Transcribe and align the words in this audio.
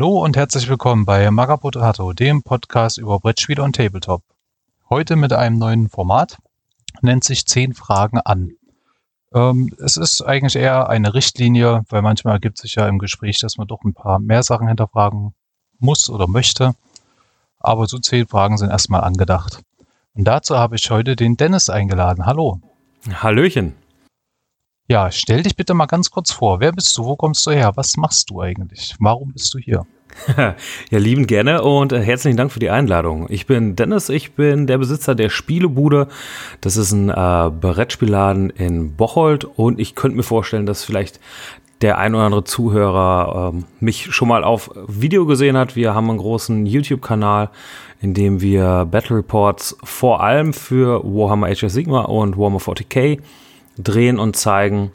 Hallo 0.00 0.24
und 0.24 0.34
herzlich 0.34 0.66
willkommen 0.66 1.04
bei 1.04 1.30
Magapotato, 1.30 2.14
dem 2.14 2.42
Podcast 2.42 2.96
über 2.96 3.20
Brettspiele 3.20 3.62
und 3.62 3.76
Tabletop. 3.76 4.22
Heute 4.88 5.14
mit 5.14 5.34
einem 5.34 5.58
neuen 5.58 5.90
Format, 5.90 6.38
nennt 7.02 7.22
sich 7.22 7.44
10 7.44 7.74
Fragen 7.74 8.18
an. 8.18 8.52
Ähm, 9.34 9.76
es 9.78 9.98
ist 9.98 10.22
eigentlich 10.22 10.56
eher 10.56 10.88
eine 10.88 11.12
Richtlinie, 11.12 11.82
weil 11.90 12.00
manchmal 12.00 12.32
ergibt 12.32 12.56
sich 12.56 12.76
ja 12.76 12.88
im 12.88 12.98
Gespräch, 12.98 13.40
dass 13.40 13.58
man 13.58 13.66
doch 13.66 13.84
ein 13.84 13.92
paar 13.92 14.18
mehr 14.20 14.42
Sachen 14.42 14.68
hinterfragen 14.68 15.34
muss 15.80 16.08
oder 16.08 16.26
möchte. 16.26 16.72
Aber 17.58 17.86
so 17.86 17.98
10 17.98 18.26
Fragen 18.26 18.56
sind 18.56 18.70
erstmal 18.70 19.02
angedacht. 19.02 19.60
Und 20.14 20.24
dazu 20.24 20.56
habe 20.56 20.76
ich 20.76 20.90
heute 20.90 21.14
den 21.14 21.36
Dennis 21.36 21.68
eingeladen. 21.68 22.24
Hallo. 22.24 22.58
Hallöchen. 23.12 23.74
Ja, 24.90 25.08
stell 25.12 25.44
dich 25.44 25.54
bitte 25.54 25.72
mal 25.72 25.86
ganz 25.86 26.10
kurz 26.10 26.32
vor. 26.32 26.58
Wer 26.58 26.72
bist 26.72 26.98
du? 26.98 27.04
Wo 27.04 27.14
kommst 27.14 27.46
du 27.46 27.52
her? 27.52 27.70
Was 27.76 27.96
machst 27.96 28.28
du 28.28 28.40
eigentlich? 28.40 28.96
Warum 28.98 29.32
bist 29.32 29.54
du 29.54 29.58
hier? 29.58 29.86
ja, 30.36 30.98
lieben 30.98 31.28
gerne 31.28 31.62
und 31.62 31.92
äh, 31.92 32.02
herzlichen 32.02 32.36
Dank 32.36 32.50
für 32.50 32.58
die 32.58 32.70
Einladung. 32.70 33.28
Ich 33.30 33.46
bin 33.46 33.76
Dennis, 33.76 34.08
ich 34.08 34.32
bin 34.32 34.66
der 34.66 34.78
Besitzer 34.78 35.14
der 35.14 35.28
Spielebude. 35.28 36.08
Das 36.60 36.76
ist 36.76 36.90
ein 36.90 37.08
äh, 37.08 37.50
Brettspielladen 37.52 38.50
in 38.50 38.96
Bocholt 38.96 39.44
und 39.44 39.78
ich 39.78 39.94
könnte 39.94 40.16
mir 40.16 40.24
vorstellen, 40.24 40.66
dass 40.66 40.82
vielleicht 40.82 41.20
der 41.82 41.98
ein 41.98 42.16
oder 42.16 42.24
andere 42.24 42.42
Zuhörer 42.42 43.52
ähm, 43.54 43.66
mich 43.78 44.12
schon 44.12 44.26
mal 44.26 44.42
auf 44.42 44.72
Video 44.88 45.24
gesehen 45.24 45.56
hat. 45.56 45.76
Wir 45.76 45.94
haben 45.94 46.10
einen 46.10 46.18
großen 46.18 46.66
YouTube-Kanal, 46.66 47.50
in 48.00 48.12
dem 48.12 48.40
wir 48.40 48.88
Battle 48.90 49.18
Reports 49.18 49.76
vor 49.84 50.20
allem 50.20 50.52
für 50.52 51.04
Warhammer 51.04 51.48
of 51.48 51.70
Sigma 51.70 52.00
und 52.00 52.36
Warhammer 52.36 52.58
40k 52.58 53.20
drehen 53.82 54.18
und 54.18 54.36
zeigen 54.36 54.92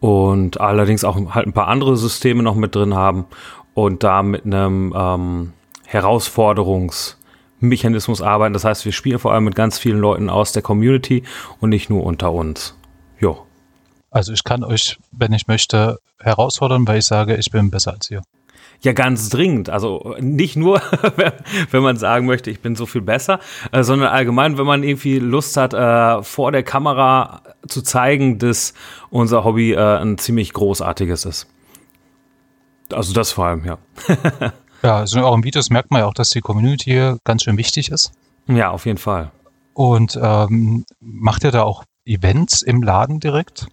und 0.00 0.60
allerdings 0.60 1.04
auch 1.04 1.34
halt 1.34 1.46
ein 1.46 1.52
paar 1.52 1.68
andere 1.68 1.96
Systeme 1.96 2.42
noch 2.42 2.54
mit 2.54 2.74
drin 2.74 2.94
haben 2.94 3.26
und 3.74 4.02
da 4.02 4.22
mit 4.22 4.44
einem 4.44 4.94
ähm, 4.96 5.52
Herausforderungsmechanismus 5.86 8.22
arbeiten. 8.22 8.54
Das 8.54 8.64
heißt, 8.64 8.84
wir 8.84 8.92
spielen 8.92 9.18
vor 9.18 9.32
allem 9.32 9.44
mit 9.44 9.54
ganz 9.54 9.78
vielen 9.78 9.98
Leuten 9.98 10.30
aus 10.30 10.52
der 10.52 10.62
Community 10.62 11.24
und 11.60 11.70
nicht 11.70 11.90
nur 11.90 12.04
unter 12.04 12.32
uns. 12.32 12.76
Jo. 13.18 13.46
Also 14.10 14.32
ich 14.32 14.42
kann 14.42 14.64
euch, 14.64 14.98
wenn 15.12 15.32
ich 15.32 15.46
möchte, 15.46 15.98
herausfordern, 16.18 16.88
weil 16.88 16.98
ich 16.98 17.06
sage, 17.06 17.36
ich 17.36 17.50
bin 17.50 17.70
besser 17.70 17.92
als 17.92 18.10
ihr. 18.10 18.22
Ja, 18.82 18.92
ganz 18.92 19.28
dringend. 19.28 19.68
Also 19.68 20.16
nicht 20.20 20.56
nur, 20.56 20.80
wenn 21.70 21.82
man 21.82 21.96
sagen 21.96 22.26
möchte, 22.26 22.50
ich 22.50 22.60
bin 22.60 22.76
so 22.76 22.86
viel 22.86 23.02
besser, 23.02 23.40
äh, 23.72 23.82
sondern 23.82 24.08
allgemein, 24.08 24.56
wenn 24.56 24.66
man 24.66 24.82
irgendwie 24.82 25.18
Lust 25.18 25.56
hat, 25.56 25.74
äh, 25.74 26.22
vor 26.22 26.50
der 26.50 26.62
Kamera 26.62 27.42
zu 27.68 27.82
zeigen, 27.82 28.38
dass 28.38 28.72
unser 29.10 29.44
Hobby 29.44 29.72
äh, 29.72 29.98
ein 29.98 30.16
ziemlich 30.16 30.52
großartiges 30.54 31.26
ist. 31.26 31.46
Also 32.90 33.12
das 33.12 33.32
vor 33.32 33.46
allem, 33.46 33.64
ja. 33.64 33.78
ja, 34.82 34.96
also 34.96 35.18
in 35.18 35.24
euren 35.24 35.44
Videos 35.44 35.68
merkt 35.70 35.90
man 35.90 36.00
ja 36.00 36.06
auch, 36.06 36.14
dass 36.14 36.30
die 36.30 36.40
Community 36.40 36.90
hier 36.90 37.18
ganz 37.24 37.44
schön 37.44 37.58
wichtig 37.58 37.90
ist. 37.90 38.12
Ja, 38.46 38.70
auf 38.70 38.86
jeden 38.86 38.98
Fall. 38.98 39.30
Und 39.74 40.18
ähm, 40.20 40.84
macht 41.00 41.44
ihr 41.44 41.50
da 41.50 41.62
auch 41.62 41.84
Events 42.04 42.62
im 42.62 42.82
Laden 42.82 43.20
direkt? 43.20 43.66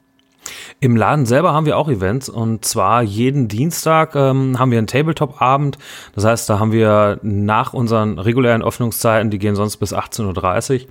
Im 0.80 0.96
Laden 0.96 1.26
selber 1.26 1.54
haben 1.54 1.66
wir 1.66 1.78
auch 1.78 1.90
Events 1.90 2.30
und 2.30 2.66
zwar 2.66 3.02
jeden 3.02 3.48
Dienstag 3.48 4.16
ähm, 4.16 4.60
haben 4.60 4.72
wir 4.72 4.78
einen 4.78 4.88
Tabletop-Abend. 4.88 5.78
Das 6.14 6.26
heißt, 6.26 6.50
da 6.50 6.60
haben 6.60 6.72
wir 6.72 7.20
nach 7.24 7.74
unseren 7.74 8.20
regulären 8.20 8.64
Öffnungszeiten, 8.64 9.32
die 9.32 9.40
gehen 9.40 9.56
sonst 9.56 9.78
bis 9.78 9.94
18.30 9.94 10.82
Uhr, 10.84 10.88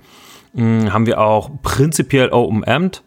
ähm, 0.57 0.93
haben 0.93 1.05
wir 1.05 1.19
auch 1.19 1.49
prinzipiell 1.61 2.29
Open 2.29 2.67
Amt. 2.67 3.03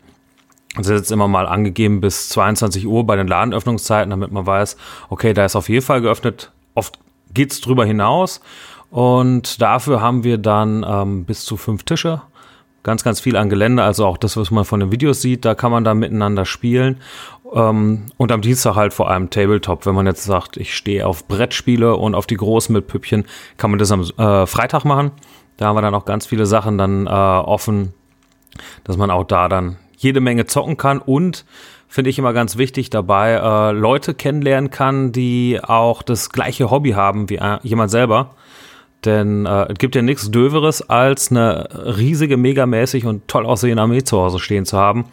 Das 0.76 0.86
ist 0.86 0.92
jetzt 0.92 1.12
immer 1.12 1.26
mal 1.26 1.47
angegeben 1.47 2.00
bis 2.00 2.28
22 2.28 2.86
Uhr 2.86 3.04
bei 3.04 3.16
den 3.16 3.26
Ladenöffnungszeiten, 3.26 4.10
damit 4.10 4.30
man 4.30 4.47
weiß, 4.47 4.76
okay, 5.08 5.34
da 5.34 5.44
ist 5.44 5.56
auf 5.56 5.69
jeden 5.69 5.84
Fall 5.84 6.00
geöffnet. 6.00 6.53
Oft 6.74 6.98
geht 7.34 7.53
es 7.53 7.60
drüber 7.60 7.84
hinaus. 7.84 8.41
Und 8.91 9.60
dafür 9.60 10.00
haben 10.00 10.24
wir 10.24 10.38
dann 10.38 10.84
ähm, 10.88 11.24
bis 11.24 11.44
zu 11.44 11.56
fünf 11.56 11.84
Tische 11.84 12.22
ganz, 12.82 13.04
ganz 13.04 13.20
viel 13.20 13.36
an 13.36 13.48
Gelände, 13.48 13.82
also 13.82 14.06
auch 14.06 14.16
das, 14.16 14.36
was 14.36 14.50
man 14.50 14.64
von 14.64 14.80
den 14.80 14.92
Videos 14.92 15.20
sieht, 15.20 15.44
da 15.44 15.54
kann 15.54 15.70
man 15.70 15.84
da 15.84 15.94
miteinander 15.94 16.44
spielen. 16.44 17.00
Ähm, 17.52 18.06
und 18.16 18.32
am 18.32 18.41
Dienstag 18.41 18.76
halt 18.76 18.92
vor 18.92 19.10
allem 19.10 19.30
Tabletop. 19.30 19.86
Wenn 19.86 19.94
man 19.94 20.06
jetzt 20.06 20.24
sagt, 20.24 20.56
ich 20.56 20.74
stehe 20.74 21.06
auf 21.06 21.26
Brettspiele 21.26 21.96
und 21.96 22.14
auf 22.14 22.26
die 22.26 22.36
Großen 22.36 22.72
mit 22.72 22.86
Püppchen, 22.86 23.24
kann 23.56 23.70
man 23.70 23.78
das 23.78 23.91
am 23.91 24.02
äh, 24.02 24.46
Freitag 24.46 24.84
machen. 24.84 25.12
Da 25.56 25.66
haben 25.66 25.76
wir 25.76 25.82
dann 25.82 25.94
auch 25.94 26.04
ganz 26.04 26.26
viele 26.26 26.46
Sachen 26.46 26.78
dann 26.78 27.06
äh, 27.06 27.10
offen, 27.10 27.92
dass 28.84 28.97
man 28.97 29.10
auch 29.10 29.24
da 29.24 29.48
dann 29.48 29.76
jede 29.97 30.20
Menge 30.20 30.47
zocken 30.47 30.76
kann 30.76 30.98
und 30.98 31.44
finde 31.86 32.08
ich 32.08 32.18
immer 32.18 32.32
ganz 32.32 32.56
wichtig 32.56 32.88
dabei, 32.88 33.32
äh, 33.32 33.72
Leute 33.72 34.14
kennenlernen 34.14 34.70
kann, 34.70 35.12
die 35.12 35.60
auch 35.62 36.02
das 36.02 36.30
gleiche 36.30 36.70
Hobby 36.70 36.92
haben 36.92 37.28
wie 37.28 37.36
äh, 37.36 37.58
jemand 37.62 37.91
selber. 37.91 38.36
Denn 39.04 39.46
äh, 39.46 39.72
es 39.72 39.78
gibt 39.78 39.94
ja 39.94 40.02
nichts 40.02 40.30
Döveres, 40.30 40.88
als 40.88 41.30
eine 41.30 41.68
riesige, 41.96 42.36
megamäßig 42.36 43.06
und 43.06 43.26
toll 43.28 43.46
aussehende 43.46 43.82
Armee 43.82 44.04
zu 44.04 44.18
Hause 44.18 44.38
stehen 44.38 44.66
zu 44.66 44.76
haben. 44.76 45.06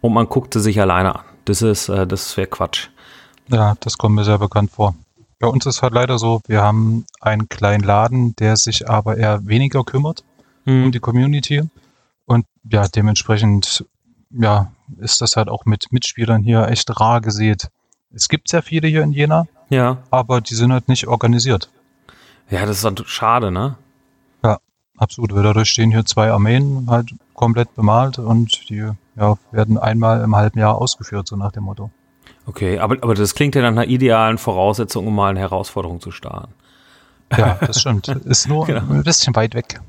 Und 0.00 0.12
man 0.12 0.28
guckt 0.28 0.54
sie 0.54 0.60
sich 0.60 0.80
alleine 0.80 1.16
an. 1.16 1.24
Das 1.44 1.62
ist, 1.62 1.88
äh, 1.88 2.06
das 2.06 2.36
wäre 2.36 2.48
Quatsch. 2.48 2.88
Ja, 3.48 3.74
das 3.80 3.98
kommt 3.98 4.14
mir 4.14 4.24
sehr 4.24 4.38
bekannt 4.38 4.70
vor. 4.70 4.94
Bei 5.38 5.48
uns 5.48 5.66
ist 5.66 5.82
halt 5.82 5.94
leider 5.94 6.18
so, 6.18 6.40
wir 6.46 6.62
haben 6.62 7.04
einen 7.20 7.48
kleinen 7.48 7.82
Laden, 7.82 8.36
der 8.36 8.56
sich 8.56 8.88
aber 8.88 9.16
eher 9.16 9.46
weniger 9.46 9.82
kümmert 9.82 10.22
hm. 10.64 10.84
um 10.84 10.92
die 10.92 11.00
Community. 11.00 11.62
Und 12.26 12.46
ja, 12.70 12.86
dementsprechend, 12.86 13.84
ja, 14.30 14.70
ist 14.98 15.20
das 15.20 15.36
halt 15.36 15.48
auch 15.48 15.64
mit 15.64 15.90
Mitspielern 15.90 16.42
hier 16.42 16.68
echt 16.68 17.00
rar 17.00 17.20
gesät. 17.20 17.68
Es 18.14 18.28
gibt 18.28 18.48
sehr 18.48 18.62
viele 18.62 18.88
hier 18.88 19.02
in 19.02 19.12
Jena, 19.12 19.46
ja. 19.70 19.98
aber 20.10 20.40
die 20.40 20.54
sind 20.54 20.72
halt 20.72 20.88
nicht 20.88 21.08
organisiert. 21.08 21.70
Ja, 22.52 22.66
das 22.66 22.76
ist 22.76 22.84
dann 22.84 22.96
schade, 23.06 23.50
ne? 23.50 23.76
Ja, 24.44 24.58
absolut. 24.98 25.34
Weil 25.34 25.42
dadurch 25.42 25.70
stehen 25.70 25.90
hier 25.90 26.04
zwei 26.04 26.30
Armeen 26.30 26.86
halt 26.88 27.14
komplett 27.32 27.74
bemalt 27.74 28.18
und 28.18 28.68
die 28.68 28.90
ja, 29.16 29.38
werden 29.52 29.78
einmal 29.78 30.20
im 30.22 30.36
halben 30.36 30.58
Jahr 30.58 30.76
ausgeführt, 30.76 31.26
so 31.26 31.36
nach 31.36 31.52
dem 31.52 31.64
Motto. 31.64 31.90
Okay, 32.46 32.78
aber, 32.78 32.98
aber 33.00 33.14
das 33.14 33.34
klingt 33.34 33.54
ja 33.54 33.62
nach 33.62 33.68
einer 33.68 33.86
idealen 33.86 34.36
Voraussetzung, 34.36 35.06
um 35.06 35.14
mal 35.14 35.30
eine 35.30 35.40
Herausforderung 35.40 36.02
zu 36.02 36.10
starten. 36.10 36.52
Ja, 37.34 37.54
das 37.54 37.80
stimmt. 37.80 38.08
Ist 38.08 38.46
nur 38.48 38.66
genau. 38.66 38.82
ein 38.82 39.02
bisschen 39.02 39.34
weit 39.34 39.54
weg. 39.54 39.80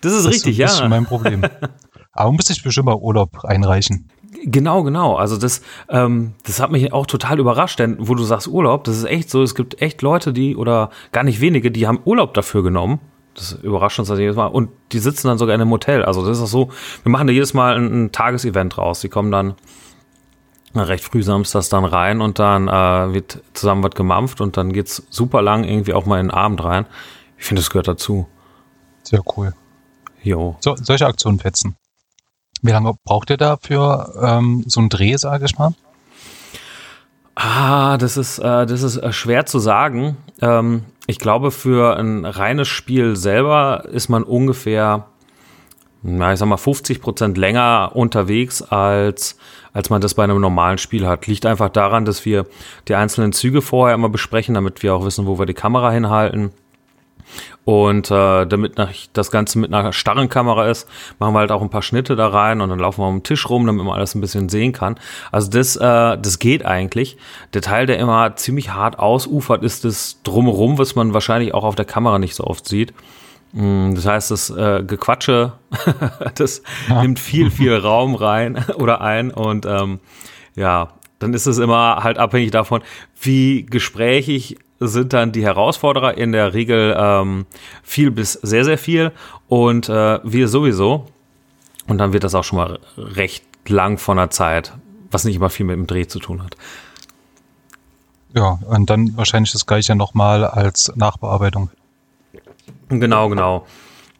Das 0.00 0.12
ist 0.12 0.26
das 0.26 0.32
richtig, 0.32 0.52
ist 0.52 0.58
ja. 0.58 0.66
Das 0.66 0.80
ist 0.80 0.88
mein 0.88 1.06
Problem. 1.06 1.42
Aber 2.12 2.30
muss 2.30 2.48
ich 2.48 2.62
bestimmt 2.62 2.86
mal 2.86 2.94
Urlaub 2.94 3.44
einreichen. 3.44 4.08
Genau, 4.44 4.82
genau. 4.82 5.16
Also 5.16 5.36
das, 5.36 5.62
ähm, 5.88 6.34
das 6.44 6.60
hat 6.60 6.70
mich 6.70 6.92
auch 6.92 7.06
total 7.06 7.38
überrascht, 7.38 7.78
denn 7.78 7.96
wo 7.98 8.14
du 8.14 8.24
sagst 8.24 8.48
Urlaub, 8.48 8.84
das 8.84 8.96
ist 8.96 9.04
echt 9.04 9.30
so, 9.30 9.42
es 9.42 9.54
gibt 9.54 9.80
echt 9.80 10.02
Leute, 10.02 10.32
die, 10.32 10.56
oder 10.56 10.90
gar 11.12 11.24
nicht 11.24 11.40
wenige, 11.40 11.70
die 11.70 11.86
haben 11.86 12.00
Urlaub 12.04 12.34
dafür 12.34 12.62
genommen. 12.62 13.00
Das 13.34 13.52
überrascht 13.52 13.98
uns 13.98 14.08
das 14.08 14.18
jedes 14.18 14.36
Mal. 14.36 14.46
Und 14.46 14.70
die 14.92 14.98
sitzen 14.98 15.28
dann 15.28 15.36
sogar 15.36 15.54
in 15.54 15.60
einem 15.60 15.70
Hotel. 15.70 16.04
Also 16.04 16.26
das 16.26 16.38
ist 16.38 16.44
auch 16.44 16.48
so, 16.48 16.70
wir 17.02 17.12
machen 17.12 17.26
da 17.26 17.32
jedes 17.32 17.52
Mal 17.52 17.76
ein, 17.76 18.04
ein 18.06 18.12
Tagesevent 18.12 18.78
raus. 18.78 19.00
Die 19.00 19.10
kommen 19.10 19.30
dann 19.30 19.54
recht 20.74 21.04
früh 21.04 21.22
samstags 21.22 21.68
dann 21.68 21.84
rein 21.84 22.20
und 22.20 22.38
dann 22.38 22.68
äh, 22.68 23.14
wird 23.14 23.42
zusammen 23.54 23.82
was 23.82 23.92
gemampft 23.92 24.40
und 24.40 24.56
dann 24.56 24.72
geht's 24.72 25.06
super 25.10 25.42
lang 25.42 25.64
irgendwie 25.64 25.92
auch 25.92 26.06
mal 26.06 26.20
in 26.20 26.28
den 26.28 26.34
Abend 26.34 26.62
rein. 26.64 26.86
Ich 27.38 27.44
finde, 27.44 27.60
das 27.60 27.70
gehört 27.70 27.88
dazu. 27.88 28.26
Sehr 29.02 29.20
cool. 29.36 29.54
Jo. 30.22 30.56
So, 30.60 30.74
solche 30.76 31.06
Aktionen 31.06 31.38
fetzen. 31.38 31.76
Wie 32.66 32.72
lange 32.72 32.94
braucht 33.04 33.30
ihr 33.30 33.36
da 33.36 33.56
für 33.56 34.12
ähm, 34.20 34.64
so 34.66 34.80
einen 34.80 34.88
Dreh, 34.88 35.16
sage 35.16 35.44
ich 35.44 35.56
mal? 35.58 35.72
Ah, 37.36 37.98
das 37.98 38.16
ist, 38.16 38.38
äh, 38.38 38.66
das 38.66 38.82
ist 38.82 38.96
äh, 38.96 39.12
schwer 39.12 39.46
zu 39.46 39.58
sagen. 39.58 40.16
Ähm, 40.40 40.84
ich 41.06 41.18
glaube, 41.18 41.50
für 41.50 41.96
ein 41.96 42.24
reines 42.24 42.66
Spiel 42.66 43.14
selber 43.14 43.84
ist 43.90 44.08
man 44.08 44.24
ungefähr, 44.24 45.06
na, 46.02 46.32
ich 46.32 46.38
sag 46.38 46.46
mal, 46.48 46.56
50 46.56 47.00
Prozent 47.00 47.36
länger 47.36 47.92
unterwegs, 47.94 48.62
als, 48.62 49.36
als 49.72 49.90
man 49.90 50.00
das 50.00 50.14
bei 50.14 50.24
einem 50.24 50.40
normalen 50.40 50.78
Spiel 50.78 51.06
hat. 51.06 51.26
Liegt 51.26 51.46
einfach 51.46 51.68
daran, 51.68 52.04
dass 52.04 52.24
wir 52.24 52.46
die 52.88 52.94
einzelnen 52.94 53.32
Züge 53.32 53.62
vorher 53.62 53.94
immer 53.94 54.08
besprechen, 54.08 54.54
damit 54.54 54.82
wir 54.82 54.94
auch 54.94 55.04
wissen, 55.04 55.26
wo 55.26 55.38
wir 55.38 55.46
die 55.46 55.54
Kamera 55.54 55.92
hinhalten 55.92 56.52
und 57.64 58.10
äh, 58.10 58.46
damit 58.46 58.74
das 59.12 59.30
Ganze 59.30 59.58
mit 59.58 59.72
einer 59.72 59.92
starren 59.92 60.28
Kamera 60.28 60.68
ist, 60.68 60.88
machen 61.18 61.34
wir 61.34 61.40
halt 61.40 61.52
auch 61.52 61.62
ein 61.62 61.70
paar 61.70 61.82
Schnitte 61.82 62.16
da 62.16 62.28
rein 62.28 62.60
und 62.60 62.70
dann 62.70 62.78
laufen 62.78 63.00
wir 63.00 63.08
um 63.08 63.16
den 63.16 63.22
Tisch 63.22 63.48
rum, 63.48 63.66
damit 63.66 63.84
man 63.84 63.94
alles 63.94 64.14
ein 64.14 64.20
bisschen 64.20 64.48
sehen 64.48 64.72
kann. 64.72 64.96
Also 65.32 65.50
das, 65.50 65.76
äh, 65.76 66.18
das 66.18 66.38
geht 66.38 66.64
eigentlich. 66.64 67.16
Der 67.54 67.62
Teil, 67.62 67.86
der 67.86 67.98
immer 67.98 68.36
ziemlich 68.36 68.70
hart 68.72 68.98
ausufert, 68.98 69.62
ist 69.62 69.84
das 69.84 70.20
drumherum, 70.22 70.78
was 70.78 70.94
man 70.94 71.14
wahrscheinlich 71.14 71.54
auch 71.54 71.64
auf 71.64 71.74
der 71.74 71.84
Kamera 71.84 72.18
nicht 72.18 72.34
so 72.34 72.44
oft 72.44 72.68
sieht. 72.68 72.94
Mm, 73.52 73.94
das 73.94 74.06
heißt, 74.06 74.30
das 74.30 74.50
äh, 74.50 74.84
Gequatsche, 74.86 75.52
das 76.34 76.62
ja. 76.88 77.02
nimmt 77.02 77.18
viel, 77.18 77.50
viel 77.50 77.76
Raum 77.76 78.14
rein 78.14 78.64
oder 78.76 79.00
ein 79.00 79.30
und 79.30 79.66
ähm, 79.66 80.00
ja, 80.54 80.88
dann 81.18 81.34
ist 81.34 81.46
es 81.46 81.58
immer 81.58 82.02
halt 82.02 82.18
abhängig 82.18 82.50
davon, 82.50 82.82
wie 83.20 83.64
gesprächig 83.64 84.58
sind 84.78 85.12
dann 85.12 85.32
die 85.32 85.42
Herausforderer 85.42 86.16
in 86.16 86.32
der 86.32 86.52
Regel 86.52 86.94
ähm, 86.98 87.46
viel 87.82 88.10
bis 88.10 88.34
sehr, 88.34 88.64
sehr 88.64 88.78
viel 88.78 89.12
und 89.48 89.88
äh, 89.88 90.20
wir 90.22 90.48
sowieso. 90.48 91.06
Und 91.86 91.98
dann 91.98 92.12
wird 92.12 92.24
das 92.24 92.34
auch 92.34 92.44
schon 92.44 92.58
mal 92.58 92.78
recht 92.98 93.44
lang 93.68 93.98
von 93.98 94.16
der 94.16 94.30
Zeit, 94.30 94.74
was 95.10 95.24
nicht 95.24 95.36
immer 95.36 95.50
viel 95.50 95.66
mit 95.66 95.76
dem 95.76 95.86
Dreh 95.86 96.06
zu 96.06 96.18
tun 96.18 96.42
hat. 96.42 96.56
Ja, 98.34 98.58
und 98.66 98.90
dann 98.90 99.16
wahrscheinlich 99.16 99.52
das 99.52 99.66
gleiche 99.66 99.94
nochmal 99.94 100.44
als 100.44 100.92
Nachbearbeitung. 100.94 101.70
Genau, 102.88 103.28
genau. 103.28 103.66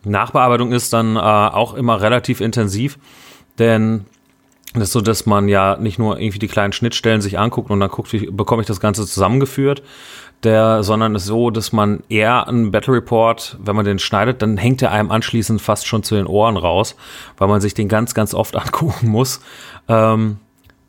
Nachbearbeitung 0.04 0.72
ist 0.72 0.92
dann 0.92 1.16
äh, 1.16 1.18
auch 1.18 1.74
immer 1.74 2.00
relativ 2.00 2.40
intensiv, 2.40 2.98
denn 3.58 4.06
das 4.80 4.88
ist 4.88 4.92
so, 4.92 5.00
dass 5.00 5.26
man 5.26 5.48
ja 5.48 5.76
nicht 5.76 5.98
nur 5.98 6.18
irgendwie 6.20 6.38
die 6.38 6.48
kleinen 6.48 6.72
Schnittstellen 6.72 7.20
sich 7.20 7.38
anguckt 7.38 7.70
und 7.70 7.80
dann 7.80 7.90
guckt, 7.90 8.12
wie 8.12 8.26
bekomme 8.30 8.62
ich 8.62 8.66
das 8.66 8.80
Ganze 8.80 9.06
zusammengeführt, 9.06 9.82
der, 10.42 10.82
sondern 10.82 11.14
es 11.14 11.22
ist 11.22 11.28
so, 11.28 11.50
dass 11.50 11.72
man 11.72 12.02
eher 12.08 12.46
einen 12.46 12.70
Battle 12.70 12.94
Report, 12.94 13.56
wenn 13.60 13.76
man 13.76 13.84
den 13.84 13.98
schneidet, 13.98 14.42
dann 14.42 14.56
hängt 14.56 14.82
er 14.82 14.92
einem 14.92 15.10
anschließend 15.10 15.60
fast 15.60 15.86
schon 15.86 16.02
zu 16.02 16.14
den 16.14 16.26
Ohren 16.26 16.56
raus, 16.56 16.96
weil 17.38 17.48
man 17.48 17.60
sich 17.60 17.74
den 17.74 17.88
ganz, 17.88 18.14
ganz 18.14 18.34
oft 18.34 18.56
angucken 18.56 19.08
muss. 19.08 19.40
Ähm, 19.88 20.38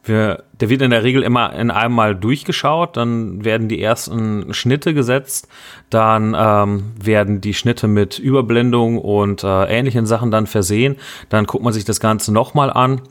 wir, 0.03 0.43
der 0.59 0.69
wird 0.69 0.81
in 0.81 0.91
der 0.91 1.03
Regel 1.03 1.21
immer 1.21 1.53
in 1.53 1.69
einem 1.69 1.93
Mal 1.93 2.15
durchgeschaut, 2.15 2.97
dann 2.97 3.43
werden 3.43 3.67
die 3.67 3.81
ersten 3.81 4.53
Schnitte 4.53 4.93
gesetzt, 4.93 5.47
dann 5.89 6.35
ähm, 6.37 6.93
werden 7.01 7.41
die 7.41 7.53
Schnitte 7.53 7.87
mit 7.87 8.19
Überblendung 8.19 8.99
und 8.99 9.43
äh, 9.43 9.65
ähnlichen 9.65 10.05
Sachen 10.05 10.31
dann 10.31 10.47
versehen, 10.47 10.95
dann 11.29 11.45
guckt 11.45 11.63
man 11.63 11.73
sich 11.73 11.85
das 11.85 11.99
Ganze 11.99 12.33
nochmal 12.33 12.71
an 12.71 13.01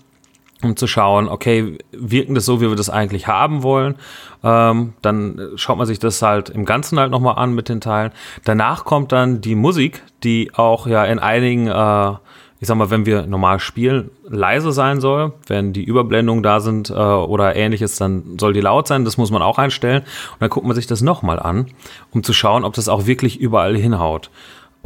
um 0.62 0.76
zu 0.76 0.86
schauen, 0.86 1.28
okay, 1.28 1.78
wirken 1.92 2.34
das 2.34 2.46
so, 2.46 2.60
wie 2.60 2.68
wir 2.68 2.76
das 2.76 2.90
eigentlich 2.90 3.26
haben 3.26 3.62
wollen. 3.62 3.96
Ähm, 4.42 4.94
dann 5.02 5.40
schaut 5.56 5.76
man 5.76 5.86
sich 5.86 5.98
das 5.98 6.22
halt 6.22 6.48
im 6.48 6.64
Ganzen 6.64 6.98
halt 6.98 7.10
nochmal 7.10 7.36
an 7.36 7.54
mit 7.54 7.68
den 7.68 7.80
Teilen. 7.80 8.12
Danach 8.44 8.84
kommt 8.84 9.12
dann 9.12 9.40
die 9.40 9.54
Musik, 9.54 10.02
die 10.24 10.50
auch 10.54 10.86
ja 10.86 11.04
in 11.04 11.18
einigen 11.18 11.66
äh, 11.68 12.14
ich 12.58 12.68
sag 12.68 12.76
mal, 12.76 12.90
wenn 12.90 13.04
wir 13.04 13.26
normal 13.26 13.60
spielen, 13.60 14.10
leise 14.24 14.72
sein 14.72 15.00
soll. 15.00 15.34
Wenn 15.46 15.74
die 15.74 15.84
Überblendungen 15.84 16.42
da 16.42 16.60
sind 16.60 16.88
äh, 16.88 16.94
oder 16.94 17.54
ähnliches, 17.54 17.96
dann 17.96 18.38
soll 18.38 18.54
die 18.54 18.62
laut 18.62 18.88
sein. 18.88 19.04
Das 19.04 19.18
muss 19.18 19.30
man 19.30 19.42
auch 19.42 19.58
einstellen. 19.58 20.02
Und 20.02 20.40
dann 20.40 20.48
guckt 20.48 20.66
man 20.66 20.74
sich 20.74 20.86
das 20.86 21.02
nochmal 21.02 21.38
an, 21.38 21.66
um 22.12 22.22
zu 22.22 22.32
schauen, 22.32 22.64
ob 22.64 22.72
das 22.72 22.88
auch 22.88 23.06
wirklich 23.06 23.38
überall 23.38 23.76
hinhaut. 23.76 24.30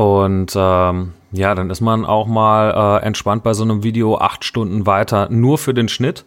Und 0.01 0.55
ähm, 0.57 1.13
ja, 1.31 1.55
dann 1.55 1.69
ist 1.69 1.83
man 1.83 2.07
auch 2.07 2.27
mal 2.27 3.01
äh, 3.03 3.05
entspannt 3.05 3.43
bei 3.43 3.53
so 3.53 3.65
einem 3.65 3.83
Video 3.83 4.17
acht 4.17 4.47
Stunden 4.47 4.87
weiter, 4.87 5.29
nur 5.29 5.59
für 5.59 5.75
den 5.75 5.91
Schnitt. 5.91 6.25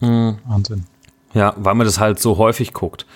Mhm. 0.00 0.38
Wahnsinn. 0.48 0.84
Ja, 1.32 1.54
weil 1.58 1.76
man 1.76 1.86
das 1.86 2.00
halt 2.00 2.18
so 2.18 2.38
häufig 2.38 2.72
guckt. 2.72 3.06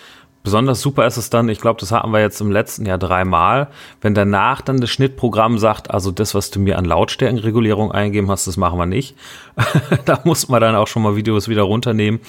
Besonders 0.44 0.82
super 0.82 1.04
ist 1.04 1.16
es 1.16 1.30
dann, 1.30 1.48
ich 1.48 1.60
glaube, 1.60 1.80
das 1.80 1.90
hatten 1.90 2.12
wir 2.12 2.20
jetzt 2.20 2.40
im 2.40 2.52
letzten 2.52 2.86
Jahr 2.86 2.98
dreimal, 2.98 3.70
wenn 4.00 4.14
danach 4.14 4.60
dann 4.60 4.80
das 4.80 4.90
Schnittprogramm 4.90 5.58
sagt, 5.58 5.90
also 5.90 6.12
das, 6.12 6.32
was 6.32 6.52
du 6.52 6.60
mir 6.60 6.78
an 6.78 6.84
Lautstärkenregulierung 6.84 7.90
eingegeben 7.90 8.30
hast, 8.30 8.46
das 8.46 8.56
machen 8.56 8.78
wir 8.78 8.86
nicht. 8.86 9.16
da 10.04 10.20
muss 10.22 10.48
man 10.48 10.60
dann 10.60 10.76
auch 10.76 10.86
schon 10.86 11.02
mal 11.02 11.16
Videos 11.16 11.48
wieder 11.48 11.62
runternehmen 11.62 12.20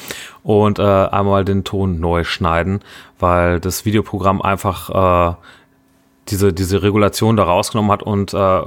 und 0.41 0.79
äh, 0.79 0.81
einmal 0.81 1.45
den 1.45 1.63
Ton 1.63 1.99
neu 1.99 2.23
schneiden, 2.23 2.79
weil 3.19 3.59
das 3.59 3.85
Videoprogramm 3.85 4.41
einfach 4.41 5.33
äh, 5.33 5.35
diese, 6.29 6.53
diese 6.53 6.81
Regulation 6.81 7.37
da 7.37 7.43
rausgenommen 7.43 7.91
hat 7.91 8.03
und 8.03 8.33
äh, 8.33 8.61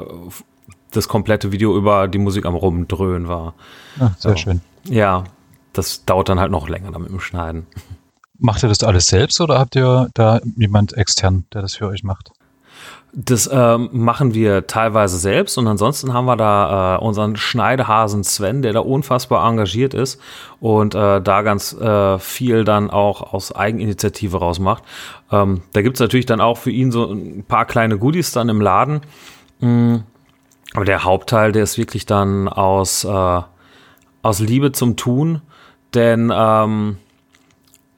das 0.90 1.08
komplette 1.08 1.52
Video 1.52 1.76
über 1.76 2.08
die 2.08 2.18
Musik 2.18 2.46
am 2.46 2.54
Rumdröhnen 2.54 3.28
war. 3.28 3.54
Ja, 3.98 4.14
sehr 4.18 4.32
so. 4.32 4.36
schön. 4.36 4.60
Ja, 4.84 5.24
das 5.72 6.04
dauert 6.04 6.28
dann 6.28 6.40
halt 6.40 6.50
noch 6.50 6.68
länger 6.68 6.92
damit 6.92 7.10
im 7.10 7.20
Schneiden. 7.20 7.66
Macht 8.38 8.62
ihr 8.62 8.68
das 8.68 8.82
alles 8.82 9.06
selbst 9.06 9.40
oder 9.40 9.58
habt 9.58 9.76
ihr 9.76 10.08
da 10.14 10.40
jemand 10.56 10.92
extern, 10.94 11.44
der 11.52 11.62
das 11.62 11.76
für 11.76 11.86
euch 11.86 12.02
macht? 12.02 12.32
Das 13.18 13.48
ähm, 13.50 13.88
machen 13.92 14.34
wir 14.34 14.66
teilweise 14.66 15.16
selbst 15.16 15.56
und 15.56 15.66
ansonsten 15.66 16.12
haben 16.12 16.26
wir 16.26 16.36
da 16.36 16.96
äh, 16.96 16.98
unseren 16.98 17.36
Schneidehasen 17.36 18.24
Sven, 18.24 18.60
der 18.60 18.74
da 18.74 18.80
unfassbar 18.80 19.48
engagiert 19.48 19.94
ist 19.94 20.20
und 20.60 20.94
äh, 20.94 21.22
da 21.22 21.40
ganz 21.40 21.72
äh, 21.72 22.18
viel 22.18 22.64
dann 22.64 22.90
auch 22.90 23.32
aus 23.32 23.56
Eigeninitiative 23.56 24.36
rausmacht. 24.36 24.82
Ähm, 25.30 25.62
da 25.72 25.82
gibt's 25.82 26.00
natürlich 26.00 26.26
dann 26.26 26.40
auch 26.40 26.58
für 26.58 26.70
ihn 26.70 26.92
so 26.92 27.10
ein 27.10 27.44
paar 27.44 27.64
kleine 27.64 27.98
Goodies 27.98 28.32
dann 28.32 28.48
im 28.48 28.60
Laden. 28.60 29.00
Mhm. 29.60 30.04
Aber 30.74 30.84
der 30.84 31.04
Hauptteil, 31.04 31.52
der 31.52 31.62
ist 31.62 31.78
wirklich 31.78 32.06
dann 32.06 32.48
aus, 32.48 33.04
äh, 33.04 33.42
aus 34.22 34.40
Liebe 34.40 34.72
zum 34.72 34.96
Tun, 34.96 35.42
denn 35.94 36.32
ähm, 36.34 36.98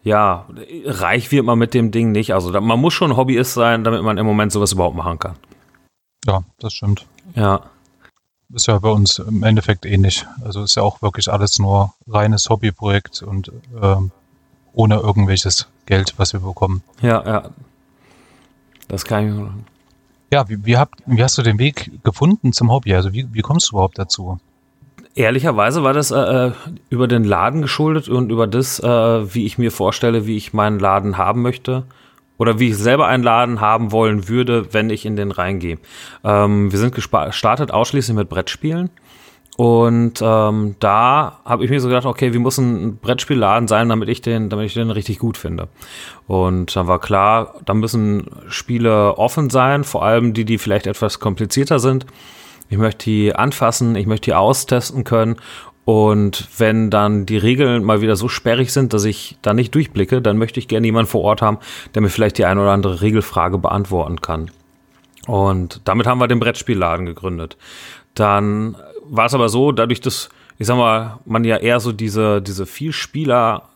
ja, 0.02 0.46
reich 0.84 1.32
wird 1.32 1.44
man 1.44 1.58
mit 1.58 1.74
dem 1.74 1.90
Ding 1.90 2.12
nicht. 2.12 2.32
Also 2.32 2.50
da, 2.50 2.60
man 2.60 2.80
muss 2.80 2.94
schon 2.94 3.16
Hobbyist 3.16 3.54
sein, 3.54 3.84
damit 3.84 4.02
man 4.02 4.16
im 4.16 4.26
Moment 4.26 4.52
sowas 4.52 4.72
überhaupt 4.72 4.96
machen 4.96 5.18
kann. 5.18 5.36
Ja, 6.24 6.42
das 6.58 6.72
stimmt. 6.72 7.06
Ja. 7.34 7.62
Ist 8.54 8.66
ja 8.66 8.78
bei 8.78 8.88
uns 8.88 9.18
im 9.18 9.42
Endeffekt 9.42 9.84
ähnlich. 9.84 10.24
Also 10.42 10.62
ist 10.62 10.76
ja 10.76 10.82
auch 10.82 11.02
wirklich 11.02 11.30
alles 11.30 11.58
nur 11.58 11.92
reines 12.06 12.48
Hobbyprojekt 12.48 13.22
und 13.22 13.52
ähm, 13.82 14.10
ohne 14.78 14.94
irgendwelches 14.94 15.66
Geld, 15.86 16.14
was 16.18 16.32
wir 16.32 16.40
bekommen. 16.40 16.82
Ja, 17.02 17.22
ja. 17.26 17.50
Das 18.86 19.04
kann 19.04 19.26
ich. 19.26 20.32
Ja, 20.32 20.48
wie, 20.48 20.64
wie, 20.64 20.76
habt, 20.76 21.00
wie 21.04 21.22
hast 21.22 21.36
du 21.36 21.42
den 21.42 21.58
Weg 21.58 21.90
gefunden 22.04 22.52
zum 22.52 22.70
Hobby? 22.70 22.94
Also 22.94 23.12
wie, 23.12 23.26
wie 23.32 23.40
kommst 23.40 23.68
du 23.68 23.76
überhaupt 23.76 23.98
dazu? 23.98 24.38
Ehrlicherweise 25.16 25.82
war 25.82 25.94
das 25.94 26.12
äh, 26.12 26.18
äh, 26.18 26.52
über 26.90 27.08
den 27.08 27.24
Laden 27.24 27.60
geschuldet 27.60 28.08
und 28.08 28.30
über 28.30 28.46
das, 28.46 28.78
äh, 28.78 29.34
wie 29.34 29.46
ich 29.46 29.58
mir 29.58 29.72
vorstelle, 29.72 30.26
wie 30.26 30.36
ich 30.36 30.52
meinen 30.52 30.78
Laden 30.78 31.18
haben 31.18 31.42
möchte. 31.42 31.82
Oder 32.36 32.60
wie 32.60 32.68
ich 32.68 32.76
selber 32.76 33.08
einen 33.08 33.24
Laden 33.24 33.60
haben 33.60 33.90
wollen 33.90 34.28
würde, 34.28 34.72
wenn 34.72 34.90
ich 34.90 35.04
in 35.04 35.16
den 35.16 35.32
reingehe. 35.32 35.78
Ähm, 36.22 36.70
wir 36.70 36.78
sind 36.78 36.94
gestartet 36.94 37.72
ausschließlich 37.72 38.16
mit 38.16 38.28
Brettspielen. 38.28 38.90
Und 39.58 40.22
ähm, 40.22 40.76
da 40.78 41.40
habe 41.44 41.64
ich 41.64 41.70
mir 41.70 41.80
so 41.80 41.88
gedacht, 41.88 42.06
okay, 42.06 42.32
wie 42.32 42.38
muss 42.38 42.58
ein 42.58 42.98
Brettspielladen 42.98 43.66
sein, 43.66 43.88
damit 43.88 44.08
ich 44.08 44.22
den, 44.22 44.50
damit 44.50 44.66
ich 44.66 44.74
den 44.74 44.92
richtig 44.92 45.18
gut 45.18 45.36
finde. 45.36 45.66
Und 46.28 46.76
dann 46.76 46.86
war 46.86 47.00
klar, 47.00 47.56
da 47.64 47.74
müssen 47.74 48.30
Spiele 48.46 49.18
offen 49.18 49.50
sein, 49.50 49.82
vor 49.82 50.04
allem 50.04 50.32
die, 50.32 50.44
die 50.44 50.58
vielleicht 50.58 50.86
etwas 50.86 51.18
komplizierter 51.18 51.80
sind. 51.80 52.06
Ich 52.68 52.78
möchte 52.78 53.06
die 53.06 53.34
anfassen, 53.34 53.96
ich 53.96 54.06
möchte 54.06 54.26
die 54.26 54.34
austesten 54.34 55.02
können. 55.02 55.34
Und 55.84 56.46
wenn 56.56 56.88
dann 56.88 57.26
die 57.26 57.38
Regeln 57.38 57.82
mal 57.82 58.00
wieder 58.00 58.14
so 58.14 58.28
sperrig 58.28 58.72
sind, 58.72 58.92
dass 58.94 59.04
ich 59.04 59.38
da 59.42 59.54
nicht 59.54 59.74
durchblicke, 59.74 60.22
dann 60.22 60.38
möchte 60.38 60.60
ich 60.60 60.68
gerne 60.68 60.86
jemanden 60.86 61.10
vor 61.10 61.22
Ort 61.22 61.42
haben, 61.42 61.58
der 61.96 62.02
mir 62.02 62.10
vielleicht 62.10 62.38
die 62.38 62.44
eine 62.44 62.60
oder 62.60 62.70
andere 62.70 63.00
Regelfrage 63.00 63.58
beantworten 63.58 64.20
kann. 64.20 64.52
Und 65.26 65.82
damit 65.84 66.06
haben 66.06 66.20
wir 66.20 66.28
den 66.28 66.40
Brettspielladen 66.40 67.04
gegründet. 67.04 67.58
Dann 68.18 68.76
war 69.04 69.26
es 69.26 69.34
aber 69.34 69.48
so, 69.48 69.72
dadurch, 69.72 70.00
dass, 70.00 70.28
ich 70.58 70.66
sag 70.66 70.76
mal, 70.76 71.18
man 71.24 71.44
ja 71.44 71.56
eher 71.56 71.80
so 71.80 71.92
diese, 71.92 72.42
diese 72.42 72.66
Vielspieler 72.66 73.68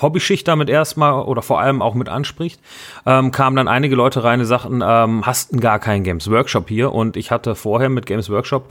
Hobbyschicht 0.00 0.46
damit 0.46 0.70
erstmal 0.70 1.24
oder 1.24 1.42
vor 1.42 1.60
allem 1.60 1.82
auch 1.82 1.94
mit 1.94 2.08
anspricht, 2.08 2.60
ähm, 3.06 3.32
kamen 3.32 3.56
dann 3.56 3.68
einige 3.68 3.96
Leute 3.96 4.22
rein, 4.22 4.38
die 4.38 4.44
sagten, 4.44 4.82
ähm, 4.84 5.26
hast 5.26 5.60
gar 5.60 5.78
keinen 5.78 6.04
Games 6.04 6.30
Workshop 6.30 6.68
hier 6.68 6.92
und 6.92 7.16
ich 7.16 7.30
hatte 7.30 7.54
vorher 7.54 7.88
mit 7.88 8.06
Games 8.06 8.30
Workshop 8.30 8.70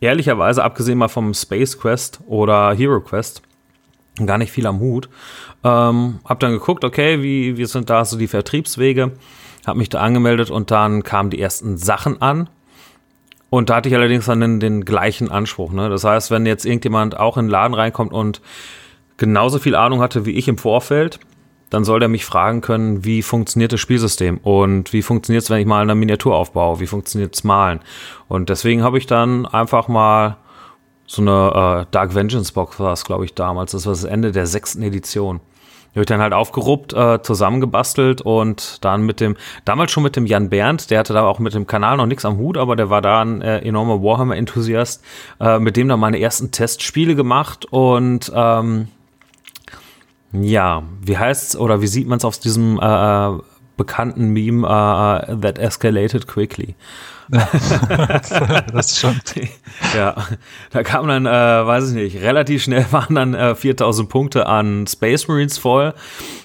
ehrlicherweise, 0.00 0.64
abgesehen 0.64 0.98
mal 0.98 1.08
vom 1.08 1.34
Space 1.34 1.78
Quest 1.78 2.20
oder 2.26 2.74
Hero 2.74 3.00
Quest, 3.00 3.42
gar 4.24 4.38
nicht 4.38 4.50
viel 4.50 4.66
am 4.66 4.80
Hut. 4.80 5.08
Ähm, 5.62 6.20
hab 6.24 6.40
dann 6.40 6.52
geguckt, 6.52 6.84
okay, 6.84 7.22
wie, 7.22 7.58
wie 7.58 7.64
sind 7.66 7.90
da 7.90 8.04
so 8.04 8.16
die 8.16 8.28
Vertriebswege, 8.28 9.12
hab 9.66 9.76
mich 9.76 9.88
da 9.88 10.00
angemeldet 10.00 10.50
und 10.50 10.70
dann 10.70 11.02
kamen 11.02 11.30
die 11.30 11.40
ersten 11.40 11.76
Sachen 11.76 12.22
an. 12.22 12.48
Und 13.56 13.70
da 13.70 13.76
hatte 13.76 13.88
ich 13.88 13.94
allerdings 13.94 14.26
dann 14.26 14.40
den, 14.40 14.60
den 14.60 14.84
gleichen 14.84 15.30
Anspruch. 15.30 15.72
Ne? 15.72 15.88
Das 15.88 16.04
heißt, 16.04 16.30
wenn 16.30 16.44
jetzt 16.44 16.66
irgendjemand 16.66 17.18
auch 17.18 17.38
in 17.38 17.46
den 17.46 17.50
Laden 17.50 17.72
reinkommt 17.72 18.12
und 18.12 18.42
genauso 19.16 19.58
viel 19.58 19.74
Ahnung 19.74 20.02
hatte 20.02 20.26
wie 20.26 20.32
ich 20.32 20.46
im 20.46 20.58
Vorfeld, 20.58 21.20
dann 21.70 21.82
soll 21.82 21.98
der 21.98 22.10
mich 22.10 22.26
fragen 22.26 22.60
können, 22.60 23.06
wie 23.06 23.22
funktioniert 23.22 23.72
das 23.72 23.80
Spielsystem 23.80 24.36
und 24.42 24.92
wie 24.92 25.00
funktioniert 25.00 25.42
es, 25.42 25.48
wenn 25.48 25.58
ich 25.58 25.64
mal 25.64 25.80
eine 25.80 25.94
Miniatur 25.94 26.36
aufbaue, 26.36 26.80
wie 26.80 26.86
funktioniert 26.86 27.34
es 27.34 27.44
Malen. 27.44 27.80
Und 28.28 28.50
deswegen 28.50 28.82
habe 28.82 28.98
ich 28.98 29.06
dann 29.06 29.46
einfach 29.46 29.88
mal 29.88 30.36
so 31.06 31.22
eine 31.22 31.86
äh, 31.86 31.86
Dark 31.92 32.14
Vengeance 32.14 32.52
Box 32.52 32.78
war 32.78 32.92
es, 32.92 33.06
glaube 33.06 33.24
ich, 33.24 33.32
damals. 33.32 33.72
Das 33.72 33.86
war 33.86 33.94
das 33.94 34.04
Ende 34.04 34.32
der 34.32 34.46
sechsten 34.46 34.82
Edition. 34.82 35.40
Habe 35.96 36.02
ich 36.02 36.08
dann 36.08 36.20
halt 36.20 36.34
aufgeruppt, 36.34 36.92
äh, 36.92 37.22
zusammengebastelt 37.22 38.20
und 38.20 38.84
dann 38.84 39.06
mit 39.06 39.18
dem, 39.18 39.34
damals 39.64 39.90
schon 39.90 40.02
mit 40.02 40.14
dem 40.14 40.26
Jan 40.26 40.50
Berndt, 40.50 40.90
der 40.90 40.98
hatte 40.98 41.14
da 41.14 41.24
auch 41.24 41.38
mit 41.38 41.54
dem 41.54 41.66
Kanal 41.66 41.96
noch 41.96 42.04
nichts 42.04 42.26
am 42.26 42.36
Hut, 42.36 42.58
aber 42.58 42.76
der 42.76 42.90
war 42.90 43.00
da 43.00 43.22
ein 43.22 43.40
äh, 43.40 43.60
enormer 43.60 44.02
Warhammer-Enthusiast, 44.02 45.02
äh, 45.40 45.58
mit 45.58 45.78
dem 45.78 45.88
dann 45.88 45.98
meine 45.98 46.20
ersten 46.20 46.50
Testspiele 46.50 47.14
gemacht 47.14 47.64
und 47.64 48.30
ähm, 48.34 48.88
ja, 50.32 50.82
wie 51.00 51.16
heißt's 51.16 51.56
oder 51.56 51.80
wie 51.80 51.86
sieht 51.86 52.06
man 52.06 52.18
es 52.18 52.26
auf 52.26 52.38
diesem 52.38 52.78
äh, 52.78 53.28
äh 53.28 53.38
bekannten 53.78 54.30
Meme 54.30 54.66
uh, 54.66 55.36
that 55.38 55.58
escalated 55.58 56.26
quickly? 56.26 56.74
das 58.72 58.92
ist 58.92 58.98
schon. 59.00 59.20
ja, 59.94 60.14
da 60.70 60.82
kam 60.82 61.08
dann, 61.08 61.26
äh, 61.26 61.30
weiß 61.30 61.90
ich 61.90 61.94
nicht, 61.94 62.22
relativ 62.22 62.62
schnell 62.62 62.86
waren 62.90 63.14
dann 63.14 63.34
äh, 63.34 63.54
4000 63.54 64.08
Punkte 64.08 64.46
an 64.46 64.86
Space 64.86 65.28
Marines 65.28 65.58
voll. 65.58 65.94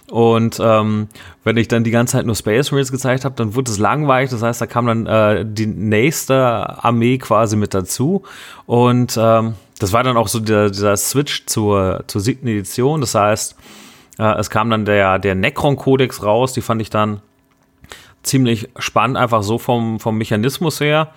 Und 0.10 0.60
ähm, 0.62 1.08
wenn 1.44 1.58
ich 1.58 1.68
dann 1.68 1.84
die 1.84 1.92
ganze 1.92 2.14
Zeit 2.14 2.26
nur 2.26 2.36
Space 2.36 2.72
Marines 2.72 2.92
gezeigt 2.92 3.26
habe, 3.26 3.36
dann 3.36 3.56
wurde 3.56 3.72
es 3.72 3.78
langweilig. 3.78 4.30
Das 4.30 4.42
heißt, 4.42 4.60
da 4.62 4.66
kam 4.66 4.88
dann 4.88 5.06
äh, 5.06 5.46
die 5.48 5.68
nächste 5.68 6.36
Armee 6.84 7.18
quasi 7.18 7.56
mit 7.56 7.74
dazu. 7.74 8.24
Und 8.66 9.18
ähm, 9.22 9.56
das 9.80 9.94
war 9.94 10.04
dann 10.04 10.18
auch 10.18 10.28
so 10.28 10.40
der, 10.40 10.70
dieser 10.70 10.98
Switch 10.98 11.46
zur, 11.46 12.04
zur 12.08 12.22
siebten 12.22 12.48
Edition. 12.48 13.02
Das 13.02 13.16
heißt, 13.16 13.56
Äh, 14.20 14.38
es 14.40 14.50
kam 14.50 14.70
dann 14.70 14.86
der, 14.86 15.20
der 15.20 15.36
Necron-Kodex 15.36 16.24
raus, 16.24 16.54
die 16.54 16.62
fand 16.62 16.82
ich 16.82 16.90
dann 16.90 17.22
ziemlich 18.24 18.70
spannend, 18.78 19.18
einfach 19.18 19.44
so 19.44 19.58
vom, 19.58 20.00
vom 20.00 20.18
Mechanismus 20.18 20.80
her. 20.80 21.14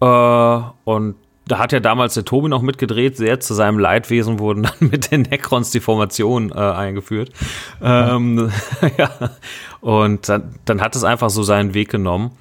Äh, 0.00 0.60
und 0.84 1.16
da 1.46 1.58
hat 1.58 1.72
ja 1.72 1.80
damals 1.80 2.14
der 2.14 2.24
Tobi 2.24 2.48
noch 2.48 2.62
mitgedreht, 2.62 3.16
sehr 3.16 3.40
zu 3.40 3.54
seinem 3.54 3.78
Leidwesen 3.78 4.38
wurden 4.38 4.62
dann 4.62 4.72
mit 4.90 5.10
den 5.10 5.22
Necrons 5.22 5.70
die 5.70 5.80
Formation 5.80 6.52
äh, 6.52 6.54
eingeführt. 6.54 7.32
Ähm, 7.82 8.50
ja. 8.98 9.10
Und 9.80 10.28
dann, 10.28 10.54
dann 10.64 10.80
hat 10.80 10.94
es 10.94 11.04
einfach 11.04 11.30
so 11.30 11.42
seinen 11.42 11.74
Weg 11.74 11.90
genommen. 11.90 12.32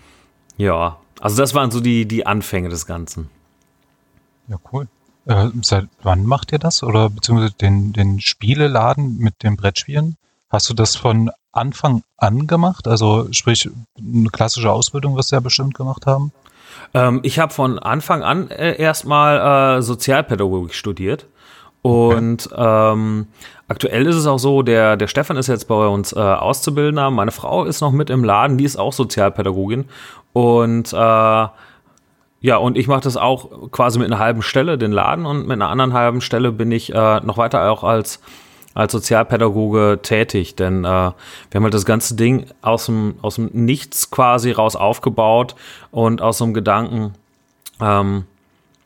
Ja, 0.58 0.98
also 1.20 1.38
das 1.38 1.54
waren 1.54 1.72
so 1.72 1.80
die, 1.80 2.06
die 2.06 2.26
Anfänge 2.26 2.70
des 2.70 2.86
Ganzen. 2.86 3.30
Ja, 4.48 4.58
cool. 4.72 4.88
Äh, 5.26 5.50
seit 5.62 5.88
wann 6.02 6.26
macht 6.26 6.52
ihr 6.52 6.60
das? 6.60 6.84
Oder 6.84 7.10
beziehungsweise 7.10 7.54
den, 7.54 7.94
den 7.94 8.20
Spieleladen 8.20 9.18
mit 9.18 9.44
den 9.44 9.56
Brettspielen? 9.56 10.18
Hast 10.50 10.70
du 10.70 10.74
das 10.74 10.96
von 10.96 11.30
Anfang 11.52 12.04
an 12.18 12.48
gemacht? 12.48 12.88
Also 12.88 13.28
sprich, 13.32 13.70
eine 13.98 14.30
klassische 14.30 14.72
Ausbildung 14.72 15.16
wirst 15.16 15.32
du 15.32 15.36
ja 15.36 15.40
bestimmt 15.40 15.74
gemacht 15.74 16.06
haben. 16.06 16.32
Ähm, 16.94 17.20
ich 17.24 17.40
habe 17.40 17.54
von 17.54 17.80
Anfang 17.80 18.24
an 18.24 18.50
äh, 18.50 18.80
erstmal 18.80 19.78
äh, 19.78 19.82
Sozialpädagogik 19.82 20.74
studiert. 20.74 21.28
Und 21.82 22.50
ähm, 22.56 23.28
aktuell 23.70 24.06
ist 24.06 24.18
es 24.18 24.28
auch 24.28 24.38
so, 24.38 24.64
der, 24.64 24.98
der 24.98 25.08
Stefan 25.08 25.38
ist 25.38 25.48
jetzt 25.48 25.68
bei 25.70 25.88
uns 25.88 26.12
äh, 26.12 26.20
Auszubildender, 26.20 27.10
meine 27.10 27.32
Frau 27.32 27.64
ist 27.64 27.80
noch 27.80 27.92
mit 27.92 28.10
im 28.10 28.26
Laden, 28.26 28.58
die 28.58 28.66
ist 28.66 28.78
auch 28.78 28.92
Sozialpädagogin. 28.92 29.86
Und 30.34 30.92
äh, 30.92 31.48
ja, 32.42 32.56
und 32.58 32.78
ich 32.78 32.88
mache 32.88 33.02
das 33.02 33.18
auch 33.18 33.72
quasi 33.72 34.00
mit 34.00 34.08
einer 34.12 34.20
halben 34.20 34.42
Stelle, 34.42 34.78
den 34.78 34.92
Laden, 34.92 35.26
und 35.26 35.42
mit 35.44 35.54
einer 35.54 35.70
anderen 35.70 35.94
halben 35.94 36.22
Stelle 36.22 36.52
bin 36.52 36.72
ich 36.72 36.94
äh, 36.94 37.20
noch 37.22 37.38
weiter 37.38 37.72
auch 37.72 37.84
als, 37.84 38.22
als 38.74 38.92
Sozialpädagoge 38.92 40.00
tätig. 40.02 40.56
Denn 40.56 40.84
äh, 40.84 40.88
wir 40.88 41.14
haben 41.54 41.64
halt 41.64 41.74
das 41.74 41.86
ganze 41.86 42.16
Ding 42.16 42.46
aus 42.62 42.86
dem, 42.86 43.16
aus 43.22 43.36
dem 43.36 43.50
Nichts 43.54 44.12
quasi 44.12 44.52
raus 44.52 44.76
aufgebaut 44.76 45.56
und 45.92 46.22
aus 46.22 46.38
so 46.38 46.46
einem 46.46 46.54
Gedanken, 46.54 47.14
ähm, 47.82 48.26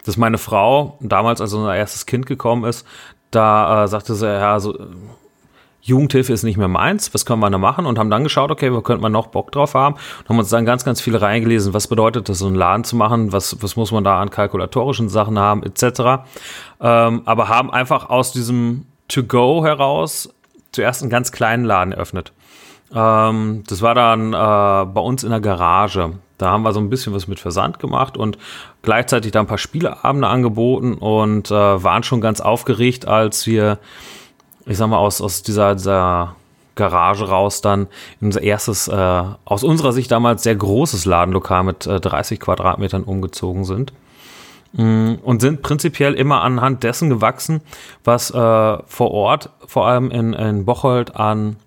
dass 0.06 0.18
meine 0.18 0.38
Frau 0.38 0.98
damals, 1.00 1.42
als 1.42 1.54
unser 1.54 1.76
erstes 1.76 2.06
Kind 2.06 2.26
gekommen 2.26 2.66
ist, 2.66 2.86
da 3.32 3.84
äh, 3.84 3.88
sagte 3.88 4.16
sie, 4.16 4.28
ja, 4.28 4.60
so 4.60 4.78
Jugendhilfe 5.84 6.32
ist 6.32 6.44
nicht 6.44 6.58
mehr 6.58 6.70
meins, 6.70 7.14
was 7.14 7.26
können 7.26 7.42
wir 7.42 7.50
da 7.50 7.58
machen? 7.58 7.86
Und 7.86 8.00
haben 8.00 8.10
dann 8.10 8.24
geschaut, 8.24 8.52
okay, 8.52 8.72
wo 8.72 8.80
könnte 8.82 9.02
man 9.02 9.12
noch 9.12 9.28
Bock 9.28 9.52
drauf 9.52 9.74
haben? 9.74 9.96
Und 9.96 10.30
haben 10.30 10.40
uns 10.40 10.50
dann 10.50 10.66
ganz, 10.66 10.86
ganz 10.86 11.02
viel 11.02 11.18
reingelesen, 11.18 11.74
was 11.74 11.88
bedeutet 11.88 12.30
das, 12.30 12.40
so 12.40 12.48
einen 12.48 12.56
Laden 12.56 12.86
zu 12.86 12.96
machen, 12.96 13.34
was, 13.34 13.62
was 13.62 13.76
muss 13.76 13.92
man 13.92 14.06
da 14.06 14.22
an 14.22 14.30
kalkulatorischen 14.30 15.10
Sachen 15.10 15.38
haben, 15.38 15.62
etc. 15.62 16.24
Ähm, 16.80 17.24
aber 17.26 17.50
haben 17.50 17.70
einfach 17.70 18.10
aus 18.10 18.32
diesem 18.32 18.86
To-Go 19.14 19.64
heraus 19.64 20.30
zuerst 20.72 21.02
einen 21.02 21.10
ganz 21.10 21.32
kleinen 21.32 21.66
Laden 21.66 21.94
eröffnet. 21.94 22.32
Ähm, 22.94 23.64
das 23.68 23.82
war 23.82 23.96
dann 23.96 24.34
äh, 24.34 24.92
bei 24.92 25.02
uns 25.02 25.24
in 25.24 25.30
der 25.30 25.40
Garage. 25.40 26.14
Da 26.38 26.50
haben 26.50 26.64
wir 26.64 26.74
so 26.74 26.80
ein 26.80 26.90
bisschen 26.90 27.14
was 27.14 27.28
mit 27.28 27.40
Versand 27.40 27.80
gemacht 27.80 28.18
und 28.18 28.38
gleichzeitig 28.82 29.32
da 29.32 29.40
ein 29.40 29.48
paar 29.48 29.58
Spieleabende 29.58 30.28
angeboten 30.28 30.96
und 30.96 31.52
äh, 31.52 31.54
waren 31.54 32.04
schon 32.04 32.22
ganz 32.22 32.42
aufgeregt, 32.42 33.08
als 33.08 33.46
wir 33.48 33.80
ich 34.66 34.78
sag 34.78 34.88
mal, 34.88 34.98
aus, 34.98 35.22
aus 35.22 35.44
dieser, 35.44 35.76
dieser 35.76 36.36
Garage 36.76 37.28
raus 37.28 37.62
dann 37.62 37.88
unser 38.22 38.42
erstes, 38.42 38.88
äh, 38.88 39.24
aus 39.46 39.64
unserer 39.64 39.94
Sicht 39.94 40.12
damals 40.12 40.44
sehr 40.44 40.56
großes 40.56 41.06
Ladenlokal 41.06 41.64
mit 41.64 41.86
äh, 41.86 42.00
30 42.00 42.40
Quadratmetern 42.40 43.04
umgezogen 43.04 43.66
sind. 43.66 43.94
Mm, 44.74 45.16
und 45.22 45.42
sind 45.42 45.62
prinzipiell 45.62 46.14
immer 46.16 46.42
anhand 46.42 46.84
dessen 46.84 47.10
gewachsen, 47.10 47.62
was 48.04 48.32
äh, 48.32 48.34
vor 48.34 49.12
Ort, 49.12 49.52
vor 49.66 49.88
allem 49.88 50.10
in, 50.10 50.34
in 50.34 50.66
Bocholt, 50.66 51.16
an, 51.16 51.58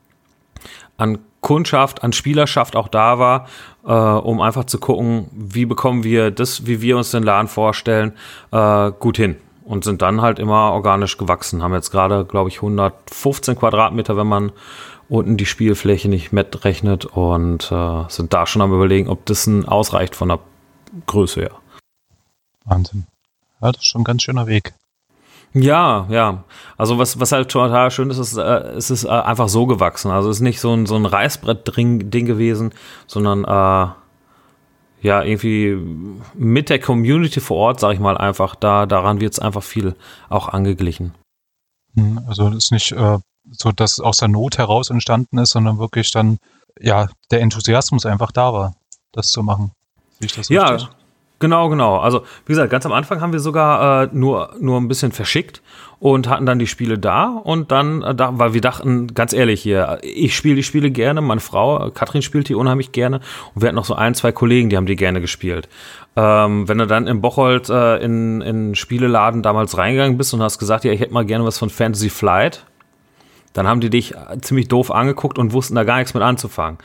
an 0.97 1.19
Kundschaft, 1.41 2.03
an 2.03 2.13
Spielerschaft 2.13 2.75
auch 2.75 2.89
da 2.89 3.21
war, 3.21 3.47
äh, 3.85 3.93
um 3.93 4.41
einfach 4.41 4.65
zu 4.65 4.79
gucken, 4.79 5.29
wie 5.33 5.65
bekommen 5.65 6.03
wir 6.03 6.33
das, 6.33 6.67
wie 6.67 6.81
wir 6.81 6.97
uns 6.97 7.13
den 7.13 7.23
Laden 7.23 7.47
vorstellen, 7.47 8.13
äh, 8.51 8.91
gut 8.99 9.17
hin 9.17 9.37
und 9.65 9.85
sind 9.85 10.03
dann 10.03 10.21
halt 10.21 10.41
immer 10.41 10.73
organisch 10.73 11.17
gewachsen. 11.17 11.63
Haben 11.63 11.75
jetzt 11.75 11.93
gerade, 11.93 12.25
glaube 12.25 12.49
ich, 12.49 12.57
115 12.57 13.57
Quadratmeter, 13.57 14.17
wenn 14.17 14.27
man 14.27 14.51
unten 15.09 15.37
die 15.37 15.47
Spielfläche 15.47 16.09
nicht 16.09 16.33
mitrechnet 16.33 17.05
und 17.05 17.71
äh, 17.71 18.05
sind 18.09 18.33
da 18.33 18.47
schon 18.47 18.63
am 18.63 18.73
überlegen, 18.73 19.09
ob 19.09 19.25
das 19.27 19.47
ein 19.47 19.65
ausreicht 19.65 20.17
von 20.17 20.31
der 20.31 20.41
Größe 21.07 21.43
her. 21.43 21.53
Wahnsinn. 22.67 23.07
Ja, 23.61 23.73
das 23.73 23.83
ist 23.83 23.89
schon 23.89 24.03
ein 24.03 24.05
ganz 24.05 24.23
schöner 24.23 24.47
Weg. 24.47 24.75
Ja, 25.55 26.07
ja. 26.11 26.45
Also 26.77 26.99
was, 26.99 27.19
was 27.19 27.33
halt 27.33 27.51
total 27.51 27.91
schön 27.91 28.11
ist, 28.11 28.19
ist, 28.19 28.37
äh, 28.37 28.43
es 28.77 28.91
ist 28.91 29.05
äh, 29.05 29.09
einfach 29.09 29.49
so 29.49 29.67
gewachsen. 29.67 30.11
Also 30.11 30.29
es 30.29 30.37
ist 30.37 30.43
nicht 30.43 30.61
so 30.61 30.75
ein, 30.75 30.85
so 30.85 30.97
ein 30.97 31.07
Reißbrett-Ding 31.07 32.27
gewesen, 32.27 32.75
sondern 33.07 33.45
äh, 33.45 33.93
ja, 35.03 35.23
irgendwie 35.23 35.77
mit 36.35 36.69
der 36.69 36.81
Community 36.81 37.41
vor 37.41 37.57
Ort, 37.59 37.81
sag 37.81 37.95
ich 37.95 38.01
mal 38.01 38.19
einfach, 38.19 38.55
da, 38.55 38.87
daran 38.87 39.21
wird 39.21 39.33
es 39.33 39.39
einfach 39.39 39.63
viel 39.63 39.95
auch 40.29 40.49
angeglichen. 40.49 41.15
Hm, 41.95 42.21
also 42.27 42.49
es 42.49 42.57
ist 42.57 42.73
nicht 42.73 42.93
äh, 42.93 43.19
so, 43.51 43.73
dass 43.73 43.93
es 43.93 44.01
aus 44.01 44.19
der 44.19 44.29
Not 44.29 44.59
heraus 44.59 44.91
entstanden 44.91 45.39
ist, 45.39 45.51
sondern 45.51 45.79
wirklich 45.79 46.11
dann, 46.11 46.39
ja, 46.79 47.09
der 47.31 47.41
Enthusiasmus 47.41 48.05
einfach 48.05 48.33
da 48.33 48.53
war, 48.53 48.75
das 49.13 49.31
zu 49.31 49.43
machen. 49.43 49.73
Sehe 50.19 50.27
ich 50.27 50.33
das 50.33 50.49
ja, 50.49 50.69
richtig? 50.69 50.91
Genau, 51.39 51.69
genau. 51.69 51.99
Also, 51.99 52.23
wie 52.47 52.53
gesagt, 52.53 52.71
ganz 52.71 52.87
am 52.87 52.93
Anfang 52.93 53.21
haben 53.21 53.33
wir 53.33 53.41
sogar 53.41 54.05
äh, 54.05 54.09
nur, 54.13 54.55
nur 54.59 54.81
ein 54.81 54.89
bisschen 54.89 55.13
verschickt 55.13 55.61
und 55.99 56.29
hatten 56.29 56.47
dann 56.47 56.59
die 56.59 56.67
Spiele 56.67 56.99
da 56.99 57.27
und 57.27 57.71
dann, 57.71 58.03
äh, 58.03 58.15
da, 58.15 58.39
weil 58.39 58.55
wir 58.55 58.63
dachten, 58.63 59.09
ganz 59.09 59.35
ehrlich 59.35 59.61
hier, 59.61 59.99
ich 60.03 60.35
spiele 60.35 60.57
die 60.57 60.63
Spiele 60.63 60.91
gerne, 60.91 61.21
meine 61.21 61.41
Frau, 61.41 61.91
Katrin 61.91 62.23
spielt 62.23 62.49
die 62.49 62.55
unheimlich 62.55 62.93
gerne 62.93 63.21
und 63.55 63.63
wir 63.63 63.69
hatten 63.69 63.77
noch 63.77 63.85
so 63.85 63.95
ein, 63.95 64.15
zwei 64.15 64.33
Kollegen, 64.33 64.71
die 64.71 64.79
haben 64.79 64.87
die 64.87 64.97
gerne 64.97 65.21
gespielt. 65.21 65.69
Ähm, 66.17 66.67
wenn 66.69 66.79
du 66.79 66.87
dann 66.87 67.07
in 67.07 67.21
Bocholt 67.21 67.69
äh, 67.69 67.99
in, 67.99 68.41
in 68.41 68.75
Spieleladen 68.75 69.43
damals 69.43 69.77
reingegangen 69.77 70.17
bist 70.17 70.33
und 70.33 70.43
hast 70.43 70.59
gesagt, 70.59 70.85
ja, 70.85 70.93
ich 70.93 71.01
hätte 71.01 71.13
mal 71.13 71.27
gerne 71.27 71.45
was 71.45 71.59
von 71.59 71.69
Fantasy 71.69 72.09
Flight, 72.09 72.65
dann 73.57 73.67
haben 73.67 73.81
die 73.81 73.89
dich 73.89 74.15
ziemlich 74.43 74.69
doof 74.69 74.91
angeguckt 74.91 75.39
und 75.39 75.55
wussten 75.55 75.75
da 75.75 75.85
gar 75.85 75.97
nichts 75.97 76.13
mit 76.13 76.23
anzufangen. 76.23 76.79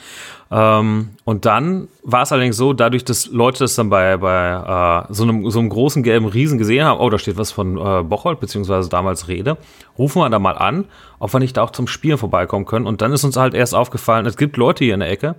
Ähm, 0.50 1.10
und 1.26 1.46
dann 1.46 1.90
war 2.02 2.22
es 2.22 2.32
allerdings 2.32 2.56
so, 2.56 2.72
dadurch, 2.72 3.04
dass 3.04 3.28
Leute 3.28 3.60
das 3.60 3.76
dann 3.76 3.90
bei, 3.90 4.16
bei 4.16 5.04
äh, 5.10 5.14
so, 5.14 5.24
einem, 5.24 5.50
so 5.50 5.60
einem 5.60 5.68
großen 5.68 6.02
gelben 6.02 6.28
Riesen 6.28 6.58
gesehen 6.58 6.86
haben, 6.86 7.02
oh, 7.02 7.10
da 7.10 7.20
steht 7.20 7.38
was 7.38 7.52
von 7.52 7.78
äh, 7.78 8.04
Bocholt, 8.04 8.40
beziehungsweise 8.40 8.88
damals 8.88 9.28
Rede, 9.28 9.58
rufen 9.98 10.22
wir 10.22 10.30
da 10.30 10.40
mal 10.40 10.58
an, 10.58 10.86
ob 11.20 11.34
wir 11.34 11.42
nicht 11.42 11.58
da 11.58 11.64
auch 11.64 11.72
zum 11.72 11.88
Spielen 11.88 12.18
vorbeikommen 12.18 12.66
können. 12.66 12.86
Und 12.86 13.02
dann 13.02 13.12
ist 13.12 13.26
uns 13.26 13.36
halt 13.36 13.54
erst 13.54 13.76
aufgefallen, 13.76 14.26
es 14.26 14.38
gibt 14.38 14.56
Leute 14.56 14.86
hier 14.86 14.94
in 14.94 15.02
der 15.02 15.10
Ecke, 15.10 15.36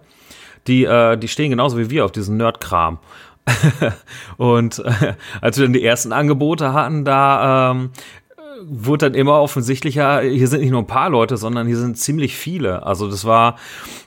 die, 0.66 0.84
äh, 0.84 1.16
die 1.16 1.28
stehen 1.28 1.48
genauso 1.48 1.78
wie 1.78 1.88
wir 1.88 2.04
auf 2.04 2.12
diesen 2.12 2.36
Nerd-Kram. 2.36 2.98
und 4.36 4.78
äh, 4.78 5.14
als 5.40 5.58
wir 5.58 5.64
dann 5.64 5.72
die 5.72 5.84
ersten 5.84 6.12
Angebote 6.12 6.72
hatten, 6.72 7.04
da 7.04 7.72
ähm, 7.72 7.90
wurde 8.68 9.10
dann 9.10 9.14
immer 9.14 9.40
offensichtlicher, 9.40 10.20
hier 10.20 10.48
sind 10.48 10.60
nicht 10.60 10.70
nur 10.70 10.82
ein 10.82 10.86
paar 10.86 11.10
Leute, 11.10 11.36
sondern 11.36 11.66
hier 11.66 11.76
sind 11.76 11.98
ziemlich 11.98 12.36
viele. 12.36 12.84
Also 12.84 13.08
das 13.10 13.24
war, 13.24 13.56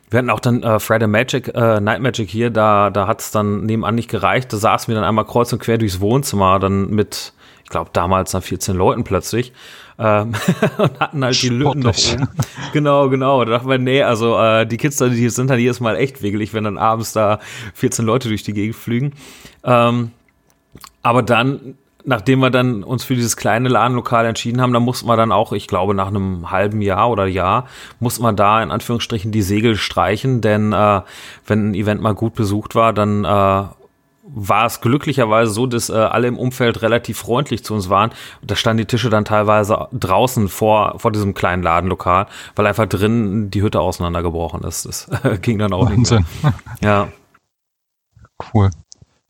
wir 0.10 0.20
hatten 0.20 0.30
auch 0.30 0.40
dann 0.40 0.64
äh, 0.64 0.80
Friday 0.80 1.08
Magic, 1.08 1.50
äh, 1.54 1.80
Night 1.80 2.02
Magic 2.02 2.30
hier, 2.30 2.50
da, 2.50 2.90
da 2.90 3.08
hat 3.08 3.22
es 3.22 3.32
dann 3.32 3.66
nebenan 3.66 3.96
nicht 3.96 4.10
gereicht. 4.10 4.52
Da 4.54 4.58
saßen 4.58 4.88
wir 4.88 4.96
dann 4.96 5.04
einmal 5.04 5.26
kreuz 5.26 5.52
und 5.54 5.60
quer 5.60 5.78
durchs 5.78 6.00
Wohnzimmer, 6.00 6.60
dann 6.60 6.90
mit, 6.90 7.34
ich 7.64 7.70
glaube, 7.70 7.90
damals 7.94 8.32
dann 8.32 8.42
14 8.42 8.76
Leuten 8.76 9.04
plötzlich. 9.04 9.54
Ähm, 9.98 10.34
und 10.78 11.00
hatten 11.00 11.24
halt 11.24 11.42
die 11.42 11.50
Lücken 11.50 11.80
noch 11.80 11.96
oben. 12.14 12.28
Genau, 12.74 13.10
genau. 13.10 13.46
Da 13.46 13.52
dachten 13.52 13.70
wir, 13.70 13.78
nee, 13.78 14.04
also 14.04 14.38
äh, 14.38 14.66
die 14.66 14.78
Kids, 14.78 14.98
die 14.98 15.30
sind 15.30 15.50
dann 15.50 15.60
jedes 15.60 15.80
Mal 15.80 15.96
echt 15.96 16.22
wiggelig, 16.22 16.54
wenn 16.54 16.66
dann 16.66 16.78
abends 16.78 17.14
da 17.14 17.40
14 17.76 18.06
Leute 18.06 18.28
durch 18.28 18.44
die 18.44 18.54
Gegend 18.54 18.76
flügen. 18.76 19.14
Ähm, 19.64 20.12
aber 21.02 21.24
dann 21.24 21.78
nachdem 22.06 22.40
wir 22.40 22.50
dann 22.50 22.84
uns 22.84 23.04
für 23.04 23.16
dieses 23.16 23.38
kleine 23.38 23.70
Ladenlokal 23.70 24.26
entschieden 24.26 24.62
haben, 24.62 24.74
da 24.74 24.80
mussten 24.80 25.08
wir 25.08 25.18
dann 25.18 25.32
auch, 25.32 25.52
ich 25.54 25.68
glaube, 25.68 25.94
nach 25.94 26.08
einem 26.08 26.52
halben 26.52 26.82
Jahr 26.82 27.10
oder 27.10 27.26
Jahr, 27.26 27.68
mussten 28.00 28.24
wir 28.24 28.34
da 28.34 28.62
in 28.62 28.72
Anführungsstrichen 28.72 29.32
die 29.32 29.42
Segel 29.42 29.76
streichen, 29.76 30.42
denn 30.42 30.74
äh, 30.74 31.02
wenn 31.46 31.72
ein 31.72 31.74
Event 31.74 32.02
mal 32.02 32.14
gut 32.14 32.36
besucht 32.36 32.76
war, 32.76 32.94
dann 32.94 33.26
äh, 33.26 33.64
war 34.28 34.66
es 34.66 34.82
glücklicherweise 34.82 35.52
so, 35.52 35.68
dass 35.68 35.90
äh, 35.90 35.94
alle 35.94 36.28
im 36.28 36.38
Umfeld 36.38 36.82
relativ 36.82 37.20
freundlich 37.20 37.64
zu 37.64 37.74
uns 37.74 37.90
waren. 37.90 38.12
Da 38.42 38.56
standen 38.56 38.80
die 38.80 38.86
Tische 38.86 39.10
dann 39.10 39.26
teilweise 39.26 39.88
draußen 39.94 40.48
vor, 40.48 40.96
vor 40.98 41.12
diesem 41.12 41.34
kleinen 41.34 41.62
Ladenlokal, 41.62 42.28
weil 42.56 42.66
einfach 42.66 42.88
drin 42.88 43.52
die 43.52 43.62
Hütte 43.62 43.82
auseinandergebrochen 43.82 44.64
ist. 44.64 44.86
Das 44.86 45.10
ging 45.42 45.60
dann 45.60 45.74
auch 45.74 45.90
Wahnsinn. 45.90 46.26
nicht 46.42 46.44
mehr. 46.44 46.54
Ja. 46.82 47.08
Cool. 48.54 48.70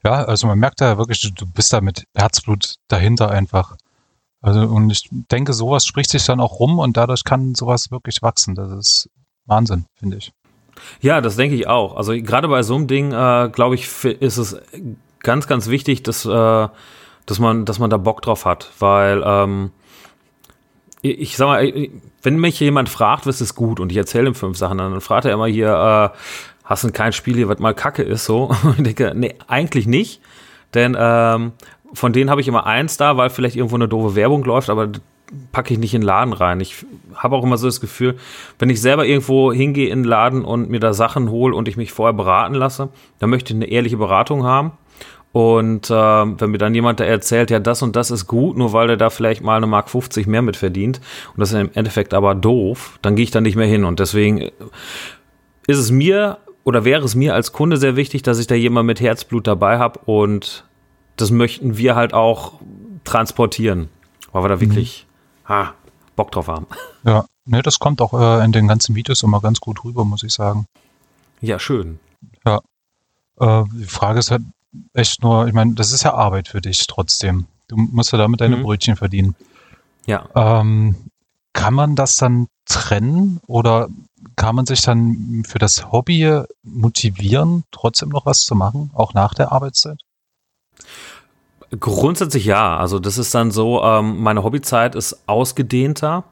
Ja, 0.06 0.24
also 0.24 0.46
man 0.46 0.60
merkt 0.60 0.82
da 0.82 1.00
wirklich, 1.00 1.34
du 1.34 1.48
bist 1.48 1.74
da 1.74 1.82
mit 1.82 2.06
Herzblut 2.16 2.76
dahinter 2.88 3.32
einfach. 3.32 3.76
Also 4.40 4.60
und 4.62 4.92
ich 4.92 5.10
denke, 5.12 5.52
sowas 5.54 5.84
spricht 5.84 6.12
sich 6.12 6.24
dann 6.26 6.40
auch 6.40 6.60
rum 6.60 6.78
und 6.78 6.96
dadurch 6.96 7.24
kann 7.24 7.56
sowas 7.56 7.90
wirklich 7.90 8.22
wachsen. 8.22 8.54
Das 8.54 8.72
ist 8.72 9.10
Wahnsinn, 9.48 9.86
finde 9.96 10.18
ich. 10.18 10.32
Ja, 11.02 11.22
das 11.22 11.38
denke 11.38 11.56
ich 11.56 11.66
auch. 11.68 11.96
Also 11.96 12.14
gerade 12.14 12.48
bei 12.48 12.62
so 12.62 12.76
einem 12.76 12.86
Ding, 12.86 13.14
äh, 13.14 13.50
glaube 13.52 13.74
ich, 13.74 14.06
ist 14.06 14.38
es 14.38 14.58
ganz, 15.22 15.48
ganz 15.48 15.70
wichtig, 15.70 16.04
dass, 16.04 16.24
äh, 16.24 16.68
dass, 17.26 17.40
man, 17.40 17.66
dass 17.66 17.80
man 17.80 17.90
da 17.90 17.98
Bock 17.98 18.22
drauf 18.22 18.46
hat, 18.46 18.70
weil 18.78 19.24
ähm, 19.26 19.72
ich 21.02 21.36
sag 21.36 21.48
mal, 21.48 21.90
wenn 22.22 22.38
mich 22.38 22.60
jemand 22.60 22.90
fragt, 22.90 23.26
was 23.26 23.42
ist 23.42 23.56
gut 23.56 23.80
und 23.80 23.92
ich 23.92 23.98
erzähle 23.98 24.28
ihm 24.28 24.36
fünf 24.36 24.58
Sachen, 24.58 24.78
dann 24.78 25.02
fragt 25.02 25.26
er 25.26 25.34
immer 25.34 25.48
hier, 25.48 26.14
äh, 26.14 26.18
hast 26.66 26.84
du 26.84 26.92
kein 26.92 27.14
Spiel 27.14 27.36
hier, 27.36 27.48
was 27.48 27.60
mal 27.60 27.74
Kacke 27.74 28.04
ist, 28.04 28.26
so. 28.26 28.52
Und 28.64 28.88
ich 28.88 28.96
denke, 28.96 29.14
nee, 29.16 29.36
eigentlich 29.48 29.88
nicht. 29.88 30.22
Denn 30.74 30.98
ähm, 31.00 31.54
von 31.94 32.12
denen 32.12 32.30
habe 32.30 32.42
ich 32.42 32.48
immer 32.48 32.66
eins 32.66 32.98
da, 32.98 33.18
weil 33.18 33.30
vielleicht 33.30 33.56
irgendwo 33.56 33.76
eine 33.76 33.88
doofe 33.88 34.16
Werbung 34.16 34.44
läuft, 34.44 34.70
aber 34.70 34.90
packe 35.52 35.74
ich 35.74 35.80
nicht 35.80 35.94
in 35.94 36.02
den 36.02 36.08
Laden 36.08 36.34
rein. 36.34 36.60
Ich 36.60 36.86
habe 37.16 37.36
auch 37.36 37.44
immer 37.44 37.58
so 37.58 37.68
das 37.68 37.82
Gefühl, 37.82 38.18
wenn 38.60 38.70
ich 38.70 38.82
selber 38.82 39.06
irgendwo 39.06 39.52
hingehe 39.52 39.90
in 39.90 40.04
den 40.04 40.10
Laden 40.10 40.46
und 40.46 40.70
mir 40.70 40.80
da 40.80 40.94
Sachen 40.94 41.30
hole 41.30 41.56
und 41.56 41.68
ich 41.68 41.78
mich 41.78 41.92
vorher 41.92 42.14
beraten 42.14 42.54
lasse, 42.54 42.90
dann 43.20 43.30
möchte 43.30 43.54
ich 43.54 43.58
eine 43.58 43.70
ehrliche 43.70 43.98
Beratung 43.98 44.44
haben. 44.44 44.74
Und 45.32 45.90
äh, 45.90 45.94
wenn 45.94 46.52
mir 46.52 46.58
dann 46.58 46.76
jemand 46.76 47.00
da 47.00 47.04
erzählt, 47.04 47.52
ja, 47.52 47.60
das 47.60 47.82
und 47.82 47.96
das 47.98 48.10
ist 48.10 48.26
gut, 48.26 48.56
nur 48.56 48.72
weil 48.72 48.88
der 48.88 48.98
da 48.98 49.10
vielleicht 49.10 49.44
mal 49.44 49.58
eine 49.58 49.68
Mark 49.68 49.90
50 49.90 50.28
mehr 50.28 50.42
mit 50.42 50.56
verdient 50.56 51.02
und 51.34 51.42
das 51.42 51.52
ist 51.52 51.60
im 51.60 51.72
Endeffekt 51.74 52.14
aber 52.14 52.36
doof, 52.36 53.00
dann 53.02 53.16
gehe 53.16 53.24
ich 53.24 53.32
da 53.32 53.42
nicht 53.42 53.58
mehr 53.58 53.68
hin. 53.68 53.84
Und 53.84 54.00
deswegen 54.00 54.50
ist 55.68 55.78
es 55.78 55.92
mir 55.92 56.38
oder 56.66 56.84
wäre 56.84 57.06
es 57.06 57.16
mir 57.16 57.34
als 57.34 57.54
Kunde 57.54 57.78
sehr 57.78 57.96
wichtig, 57.96 58.24
dass 58.24 58.40
ich 58.40 58.48
da 58.48 58.56
jemand 58.56 58.88
mit 58.88 59.00
Herzblut 59.00 59.48
dabei 59.48 59.78
habe 59.80 60.00
und 60.00 60.66
das 61.16 61.32
möchten 61.32 61.78
wir 61.78 61.96
halt 61.96 62.14
auch 62.14 62.60
transportieren, 63.06 63.88
weil 64.34 64.44
wir 64.44 64.50
da 64.50 64.60
wirklich 64.60 65.08
mhm. 65.44 65.50
ha, 65.50 65.74
Bock 66.18 66.32
drauf 66.32 66.50
haben. 66.50 66.68
Ja, 67.06 67.26
ne, 67.46 67.62
das 67.62 67.80
kommt 67.80 68.02
auch 68.02 68.14
äh, 68.20 68.44
in 68.44 68.52
den 68.52 68.68
ganzen 68.68 68.96
Videos 68.96 69.22
immer 69.24 69.40
ganz 69.40 69.62
gut 69.62 69.86
rüber, 69.86 70.04
muss 70.04 70.24
ich 70.24 70.34
sagen. 70.34 70.66
Ja, 71.40 71.60
schön. 71.60 72.00
Ja. 72.46 72.62
Äh, 73.40 73.64
die 73.72 73.86
Frage 73.86 74.20
ist 74.20 74.32
halt, 74.32 74.42
echt 74.94 75.22
nur, 75.22 75.48
ich 75.48 75.54
meine, 75.54 75.76
das 75.76 75.94
ist 75.94 76.04
ja 76.04 76.16
Arbeit 76.16 76.48
für 76.48 76.62
dich 76.62 76.88
trotzdem. 76.88 77.46
Du 77.68 77.78
musst 77.78 78.12
ja 78.12 78.18
damit 78.18 78.42
deine 78.42 78.58
mhm. 78.58 78.64
Brötchen 78.64 78.96
verdienen. 78.96 79.36
Ja. 80.08 80.28
Ähm, 80.36 80.96
kann 81.54 81.74
man 81.76 81.96
das 81.96 82.18
dann 82.18 82.48
trennen 82.66 83.40
oder 83.48 83.88
kann 84.36 84.56
man 84.56 84.66
sich 84.66 84.82
dann 84.82 85.44
für 85.48 85.60
das 85.60 85.92
Hobby 85.92 86.44
motivieren, 86.64 87.64
trotzdem 87.72 88.10
noch 88.10 88.26
was 88.26 88.46
zu 88.46 88.56
machen, 88.56 88.92
auch 88.94 89.14
nach 89.14 89.34
der 89.34 89.52
Arbeitszeit? 89.52 90.00
Grundsätzlich 91.80 92.46
ja. 92.46 92.78
Also 92.78 93.00
das 93.00 93.18
ist 93.18 93.34
dann 93.34 93.52
so, 93.52 93.84
ähm, 93.84 94.22
meine 94.22 94.44
Hobbyzeit 94.44 94.96
ist 94.96 95.28
ausgedehnter 95.28 96.24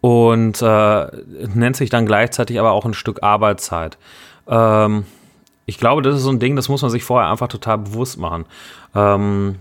und 0.00 0.62
äh, 0.62 1.06
nennt 1.54 1.76
sich 1.76 1.90
dann 1.90 2.06
gleichzeitig 2.06 2.58
aber 2.58 2.72
auch 2.72 2.84
ein 2.84 2.94
Stück 2.94 3.22
Arbeitszeit. 3.22 3.98
Ähm, 4.46 5.04
ich 5.66 5.78
glaube, 5.78 6.02
das 6.02 6.16
ist 6.16 6.22
so 6.22 6.30
ein 6.30 6.38
Ding, 6.38 6.56
das 6.56 6.68
muss 6.68 6.82
man 6.82 6.90
sich 6.90 7.04
vorher 7.04 7.30
einfach 7.30 7.48
total 7.48 7.78
bewusst 7.78 8.18
machen. 8.18 8.46
Ähm, 8.94 9.56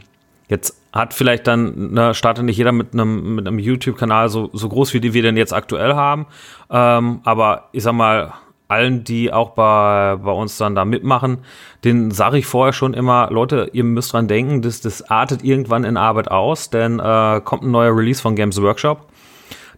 jetzt 0.47 0.76
hat 0.93 1.13
vielleicht 1.13 1.47
dann, 1.47 1.93
ne, 1.93 2.13
startet 2.13 2.45
nicht 2.45 2.57
jeder 2.57 2.71
mit 2.71 2.93
einem, 2.93 3.35
mit 3.35 3.47
YouTube-Kanal 3.47 4.29
so, 4.29 4.49
so 4.53 4.69
groß, 4.69 4.93
wie 4.93 4.99
die 4.99 5.13
wir 5.13 5.21
denn 5.21 5.37
jetzt 5.37 5.53
aktuell 5.53 5.93
haben. 5.93 6.27
Ähm, 6.69 7.21
aber 7.23 7.69
ich 7.71 7.83
sag 7.83 7.93
mal, 7.93 8.33
allen, 8.67 9.03
die 9.03 9.31
auch 9.31 9.51
bei, 9.51 10.17
bei 10.17 10.31
uns 10.31 10.57
dann 10.57 10.75
da 10.75 10.83
mitmachen, 10.83 11.39
den 11.83 12.11
sage 12.11 12.37
ich 12.37 12.45
vorher 12.45 12.73
schon 12.73 12.93
immer, 12.93 13.29
Leute, 13.31 13.69
ihr 13.71 13.83
müsst 13.83 14.13
dran 14.13 14.27
denken, 14.27 14.61
das, 14.61 14.81
das 14.81 15.09
artet 15.09 15.43
irgendwann 15.43 15.83
in 15.83 15.95
Arbeit 15.95 16.29
aus, 16.29 16.69
denn 16.69 16.99
äh, 16.99 17.41
kommt 17.43 17.63
ein 17.63 17.71
neuer 17.71 17.95
Release 17.95 18.21
von 18.21 18.35
Games 18.35 18.61
Workshop 18.61 19.07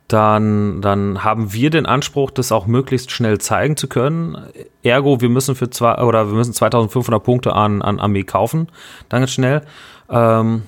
dann, 0.09 0.81
dann 0.81 1.23
haben 1.23 1.53
wir 1.53 1.69
den 1.69 1.85
Anspruch, 1.85 2.31
das 2.31 2.51
auch 2.51 2.65
möglichst 2.65 3.11
schnell 3.11 3.37
zeigen 3.37 3.77
zu 3.77 3.87
können. 3.87 4.37
Ergo, 4.81 5.21
wir 5.21 5.29
müssen 5.29 5.55
für 5.55 5.69
zwei 5.69 6.01
oder 6.01 6.27
wir 6.27 6.35
müssen 6.35 6.51
2500 6.51 7.23
Punkte 7.23 7.53
an, 7.53 7.83
an 7.83 7.99
Armee 7.99 8.23
kaufen, 8.23 8.69
dann 9.07 9.21
ganz 9.21 9.31
schnell. 9.31 9.61
Ähm, 10.09 10.63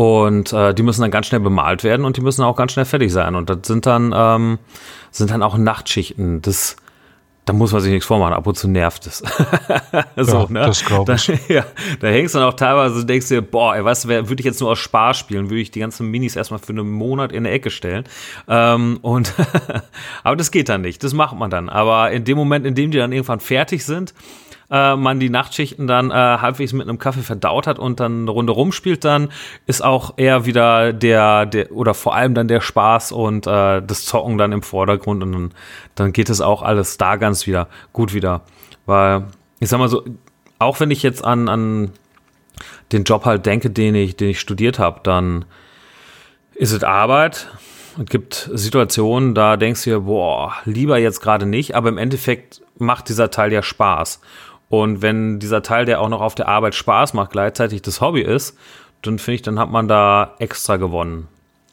und 0.00 0.54
äh, 0.54 0.72
die 0.72 0.82
müssen 0.82 1.02
dann 1.02 1.10
ganz 1.10 1.26
schnell 1.26 1.42
bemalt 1.42 1.84
werden 1.84 2.06
und 2.06 2.16
die 2.16 2.22
müssen 2.22 2.42
auch 2.42 2.56
ganz 2.56 2.72
schnell 2.72 2.86
fertig 2.86 3.12
sein. 3.12 3.34
Und 3.34 3.50
das 3.50 3.58
sind 3.64 3.84
dann, 3.84 4.14
ähm, 4.16 4.58
sind 5.10 5.30
dann 5.30 5.42
auch 5.42 5.58
Nachtschichten. 5.58 6.40
Das, 6.40 6.76
da 7.44 7.52
muss 7.52 7.72
man 7.72 7.82
sich 7.82 7.92
nichts 7.92 8.06
vormachen, 8.06 8.32
ab 8.32 8.46
und 8.46 8.56
zu 8.56 8.66
nervt 8.66 9.06
es. 9.06 9.18
so, 10.16 10.38
ja, 10.38 10.46
ne? 10.48 10.60
Das 10.60 10.86
glaube 10.86 11.12
ich. 11.12 11.26
Da, 11.26 11.34
ja, 11.52 11.66
da 12.00 12.08
hängst 12.08 12.34
du 12.34 12.38
dann 12.38 12.48
auch 12.48 12.54
teilweise 12.54 13.00
und 13.00 13.10
denkst 13.10 13.28
dir, 13.28 13.42
boah, 13.42 13.76
ey, 13.76 13.84
weißt 13.84 14.06
du, 14.06 14.08
würde 14.08 14.36
ich 14.38 14.46
jetzt 14.46 14.62
nur 14.62 14.70
aus 14.70 14.78
Spaß 14.78 15.18
spielen, 15.18 15.50
würde 15.50 15.60
ich 15.60 15.70
die 15.70 15.80
ganzen 15.80 16.10
Minis 16.10 16.34
erstmal 16.34 16.60
für 16.60 16.70
einen 16.70 16.90
Monat 16.90 17.30
in 17.30 17.44
der 17.44 17.52
Ecke 17.52 17.68
stellen. 17.68 18.04
Ähm, 18.48 19.00
und 19.02 19.34
aber 20.24 20.36
das 20.36 20.50
geht 20.50 20.70
dann 20.70 20.80
nicht, 20.80 21.04
das 21.04 21.12
macht 21.12 21.36
man 21.36 21.50
dann. 21.50 21.68
Aber 21.68 22.10
in 22.10 22.24
dem 22.24 22.38
Moment, 22.38 22.64
in 22.64 22.74
dem 22.74 22.90
die 22.90 22.96
dann 22.96 23.12
irgendwann 23.12 23.40
fertig 23.40 23.84
sind, 23.84 24.14
äh, 24.70 24.96
man 24.96 25.20
die 25.20 25.30
Nachtschichten 25.30 25.86
dann 25.86 26.10
äh, 26.10 26.14
halbwegs 26.14 26.72
mit 26.72 26.88
einem 26.88 26.98
Kaffee 26.98 27.22
verdaut 27.22 27.66
hat 27.66 27.78
und 27.78 28.00
dann 28.00 28.22
eine 28.22 28.30
Runde 28.30 28.52
rumspielt, 28.52 29.04
dann 29.04 29.30
ist 29.66 29.82
auch 29.82 30.14
eher 30.16 30.46
wieder 30.46 30.92
der, 30.92 31.46
der 31.46 31.72
oder 31.72 31.94
vor 31.94 32.14
allem 32.14 32.34
dann 32.34 32.48
der 32.48 32.60
Spaß 32.60 33.12
und 33.12 33.46
äh, 33.46 33.82
das 33.82 34.04
Zocken 34.04 34.38
dann 34.38 34.52
im 34.52 34.62
Vordergrund 34.62 35.22
und 35.22 35.32
dann, 35.32 35.50
dann 35.94 36.12
geht 36.12 36.30
es 36.30 36.40
auch 36.40 36.62
alles 36.62 36.98
da 36.98 37.16
ganz 37.16 37.46
wieder 37.46 37.68
gut 37.92 38.14
wieder. 38.14 38.42
Weil, 38.86 39.24
ich 39.58 39.68
sag 39.68 39.78
mal 39.78 39.88
so, 39.88 40.04
auch 40.58 40.78
wenn 40.80 40.90
ich 40.90 41.02
jetzt 41.02 41.24
an, 41.24 41.48
an 41.48 41.90
den 42.92 43.04
Job 43.04 43.24
halt 43.24 43.46
denke, 43.46 43.70
den 43.70 43.94
ich, 43.94 44.16
den 44.16 44.30
ich 44.30 44.40
studiert 44.40 44.78
habe, 44.78 45.00
dann 45.02 45.44
ist 46.54 46.72
es 46.72 46.84
Arbeit. 46.84 47.48
Es 47.98 48.06
gibt 48.06 48.50
Situationen, 48.52 49.34
da 49.34 49.56
denkst 49.56 49.84
du 49.84 49.90
dir, 49.90 50.00
boah, 50.00 50.54
lieber 50.64 50.98
jetzt 50.98 51.20
gerade 51.20 51.46
nicht, 51.46 51.74
aber 51.74 51.88
im 51.88 51.98
Endeffekt 51.98 52.62
macht 52.78 53.08
dieser 53.08 53.30
Teil 53.30 53.52
ja 53.52 53.62
Spaß. 53.62 54.20
Und 54.70 55.02
wenn 55.02 55.40
dieser 55.40 55.62
Teil, 55.62 55.84
der 55.84 56.00
auch 56.00 56.08
noch 56.08 56.20
auf 56.20 56.36
der 56.36 56.46
Arbeit 56.46 56.76
Spaß 56.76 57.12
macht, 57.12 57.32
gleichzeitig 57.32 57.82
das 57.82 58.00
Hobby 58.00 58.22
ist, 58.22 58.56
dann 59.02 59.18
finde 59.18 59.34
ich, 59.34 59.42
dann 59.42 59.58
hat 59.58 59.68
man 59.68 59.88
da 59.88 60.36
extra 60.38 60.76
gewonnen. 60.76 61.26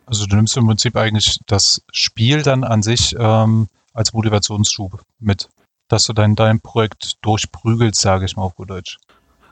Also 0.08 0.26
du 0.26 0.36
nimmst 0.36 0.58
im 0.58 0.66
Prinzip 0.66 0.98
eigentlich 0.98 1.40
das 1.46 1.84
Spiel 1.92 2.42
dann 2.42 2.64
an 2.64 2.82
sich 2.82 3.16
ähm, 3.20 3.68
als 3.94 4.14
Motivationsschub 4.14 5.02
mit, 5.20 5.48
dass 5.90 6.06
du 6.06 6.14
dein, 6.14 6.36
dein 6.36 6.60
Projekt 6.60 7.18
durchprügelst, 7.22 8.02
sage 8.02 8.26
ich 8.26 8.36
mal 8.36 8.44
auf 8.44 8.56
gut 8.56 8.72
Deutsch. 8.72 8.98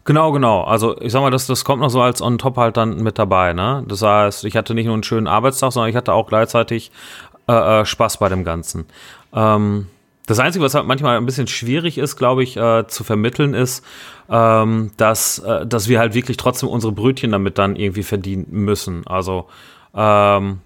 Genau, 0.05 0.31
genau. 0.31 0.63
Also 0.63 0.99
ich 0.99 1.11
sag 1.11 1.21
mal, 1.21 1.29
das, 1.29 1.45
das 1.45 1.65
kommt 1.65 1.81
noch 1.81 1.89
so 1.89 2.01
als 2.01 2.23
on 2.23 2.39
top 2.39 2.57
halt 2.57 2.77
dann 2.77 3.03
mit 3.03 3.19
dabei. 3.19 3.53
Ne? 3.53 3.83
Das 3.87 4.01
heißt, 4.01 4.45
ich 4.45 4.55
hatte 4.55 4.73
nicht 4.73 4.85
nur 4.85 4.95
einen 4.95 5.03
schönen 5.03 5.27
Arbeitstag, 5.27 5.71
sondern 5.71 5.89
ich 5.91 5.95
hatte 5.95 6.13
auch 6.13 6.27
gleichzeitig 6.27 6.91
äh, 7.47 7.81
äh 7.81 7.85
Spaß 7.85 8.17
bei 8.17 8.29
dem 8.29 8.43
Ganzen. 8.43 8.85
Ähm, 9.33 9.87
das 10.25 10.39
Einzige, 10.39 10.63
was 10.63 10.73
halt 10.73 10.87
manchmal 10.87 11.17
ein 11.17 11.25
bisschen 11.25 11.47
schwierig 11.47 11.97
ist, 11.97 12.15
glaube 12.15 12.43
ich, 12.43 12.57
äh, 12.57 12.87
zu 12.87 13.03
vermitteln, 13.03 13.53
ist, 13.53 13.85
ähm, 14.29 14.91
dass, 14.97 15.39
äh, 15.39 15.65
dass 15.67 15.87
wir 15.87 15.99
halt 15.99 16.13
wirklich 16.13 16.37
trotzdem 16.37 16.69
unsere 16.69 16.93
Brötchen 16.93 17.31
damit 17.31 17.57
dann 17.57 17.75
irgendwie 17.75 18.03
verdienen 18.03 18.47
müssen. 18.49 19.05
Also, 19.05 19.47
ähm, 19.93 20.59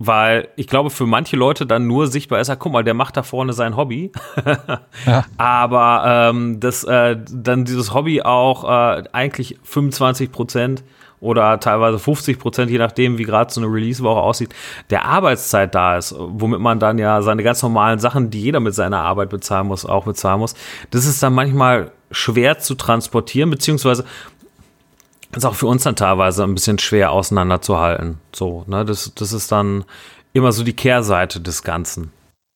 weil 0.00 0.48
ich 0.54 0.68
glaube, 0.68 0.90
für 0.90 1.06
manche 1.06 1.36
Leute 1.36 1.66
dann 1.66 1.86
nur 1.86 2.06
sichtbar 2.06 2.40
ist, 2.40 2.48
ja, 2.48 2.56
guck 2.56 2.72
mal, 2.72 2.84
der 2.84 2.94
macht 2.94 3.16
da 3.16 3.24
vorne 3.24 3.52
sein 3.52 3.76
Hobby. 3.76 4.12
ja. 5.06 5.24
Aber 5.36 6.30
ähm, 6.30 6.60
das, 6.60 6.84
äh, 6.84 7.16
dann 7.30 7.64
dieses 7.64 7.94
Hobby 7.94 8.22
auch 8.22 8.64
äh, 8.64 9.04
eigentlich 9.12 9.58
25 9.64 10.30
Prozent 10.30 10.84
oder 11.20 11.58
teilweise 11.60 11.98
50 11.98 12.38
Prozent, 12.38 12.70
je 12.70 12.78
nachdem, 12.78 13.18
wie 13.18 13.24
gerade 13.24 13.52
so 13.52 13.60
eine 13.60 13.72
Release-Woche 13.72 14.20
aussieht, 14.20 14.54
der 14.90 15.04
Arbeitszeit 15.04 15.74
da 15.74 15.96
ist, 15.96 16.14
womit 16.16 16.60
man 16.60 16.78
dann 16.78 16.98
ja 16.98 17.22
seine 17.22 17.42
ganz 17.42 17.62
normalen 17.62 17.98
Sachen, 17.98 18.30
die 18.30 18.40
jeder 18.40 18.60
mit 18.60 18.74
seiner 18.74 19.00
Arbeit 19.00 19.30
bezahlen 19.30 19.66
muss, 19.66 19.84
auch 19.84 20.04
bezahlen 20.04 20.40
muss. 20.40 20.54
Das 20.90 21.06
ist 21.06 21.22
dann 21.22 21.34
manchmal 21.34 21.92
schwer 22.10 22.58
zu 22.58 22.74
transportieren, 22.74 23.50
beziehungsweise 23.50 24.04
ist 25.36 25.44
auch 25.44 25.54
für 25.54 25.66
uns 25.66 25.82
dann 25.82 25.96
teilweise 25.96 26.44
ein 26.44 26.54
bisschen 26.54 26.78
schwer 26.78 27.12
auseinanderzuhalten. 27.12 28.18
So, 28.34 28.64
ne, 28.66 28.84
das, 28.84 29.12
das 29.14 29.32
ist 29.32 29.52
dann 29.52 29.84
immer 30.32 30.52
so 30.52 30.64
die 30.64 30.72
Kehrseite 30.72 31.40
des 31.40 31.62
Ganzen. 31.62 32.12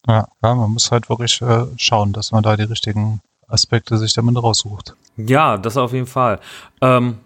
Ja, 0.07 0.27
ja 0.43 0.55
man 0.55 0.71
muss 0.71 0.91
halt 0.91 1.09
wirklich 1.09 1.41
äh, 1.43 1.67
schauen, 1.77 2.13
dass 2.13 2.33
man 2.33 2.43
da 2.43 2.57
die 2.57 2.65
richtigen 2.65 3.21
Aspekte 3.47 3.99
sich 3.99 4.15
damit 4.15 4.43
raussucht. 4.43 4.95
Ja, 5.17 5.59
das 5.59 5.77
auf 5.77 5.93
jeden 5.93 6.07
Fall. 6.07 6.41
Ähm, 6.81 7.19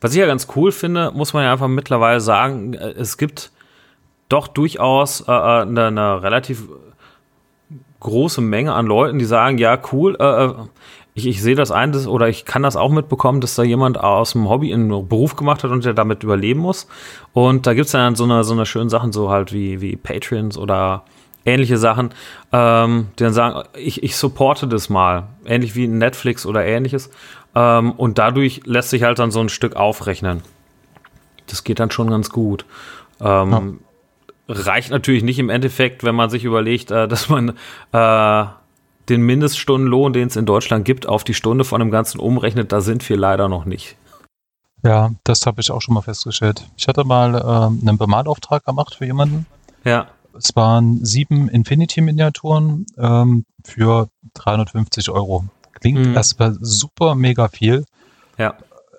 was 0.00 0.12
ich 0.12 0.18
ja 0.18 0.26
ganz 0.26 0.48
cool 0.56 0.72
finde, 0.72 1.12
muss 1.14 1.32
man 1.32 1.44
ja 1.44 1.52
einfach 1.52 1.68
mittlerweile 1.68 2.20
sagen, 2.20 2.74
äh, 2.74 2.90
es 2.92 3.18
gibt 3.18 3.52
doch 4.28 4.48
durchaus 4.48 5.22
äh, 5.22 5.32
äh, 5.32 5.62
eine, 5.62 5.86
eine, 5.86 6.22
relativ 6.22 6.68
große 8.00 8.40
Menge 8.40 8.72
an 8.72 8.86
Leuten, 8.86 9.18
die 9.18 9.24
sagen, 9.24 9.58
ja, 9.58 9.78
cool, 9.92 10.16
äh, 10.18 10.44
äh 10.46 10.54
ich, 11.12 11.26
ich 11.26 11.42
sehe 11.42 11.56
das 11.56 11.72
ein, 11.72 11.90
das, 11.90 12.06
oder 12.06 12.28
ich 12.28 12.44
kann 12.44 12.62
das 12.62 12.76
auch 12.76 12.88
mitbekommen, 12.88 13.40
dass 13.40 13.56
da 13.56 13.64
jemand 13.64 13.98
aus 13.98 14.32
dem 14.32 14.48
Hobby 14.48 14.72
einen 14.72 15.08
Beruf 15.08 15.34
gemacht 15.34 15.64
hat 15.64 15.72
und 15.72 15.84
der 15.84 15.92
damit 15.92 16.22
überleben 16.22 16.60
muss. 16.60 16.86
Und 17.32 17.66
da 17.66 17.74
gibt 17.74 17.86
es 17.86 17.92
dann 17.92 18.14
so 18.14 18.24
eine, 18.24 18.44
so 18.44 18.54
eine 18.54 18.64
schönen 18.64 18.88
Sachen, 18.88 19.10
so 19.10 19.28
halt 19.28 19.52
wie, 19.52 19.80
wie 19.80 19.96
Patreons 19.96 20.56
oder 20.56 21.02
ähnliche 21.44 21.78
Sachen, 21.78 22.10
ähm, 22.52 23.08
die 23.18 23.24
dann 23.24 23.32
sagen, 23.32 23.68
ich, 23.76 24.02
ich 24.02 24.16
supporte 24.16 24.68
das 24.68 24.88
mal, 24.88 25.28
ähnlich 25.44 25.74
wie 25.74 25.88
Netflix 25.88 26.46
oder 26.46 26.64
ähnliches. 26.64 27.10
Ähm, 27.54 27.92
und 27.92 28.18
dadurch 28.18 28.62
lässt 28.64 28.90
sich 28.90 29.02
halt 29.02 29.18
dann 29.18 29.30
so 29.30 29.40
ein 29.40 29.48
Stück 29.48 29.76
aufrechnen. 29.76 30.42
Das 31.46 31.64
geht 31.64 31.80
dann 31.80 31.90
schon 31.90 32.10
ganz 32.10 32.30
gut. 32.30 32.64
Ähm, 33.20 33.50
ja. 33.50 33.62
Reicht 34.48 34.90
natürlich 34.90 35.22
nicht 35.22 35.38
im 35.38 35.50
Endeffekt, 35.50 36.04
wenn 36.04 36.14
man 36.14 36.30
sich 36.30 36.44
überlegt, 36.44 36.90
äh, 36.90 37.08
dass 37.08 37.28
man 37.28 37.56
äh, 37.92 38.44
den 39.08 39.22
Mindeststundenlohn, 39.22 40.12
den 40.12 40.28
es 40.28 40.36
in 40.36 40.46
Deutschland 40.46 40.84
gibt, 40.84 41.06
auf 41.06 41.24
die 41.24 41.34
Stunde 41.34 41.64
von 41.64 41.80
dem 41.80 41.90
Ganzen 41.90 42.20
umrechnet. 42.20 42.72
Da 42.72 42.80
sind 42.80 43.08
wir 43.08 43.16
leider 43.16 43.48
noch 43.48 43.64
nicht. 43.64 43.96
Ja, 44.82 45.10
das 45.24 45.44
habe 45.46 45.60
ich 45.60 45.70
auch 45.70 45.82
schon 45.82 45.94
mal 45.94 46.00
festgestellt. 46.00 46.64
Ich 46.76 46.88
hatte 46.88 47.04
mal 47.04 47.34
äh, 47.34 47.86
einen 47.86 47.98
Bemalauftrag 47.98 48.64
gemacht 48.64 48.94
für 48.94 49.04
jemanden 49.04 49.46
Ja. 49.84 50.06
Es 50.36 50.54
waren 50.54 51.04
sieben 51.04 51.48
Infinity-Miniaturen 51.48 52.86
ähm, 52.96 53.44
für 53.64 54.08
350 54.34 55.10
Euro. 55.10 55.44
Klingt 55.80 56.06
Mhm. 56.06 56.14
erstmal 56.14 56.56
super 56.60 57.14
mega 57.14 57.48
viel. 57.48 57.84
Ja. 58.38 58.54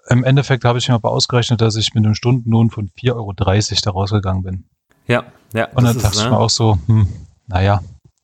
Im 0.09 0.23
Endeffekt 0.23 0.65
habe 0.65 0.79
ich 0.79 0.87
mir 0.89 0.95
aber 0.95 1.11
ausgerechnet, 1.11 1.61
dass 1.61 1.75
ich 1.75 1.93
mit 1.93 2.03
einem 2.05 2.15
Stundenlohn 2.15 2.69
von 2.69 2.89
4,30 2.89 3.13
Euro 3.15 3.33
da 3.33 3.91
rausgegangen 3.91 4.43
bin. 4.43 4.63
Ja, 5.07 5.23
ja. 5.53 5.65
Und 5.75 5.83
dann 5.83 5.93
das 5.93 6.03
dachte 6.03 6.15
ist, 6.15 6.19
ich 6.19 6.25
ne? 6.25 6.31
mir 6.31 6.39
auch 6.39 6.49
so, 6.49 6.77
hm, 6.87 7.07
naja, 7.47 7.81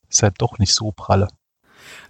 ist 0.09 0.23
halt 0.23 0.35
doch 0.39 0.57
nicht 0.59 0.73
so 0.73 0.91
pralle. 0.91 1.27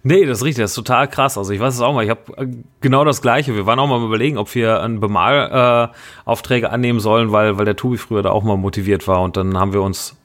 Nee, 0.02 0.24
das 0.26 0.38
ist 0.38 0.44
richtig, 0.44 0.62
das 0.64 0.70
ist 0.70 0.76
total 0.76 1.08
krass. 1.08 1.36
Also 1.36 1.52
ich 1.52 1.60
weiß 1.60 1.74
es 1.74 1.80
auch 1.80 1.92
mal, 1.92 2.04
ich 2.04 2.10
habe 2.10 2.20
äh, 2.36 2.46
genau 2.80 3.04
das 3.04 3.20
Gleiche. 3.20 3.54
Wir 3.54 3.66
waren 3.66 3.78
auch 3.78 3.86
mal 3.86 4.02
überlegen, 4.02 4.38
ob 4.38 4.54
wir 4.54 4.80
einen 4.80 5.00
Bemalaufträge 5.00 5.92
äh, 5.92 6.28
Aufträge 6.30 6.70
annehmen 6.70 7.00
sollen, 7.00 7.32
weil, 7.32 7.58
weil 7.58 7.64
der 7.64 7.76
Tobi 7.76 7.96
früher 7.98 8.22
da 8.22 8.30
auch 8.30 8.42
mal 8.42 8.56
motiviert 8.56 9.06
war. 9.08 9.20
Und 9.22 9.36
dann 9.36 9.58
haben 9.58 9.72
wir 9.72 9.82
uns, 9.82 10.16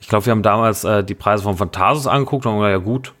ich 0.00 0.08
glaube, 0.08 0.26
wir 0.26 0.30
haben 0.30 0.42
damals 0.42 0.84
äh, 0.84 1.02
die 1.04 1.14
Preise 1.14 1.42
von 1.42 1.56
Phantasus 1.56 2.06
angeguckt 2.06 2.46
und 2.46 2.52
haben 2.52 2.58
gesagt, 2.60 2.72
ja 2.72 2.78
gut, 2.84 3.14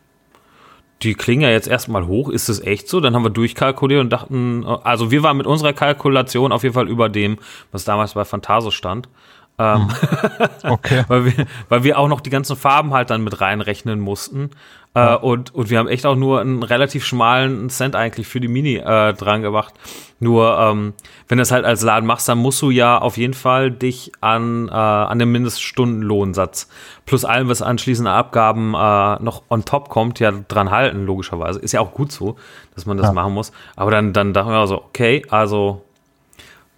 die 1.02 1.14
klingen 1.14 1.42
ja 1.42 1.50
jetzt 1.50 1.68
erstmal 1.68 2.06
hoch. 2.06 2.28
Ist 2.28 2.48
das 2.48 2.60
echt 2.60 2.88
so? 2.88 3.00
Dann 3.00 3.14
haben 3.14 3.24
wir 3.24 3.30
durchkalkuliert 3.30 4.00
und 4.00 4.10
dachten, 4.10 4.64
äh, 4.64 4.76
also 4.82 5.10
wir 5.10 5.22
waren 5.22 5.36
mit 5.36 5.46
unserer 5.46 5.72
Kalkulation 5.72 6.52
auf 6.52 6.62
jeden 6.62 6.74
Fall 6.74 6.88
über 6.88 7.08
dem, 7.08 7.38
was 7.72 7.84
damals 7.84 8.14
bei 8.14 8.24
Phantasus 8.24 8.74
stand. 8.74 9.08
Ähm, 9.58 9.88
Okay. 10.62 11.04
weil 11.08 11.24
wir, 11.26 11.46
weil 11.68 11.82
wir 11.84 11.98
auch 11.98 12.08
noch 12.08 12.20
die 12.20 12.30
ganzen 12.30 12.56
Farben 12.56 12.92
halt 12.94 13.10
dann 13.10 13.22
mit 13.24 13.40
reinrechnen 13.40 13.98
mussten. 14.00 14.50
Äh, 14.94 15.16
und, 15.16 15.54
und 15.54 15.68
wir 15.68 15.78
haben 15.78 15.88
echt 15.88 16.06
auch 16.06 16.16
nur 16.16 16.40
einen 16.40 16.62
relativ 16.62 17.04
schmalen 17.04 17.68
Cent 17.70 17.94
eigentlich 17.94 18.26
für 18.26 18.40
die 18.40 18.48
Mini 18.48 18.76
äh, 18.76 19.12
dran 19.12 19.42
gemacht. 19.42 19.74
Nur, 20.18 20.58
ähm, 20.58 20.94
wenn 21.28 21.38
du 21.38 21.42
das 21.42 21.50
halt 21.52 21.64
als 21.64 21.82
Laden 21.82 22.06
machst, 22.06 22.28
dann 22.28 22.38
musst 22.38 22.60
du 22.62 22.70
ja 22.70 22.98
auf 22.98 23.16
jeden 23.16 23.34
Fall 23.34 23.70
dich 23.70 24.12
an, 24.20 24.68
äh, 24.68 24.72
an 24.72 25.18
den 25.18 25.30
Mindeststundenlohnsatz 25.30 26.68
plus 27.06 27.24
allem, 27.24 27.48
was 27.48 27.62
anschließende 27.62 28.10
Abgaben 28.10 28.74
äh, 28.74 29.22
noch 29.22 29.42
on 29.50 29.64
top 29.64 29.88
kommt, 29.88 30.20
ja 30.20 30.32
dran 30.48 30.70
halten, 30.70 31.04
logischerweise. 31.06 31.60
Ist 31.60 31.72
ja 31.72 31.80
auch 31.80 31.92
gut 31.92 32.10
so, 32.10 32.36
dass 32.74 32.86
man 32.86 32.96
das 32.96 33.06
Ja. 33.08 33.12
machen 33.12 33.34
muss. 33.34 33.52
Aber 33.76 33.90
dann, 33.90 34.12
dann 34.12 34.32
dachten 34.32 34.50
wir 34.50 34.66
so, 34.66 34.76
okay, 34.82 35.24
also 35.30 35.82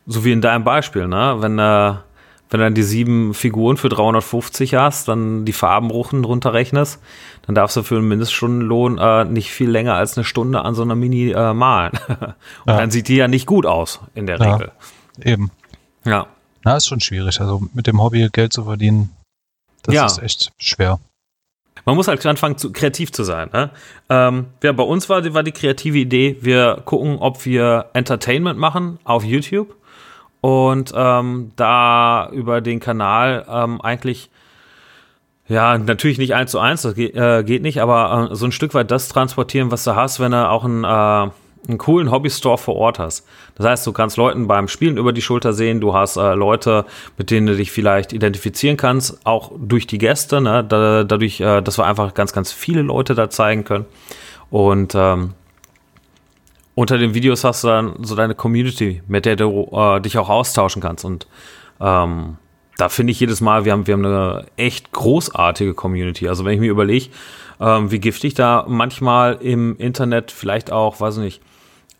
so 0.06 0.24
wie 0.24 0.32
in 0.32 0.40
deinem 0.40 0.64
Beispiel, 0.64 1.06
ne? 1.06 1.36
Wenn, 1.38 1.58
äh, 1.58 1.94
wenn 2.50 2.60
du 2.60 2.66
dann 2.66 2.74
die 2.74 2.82
sieben 2.82 3.32
Figuren 3.34 3.76
für 3.76 3.88
350 3.88 4.74
hast, 4.74 5.08
dann 5.08 5.44
die 5.44 5.52
Farbenruchen 5.52 6.24
runterrechnest, 6.24 7.00
dann 7.46 7.54
darfst 7.54 7.76
du 7.76 7.82
für 7.82 7.96
einen 7.96 8.08
Mindeststundenlohn 8.08 8.98
äh, 8.98 9.24
nicht 9.24 9.50
viel 9.50 9.70
länger 9.70 9.94
als 9.94 10.16
eine 10.16 10.24
Stunde 10.24 10.62
an 10.62 10.74
so 10.74 10.82
einer 10.82 10.94
Mini 10.96 11.30
äh, 11.30 11.54
malen. 11.54 11.92
Und 12.08 12.18
Ja. 12.66 12.76
dann 12.78 12.90
sieht 12.90 13.08
die 13.08 13.16
ja 13.16 13.28
nicht 13.28 13.46
gut 13.46 13.66
aus, 13.66 14.00
in 14.14 14.26
der 14.26 14.38
Ja. 14.38 14.54
Regel. 14.54 14.72
Eben. 15.22 15.50
Ja. 16.04 16.26
Na, 16.64 16.76
ist 16.76 16.88
schon 16.88 17.00
schwierig. 17.00 17.40
Also 17.40 17.62
mit 17.72 17.86
dem 17.86 18.02
Hobby 18.02 18.28
Geld 18.32 18.52
zu 18.52 18.64
verdienen, 18.64 19.10
das 19.82 19.94
Ja. 19.94 20.06
ist 20.06 20.18
echt 20.22 20.52
schwer. 20.58 20.98
Man 21.86 21.96
muss 21.96 22.08
halt 22.08 22.24
anfangen, 22.26 22.58
zu, 22.58 22.72
kreativ 22.72 23.10
zu 23.12 23.24
sein. 23.24 23.48
Ne? 23.54 23.70
Ähm, 24.10 24.46
ja, 24.62 24.72
bei 24.72 24.82
uns 24.82 25.08
war, 25.08 25.22
die- 25.22 25.32
war 25.32 25.42
die 25.42 25.52
kreative 25.52 25.96
Idee, 25.98 26.36
wir 26.42 26.82
gucken, 26.84 27.16
ob 27.18 27.46
wir 27.46 27.86
Entertainment 27.94 28.58
machen 28.58 28.98
auf 29.04 29.24
YouTube 29.24 29.74
und 30.40 30.92
ähm, 30.96 31.52
da 31.56 32.30
über 32.32 32.60
den 32.60 32.80
Kanal 32.80 33.44
ähm, 33.50 33.80
eigentlich, 33.80 34.30
ja, 35.48 35.76
natürlich 35.76 36.18
nicht 36.18 36.34
eins 36.34 36.52
zu 36.52 36.58
eins, 36.58 36.82
das 36.82 36.94
geht, 36.94 37.14
äh, 37.14 37.42
geht 37.44 37.62
nicht, 37.62 37.80
aber 37.80 38.30
äh, 38.30 38.34
so 38.34 38.46
ein 38.46 38.52
Stück 38.52 38.72
weit 38.72 38.90
das 38.90 39.08
transportieren, 39.08 39.70
was 39.70 39.84
du 39.84 39.94
hast, 39.94 40.20
wenn 40.20 40.32
du 40.32 40.48
auch 40.48 40.64
einen, 40.64 40.84
äh, 40.84 41.30
einen 41.68 41.78
coolen 41.78 42.10
Hobby-Store 42.10 42.56
vor 42.56 42.76
Ort 42.76 42.98
hast. 42.98 43.26
Das 43.56 43.66
heißt, 43.66 43.86
du 43.86 43.92
kannst 43.92 44.16
Leuten 44.16 44.46
beim 44.46 44.68
Spielen 44.68 44.96
über 44.96 45.12
die 45.12 45.20
Schulter 45.20 45.52
sehen, 45.52 45.80
du 45.80 45.92
hast 45.92 46.16
äh, 46.16 46.34
Leute, 46.34 46.86
mit 47.18 47.30
denen 47.30 47.46
du 47.46 47.56
dich 47.56 47.70
vielleicht 47.70 48.14
identifizieren 48.14 48.78
kannst, 48.78 49.26
auch 49.26 49.52
durch 49.58 49.86
die 49.86 49.98
Gäste, 49.98 50.40
ne? 50.40 50.64
da, 50.64 51.04
dadurch, 51.04 51.40
äh, 51.40 51.60
dass 51.60 51.76
wir 51.76 51.84
einfach 51.84 52.14
ganz, 52.14 52.32
ganz 52.32 52.50
viele 52.50 52.80
Leute 52.80 53.14
da 53.14 53.28
zeigen 53.28 53.64
können. 53.64 53.84
Und 54.48 54.94
ähm, 54.96 55.34
unter 56.74 56.98
den 56.98 57.14
Videos 57.14 57.44
hast 57.44 57.64
du 57.64 57.68
dann 57.68 57.94
so 58.02 58.14
deine 58.14 58.34
Community, 58.34 59.02
mit 59.08 59.26
der 59.26 59.36
du 59.36 59.68
äh, 59.72 60.00
dich 60.00 60.18
auch 60.18 60.28
austauschen 60.28 60.80
kannst. 60.80 61.04
Und 61.04 61.26
ähm, 61.80 62.36
da 62.76 62.88
finde 62.88 63.10
ich 63.10 63.20
jedes 63.20 63.40
Mal, 63.40 63.64
wir 63.64 63.72
haben, 63.72 63.86
wir 63.86 63.94
haben 63.94 64.04
eine 64.04 64.46
echt 64.56 64.92
großartige 64.92 65.74
Community. 65.74 66.28
Also 66.28 66.44
wenn 66.44 66.54
ich 66.54 66.60
mir 66.60 66.70
überlege, 66.70 67.08
ähm, 67.60 67.90
wie 67.90 67.98
giftig 67.98 68.34
da 68.34 68.64
manchmal 68.68 69.34
im 69.42 69.76
Internet 69.76 70.30
vielleicht 70.30 70.72
auch, 70.72 71.00
weiß 71.00 71.18
nicht, 71.18 71.42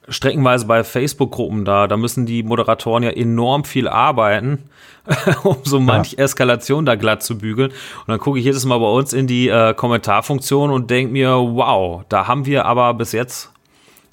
streckenweise 0.09 0.67
bei 0.67 0.83
Facebook-Gruppen 0.83 1.65
da, 1.65 1.87
da 1.87 1.97
müssen 1.97 2.27
die 2.27 2.43
Moderatoren 2.43 3.03
ja 3.03 3.11
enorm 3.11 3.65
viel 3.65 3.87
arbeiten, 3.87 4.71
um 5.45 5.59
so 5.63 5.81
manch 5.81 6.19
Eskalation 6.19 6.87
da 6.87 6.95
glatt 6.97 7.23
zu 7.23 7.39
bügeln. 7.39 7.71
Und 7.71 8.09
dann 8.09 8.19
gucke 8.19 8.39
ich 8.39 8.45
jedes 8.45 8.65
Mal 8.65 8.79
bei 8.79 8.89
uns 8.89 9.13
in 9.13 9.27
die 9.27 9.49
äh, 9.49 9.75
Kommentarfunktion 9.75 10.71
und 10.71 10.91
denke 10.91 11.13
mir, 11.13 11.31
wow, 11.31 12.03
da 12.09 12.27
haben 12.27 12.47
wir 12.47 12.65
aber 12.65 12.95
bis 12.95 13.13
jetzt 13.13 13.50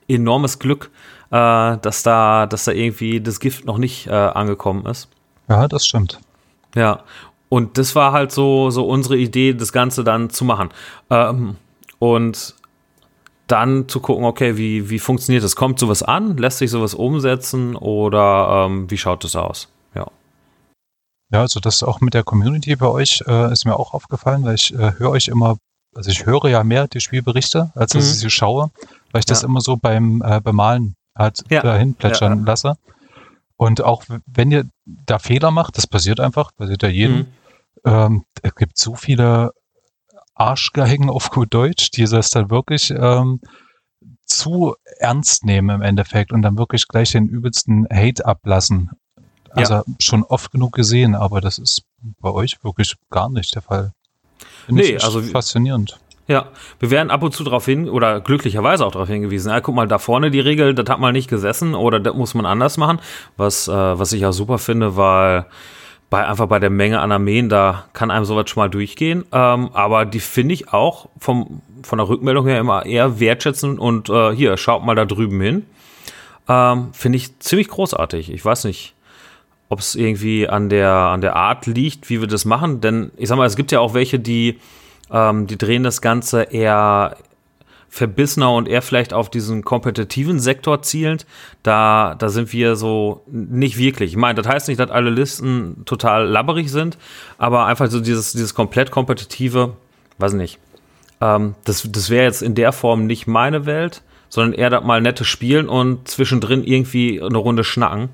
enormes 0.08 0.60
Glück, 0.60 0.92
äh, 1.32 1.78
dass 1.78 2.04
da, 2.04 2.46
dass 2.46 2.66
da 2.66 2.72
irgendwie 2.72 3.22
das 3.22 3.40
Gift 3.40 3.66
noch 3.66 3.78
nicht 3.78 4.08
äh, 4.08 4.12
angekommen 4.12 4.86
ist. 4.86 5.10
Ja, 5.50 5.68
das 5.68 5.86
stimmt. 5.86 6.20
Ja, 6.76 7.04
und 7.50 7.78
das 7.78 7.96
war 7.96 8.12
halt 8.12 8.32
so, 8.32 8.70
so 8.70 8.88
unsere 8.88 9.18
Idee, 9.18 9.54
das 9.54 9.72
Ganze 9.72 10.04
dann 10.04 10.30
zu 10.30 10.46
machen. 10.46 10.70
Ähm, 11.10 11.56
und 12.00 12.56
dann 13.48 13.88
zu 13.88 14.02
gucken, 14.02 14.26
okay, 14.26 14.58
wie, 14.58 14.90
wie 14.90 15.00
funktioniert 15.00 15.44
das? 15.44 15.56
Kommt 15.56 15.80
sowas 15.80 16.04
an? 16.04 16.36
Lässt 16.38 16.58
sich 16.58 16.70
sowas 16.70 16.94
umsetzen? 16.94 17.76
Oder 17.76 18.66
ähm, 18.66 18.92
wie 18.92 18.98
schaut 18.98 19.24
das 19.24 19.36
aus? 19.36 19.70
Ja. 19.96 20.08
Ja, 21.32 21.42
also 21.42 21.60
das 21.60 21.82
auch 21.84 22.02
mit 22.02 22.14
der 22.14 22.24
Community 22.24 22.76
bei 22.76 22.88
euch 22.88 23.24
äh, 23.26 23.52
ist 23.52 23.66
mir 23.66 23.78
auch 23.78 23.94
aufgefallen, 23.94 24.44
weil 24.44 24.56
ich 24.56 24.74
äh, 24.74 24.94
höre 24.98 25.12
euch 25.12 25.30
immer, 25.30 25.58
also 25.98 26.10
ich 26.12 26.26
höre 26.26 26.46
ja 26.50 26.64
mehr 26.64 26.88
die 26.88 27.02
Spielberichte, 27.02 27.72
als 27.76 27.92
dass 27.94 28.06
Mhm. 28.06 28.12
ich 28.12 28.20
sie 28.20 28.30
schaue, 28.30 28.72
weil 29.12 29.20
ich 29.20 29.26
das 29.26 29.42
Ja. 29.42 29.48
immer 29.48 29.62
so 29.62 29.76
beim 29.78 30.22
äh, 30.24 30.40
Bemalen 30.40 30.96
halt 31.18 31.44
Ja. 31.50 31.62
dahin 31.62 31.96
plätschern 31.96 32.32
Ja, 32.34 32.38
ja. 32.40 32.46
lasse. 32.46 32.78
Und 33.58 33.84
auch 33.84 34.04
wenn 34.28 34.52
ihr 34.52 34.66
da 34.86 35.18
Fehler 35.20 35.52
macht, 35.52 35.78
das 35.78 35.88
passiert 35.88 36.20
einfach, 36.20 36.56
passiert 36.56 36.84
ja 36.84 36.90
jedem, 36.90 37.18
Mhm. 37.18 37.28
ähm, 37.86 38.24
es 38.44 38.56
gibt 38.56 38.78
so 38.78 38.96
viele 38.96 39.52
Arschgeigen 40.36 41.10
auf 41.10 41.32
gut 41.32 41.54
Deutsch, 41.54 41.90
die 41.92 42.06
das 42.06 42.30
dann 42.30 42.52
wirklich 42.52 42.92
ähm, 42.92 43.42
zu 44.26 44.76
ernst 45.00 45.44
nehmen 45.46 45.70
im 45.78 45.82
Endeffekt 45.82 46.32
und 46.32 46.44
dann 46.44 46.58
wirklich 46.58 46.88
gleich 46.88 47.12
den 47.12 47.28
übelsten 47.28 47.88
Hate 47.92 48.26
ablassen. 48.26 48.92
Also 49.50 49.82
schon 50.00 50.24
oft 50.24 50.52
genug 50.52 50.74
gesehen, 50.74 51.16
aber 51.16 51.42
das 51.42 51.58
ist 51.58 51.82
bei 52.20 52.30
euch 52.30 52.64
wirklich 52.64 52.96
gar 53.10 53.30
nicht 53.30 53.56
der 53.56 53.64
Fall. 53.64 53.94
Finde 54.66 54.84
Nee, 54.84 54.98
also- 54.98 55.22
faszinierend. 55.22 56.00
Ja, 56.30 56.48
wir 56.82 56.92
werden 56.92 57.10
ab 57.10 57.24
und 57.24 57.34
zu 57.34 57.46
darauf 57.46 57.64
hin, 57.64 57.88
oder 57.90 58.20
glücklicherweise 58.20 58.86
auch 58.86 58.92
darauf 58.92 59.08
hingewiesen, 59.08 59.50
ja, 59.50 59.62
guck 59.62 59.74
mal, 59.76 59.88
da 59.88 59.98
vorne 59.98 60.30
die 60.30 60.42
Regel, 60.42 60.76
das 60.76 60.90
hat 60.90 61.00
mal 61.00 61.14
nicht 61.14 61.30
gesessen 61.30 61.74
oder 61.74 62.02
das 62.02 62.14
muss 62.16 62.34
man 62.34 62.46
anders 62.46 62.76
machen, 62.76 63.00
was, 63.38 63.70
äh, 63.70 63.72
was 63.72 64.12
ich 64.12 64.26
auch 64.26 64.34
super 64.34 64.58
finde, 64.58 64.98
weil 64.98 65.46
bei 66.10 66.28
einfach 66.28 66.48
bei 66.48 66.60
der 66.60 66.70
Menge 66.70 67.00
an 67.00 67.14
Armeen, 67.14 67.48
da 67.48 67.86
kann 67.94 68.12
einem 68.12 68.26
sowas 68.26 68.50
schon 68.50 68.62
mal 68.62 68.70
durchgehen, 68.70 69.24
ähm, 69.32 69.70
aber 69.72 70.04
die 70.04 70.20
finde 70.20 70.54
ich 70.54 70.74
auch 70.74 71.08
vom, 71.18 71.62
von 71.84 71.98
der 71.98 72.10
Rückmeldung 72.10 72.46
her 72.46 72.60
immer 72.60 72.86
eher 72.86 73.22
wertschätzend 73.22 73.80
und 73.80 74.10
äh, 74.10 74.36
hier, 74.36 74.58
schaut 74.58 74.84
mal 74.84 74.96
da 74.96 75.06
drüben 75.06 75.40
hin, 75.40 75.66
ähm, 76.50 76.90
finde 76.92 77.18
ich 77.18 77.40
ziemlich 77.40 77.70
großartig. 77.70 78.32
Ich 78.34 78.44
weiß 78.44 78.66
nicht, 78.66 78.96
ob 79.70 79.80
es 79.80 79.96
irgendwie 79.96 80.48
an 80.48 80.70
der, 80.70 80.92
an 80.92 81.22
der 81.22 81.36
Art 81.36 81.66
liegt, 81.66 82.10
wie 82.10 82.22
wir 82.22 82.28
das 82.28 82.46
machen, 82.46 82.82
denn 82.82 83.12
ich 83.18 83.28
sag 83.28 83.38
mal, 83.38 83.46
es 83.46 83.56
gibt 83.56 83.72
ja 83.72 83.80
auch 83.80 83.94
welche, 83.94 84.20
die 84.20 84.60
ähm, 85.12 85.48
die 85.48 85.58
drehen 85.58 85.84
das 85.84 86.02
Ganze 86.02 86.44
eher 86.44 87.18
verbissener 87.90 88.54
und 88.54 88.68
eher 88.68 88.82
vielleicht 88.82 89.14
auf 89.14 89.30
diesen 89.30 89.64
kompetitiven 89.64 90.40
Sektor 90.40 90.82
zielend. 90.82 91.26
Da, 91.64 92.16
da 92.20 92.30
sind 92.30 92.52
wir 92.52 92.76
so 92.76 93.24
nicht 93.28 93.78
wirklich. 93.78 94.12
Ich 94.12 94.18
meine, 94.18 94.36
das 94.42 94.52
heißt 94.52 94.68
nicht, 94.68 94.80
dass 94.80 94.92
alle 94.92 95.10
Listen 95.10 95.84
total 95.86 96.28
labberig 96.28 96.70
sind, 96.70 96.98
aber 97.38 97.66
einfach 97.66 97.90
so 97.90 98.00
dieses, 98.00 98.34
dieses 98.34 98.54
komplett 98.54 98.92
kompetitive, 98.92 99.78
weiß 100.18 100.34
nicht. 100.34 100.60
Ähm, 101.22 101.56
das 101.64 101.88
das 101.90 102.10
wäre 102.10 102.26
jetzt 102.26 102.42
in 102.42 102.56
der 102.56 102.74
Form 102.74 103.08
nicht 103.08 103.26
meine 103.26 103.66
Welt, 103.66 104.04
sondern 104.30 104.60
eher 104.60 104.70
das 104.70 104.84
mal 104.84 105.02
nette 105.02 105.24
Spielen 105.24 105.70
und 105.70 106.08
zwischendrin 106.08 106.64
irgendwie 106.64 107.22
eine 107.22 107.38
Runde 107.38 107.64
schnacken. 107.64 108.10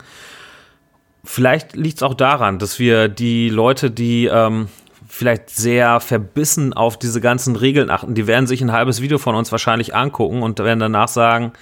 Vielleicht 1.26 1.76
liegt 1.76 1.98
es 1.98 2.04
auch 2.04 2.14
daran, 2.14 2.60
dass 2.60 2.80
wir 2.80 3.08
die 3.08 3.50
Leute, 3.50 3.92
die 3.92 4.26
ähm, 4.26 4.68
vielleicht 5.08 5.50
sehr 5.50 6.00
verbissen 6.00 6.74
auf 6.74 6.98
diese 6.98 7.22
ganzen 7.22 7.56
Regeln 7.56 7.90
achten, 7.90 8.14
die 8.14 8.28
werden 8.28 8.48
sich 8.48 8.62
ein 8.62 8.72
halbes 8.72 9.02
Video 9.02 9.18
von 9.18 9.36
uns 9.36 9.52
wahrscheinlich 9.52 9.96
angucken 9.96 10.42
und 10.42 10.60
werden 10.60 10.80
danach 10.80 11.08
sagen, 11.08 11.54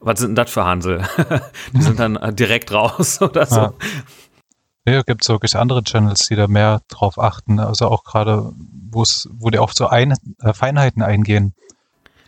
was 0.00 0.18
sind 0.18 0.30
denn 0.30 0.36
das 0.36 0.50
für 0.50 0.64
Hansel? 0.64 1.02
die 1.72 1.82
sind 1.82 1.98
dann 2.00 2.18
direkt 2.34 2.72
raus 2.72 3.22
oder 3.22 3.46
so. 3.46 3.60
Ja. 3.60 3.72
Ja, 4.88 5.02
gibt 5.02 5.22
es 5.22 5.28
wirklich 5.28 5.56
andere 5.56 5.84
Channels, 5.84 6.26
die 6.26 6.36
da 6.36 6.48
mehr 6.48 6.80
drauf 6.88 7.18
achten. 7.18 7.60
Also 7.60 7.86
auch 7.86 8.02
gerade, 8.02 8.50
wo 8.90 9.50
die 9.50 9.58
auf 9.58 9.72
so 9.72 9.86
ein, 9.86 10.14
äh, 10.40 10.52
Feinheiten 10.52 11.02
eingehen. 11.02 11.54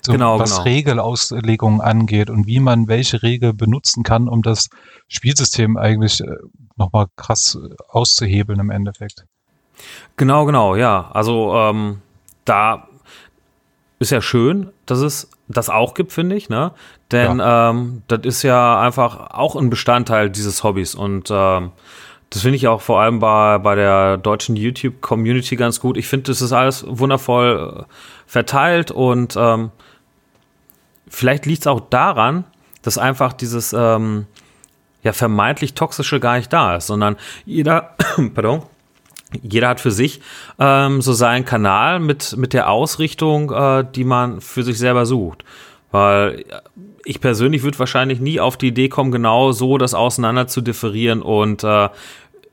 So, 0.04 0.12
Genau, 0.12 0.38
was 0.38 0.50
genau. 0.50 0.62
Regelauslegungen 0.64 1.80
angeht 1.80 2.28
und 2.28 2.46
wie 2.46 2.58
man 2.58 2.88
welche 2.88 3.22
Regel 3.22 3.52
benutzen 3.54 4.02
kann, 4.02 4.28
um 4.28 4.42
das 4.42 4.68
Spielsystem 5.08 5.76
eigentlich 5.76 6.20
äh, 6.20 6.36
nochmal 6.76 7.06
krass 7.16 7.56
äh, 7.56 7.74
auszuhebeln 7.88 8.58
im 8.58 8.70
Endeffekt. 8.70 9.24
Genau, 10.16 10.44
genau, 10.44 10.74
ja. 10.74 11.08
Also 11.12 11.54
ähm, 11.54 12.02
da 12.44 12.88
ist 14.00 14.10
ja 14.10 14.20
schön, 14.20 14.70
dass 14.86 14.98
es 14.98 15.30
das 15.48 15.70
auch 15.70 15.94
gibt, 15.94 16.12
finde 16.12 16.34
ich, 16.34 16.48
ne? 16.48 16.72
Denn 17.12 17.38
ja. 17.38 17.70
ähm, 17.70 18.02
das 18.08 18.20
ist 18.24 18.42
ja 18.42 18.80
einfach 18.80 19.30
auch 19.30 19.54
ein 19.54 19.70
Bestandteil 19.70 20.30
dieses 20.30 20.64
Hobbys 20.64 20.94
und 20.94 21.28
ähm, 21.30 21.72
das 22.30 22.42
finde 22.42 22.56
ich 22.56 22.66
auch 22.66 22.80
vor 22.80 23.00
allem 23.00 23.18
bei, 23.18 23.58
bei 23.58 23.74
der 23.74 24.16
deutschen 24.16 24.56
YouTube-Community 24.56 25.56
ganz 25.56 25.80
gut. 25.80 25.98
Ich 25.98 26.08
finde, 26.08 26.32
das 26.32 26.40
ist 26.40 26.52
alles 26.52 26.84
wundervoll 26.88 27.82
äh, 27.82 27.92
verteilt 28.26 28.90
und 28.90 29.36
ähm, 29.38 29.70
vielleicht 31.12 31.46
liegt 31.46 31.60
es 31.60 31.66
auch 31.66 31.80
daran, 31.80 32.44
dass 32.80 32.98
einfach 32.98 33.32
dieses 33.32 33.72
ähm, 33.72 34.26
ja 35.02 35.12
vermeintlich 35.12 35.74
toxische 35.74 36.18
gar 36.20 36.36
nicht 36.36 36.52
da 36.52 36.76
ist, 36.76 36.86
sondern 36.86 37.16
jeder, 37.44 37.94
pardon, 38.34 38.62
jeder 39.42 39.68
hat 39.68 39.80
für 39.80 39.90
sich 39.90 40.20
ähm, 40.58 41.02
so 41.02 41.12
seinen 41.12 41.44
Kanal 41.44 42.00
mit, 42.00 42.36
mit 42.36 42.52
der 42.52 42.70
Ausrichtung, 42.70 43.50
äh, 43.50 43.84
die 43.94 44.04
man 44.04 44.40
für 44.40 44.62
sich 44.62 44.78
selber 44.78 45.06
sucht. 45.06 45.44
Weil 45.90 46.44
ich 47.04 47.20
persönlich 47.20 47.62
würde 47.62 47.78
wahrscheinlich 47.78 48.20
nie 48.20 48.40
auf 48.40 48.56
die 48.56 48.68
Idee 48.68 48.88
kommen, 48.88 49.12
genau 49.12 49.52
so 49.52 49.78
das 49.78 49.94
auseinander 49.94 50.46
zu 50.46 50.60
differieren 50.60 51.20
und 51.20 51.64
äh, 51.64 51.88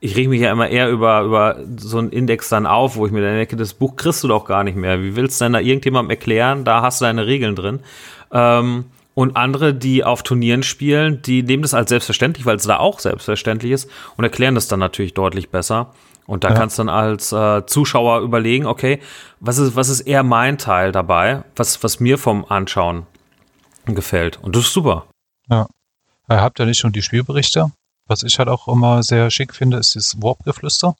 ich 0.00 0.16
reg 0.16 0.28
mich 0.28 0.40
ja 0.40 0.50
immer 0.50 0.68
eher 0.68 0.90
über, 0.90 1.22
über 1.22 1.58
so 1.76 1.98
einen 1.98 2.10
Index 2.10 2.48
dann 2.48 2.66
auf, 2.66 2.96
wo 2.96 3.04
ich 3.04 3.12
mir 3.12 3.20
dann 3.20 3.36
denke, 3.36 3.56
das 3.56 3.74
Buch 3.74 3.96
kriegst 3.96 4.24
du 4.24 4.28
doch 4.28 4.46
gar 4.46 4.64
nicht 4.64 4.76
mehr. 4.76 5.02
Wie 5.02 5.14
willst 5.14 5.40
du 5.40 5.44
denn 5.44 5.52
da 5.52 5.60
irgendjemandem 5.60 6.10
erklären? 6.10 6.64
Da 6.64 6.80
hast 6.80 7.00
du 7.00 7.04
deine 7.04 7.26
Regeln 7.26 7.54
drin. 7.54 7.80
Ähm, 8.32 8.86
und 9.14 9.36
andere, 9.36 9.74
die 9.74 10.04
auf 10.04 10.22
Turnieren 10.22 10.62
spielen, 10.62 11.20
die 11.22 11.42
nehmen 11.42 11.62
das 11.62 11.74
als 11.74 11.90
selbstverständlich, 11.90 12.46
weil 12.46 12.56
es 12.56 12.62
da 12.62 12.78
auch 12.78 13.00
selbstverständlich 13.00 13.72
ist 13.72 13.90
und 14.16 14.24
erklären 14.24 14.54
das 14.54 14.68
dann 14.68 14.80
natürlich 14.80 15.14
deutlich 15.14 15.50
besser. 15.50 15.92
Und 16.26 16.44
da 16.44 16.50
ja. 16.50 16.54
kannst 16.54 16.78
du 16.78 16.84
dann 16.84 16.94
als 16.94 17.32
äh, 17.32 17.66
Zuschauer 17.66 18.20
überlegen, 18.20 18.66
okay, 18.66 19.00
was 19.40 19.58
ist, 19.58 19.74
was 19.74 19.88
ist 19.88 20.02
eher 20.02 20.22
mein 20.22 20.58
Teil 20.58 20.92
dabei, 20.92 21.42
was, 21.56 21.82
was 21.82 21.98
mir 21.98 22.18
vom 22.18 22.44
Anschauen 22.44 23.06
gefällt. 23.84 24.38
Und 24.40 24.54
das 24.54 24.66
ist 24.66 24.72
super. 24.72 25.06
Ja. 25.48 25.66
Ihr 26.28 26.40
habt 26.40 26.58
ja 26.60 26.66
nicht 26.66 26.78
schon 26.78 26.92
die 26.92 27.02
Spielberichte. 27.02 27.72
Was 28.06 28.22
ich 28.22 28.38
halt 28.38 28.48
auch 28.48 28.68
immer 28.68 29.02
sehr 29.02 29.30
schick 29.30 29.54
finde, 29.54 29.78
ist 29.78 29.96
das 29.96 30.22
Warp-Geflüster. 30.22 30.94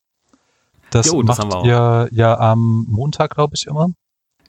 Das, 0.90 1.06
jo, 1.06 1.22
das 1.22 1.38
macht 1.38 1.64
ihr 1.64 2.08
ja 2.10 2.38
am 2.38 2.86
Montag, 2.88 3.34
glaube 3.34 3.54
ich, 3.54 3.66
immer. 3.66 3.92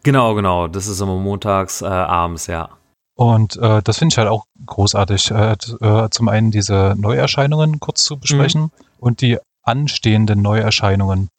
Genau, 0.03 0.33
genau. 0.33 0.67
Das 0.67 0.87
ist 0.87 0.99
immer 0.99 1.15
montags 1.15 1.81
äh, 1.81 1.85
abends, 1.85 2.47
ja. 2.47 2.69
Und 3.15 3.57
äh, 3.57 3.81
das 3.83 3.99
finde 3.99 4.13
ich 4.13 4.17
halt 4.17 4.29
auch 4.29 4.45
großartig. 4.65 5.31
Äh, 5.31 5.55
äh, 5.81 6.09
zum 6.09 6.27
einen 6.27 6.51
diese 6.51 6.95
Neuerscheinungen 6.97 7.79
kurz 7.79 8.03
zu 8.03 8.17
besprechen 8.17 8.61
mhm. 8.61 8.71
und 8.99 9.21
die 9.21 9.37
anstehenden 9.63 10.41
Neuerscheinungen. 10.41 11.29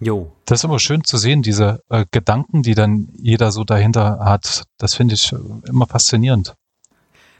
Jo. 0.00 0.30
Das 0.44 0.60
ist 0.60 0.64
immer 0.64 0.78
schön 0.78 1.04
zu 1.04 1.16
sehen, 1.16 1.42
diese 1.42 1.80
äh, 1.88 2.04
Gedanken, 2.10 2.62
die 2.62 2.74
dann 2.74 3.08
jeder 3.16 3.52
so 3.52 3.64
dahinter 3.64 4.18
hat. 4.20 4.64
Das 4.76 4.94
finde 4.94 5.14
ich 5.14 5.34
immer 5.66 5.86
faszinierend. 5.86 6.54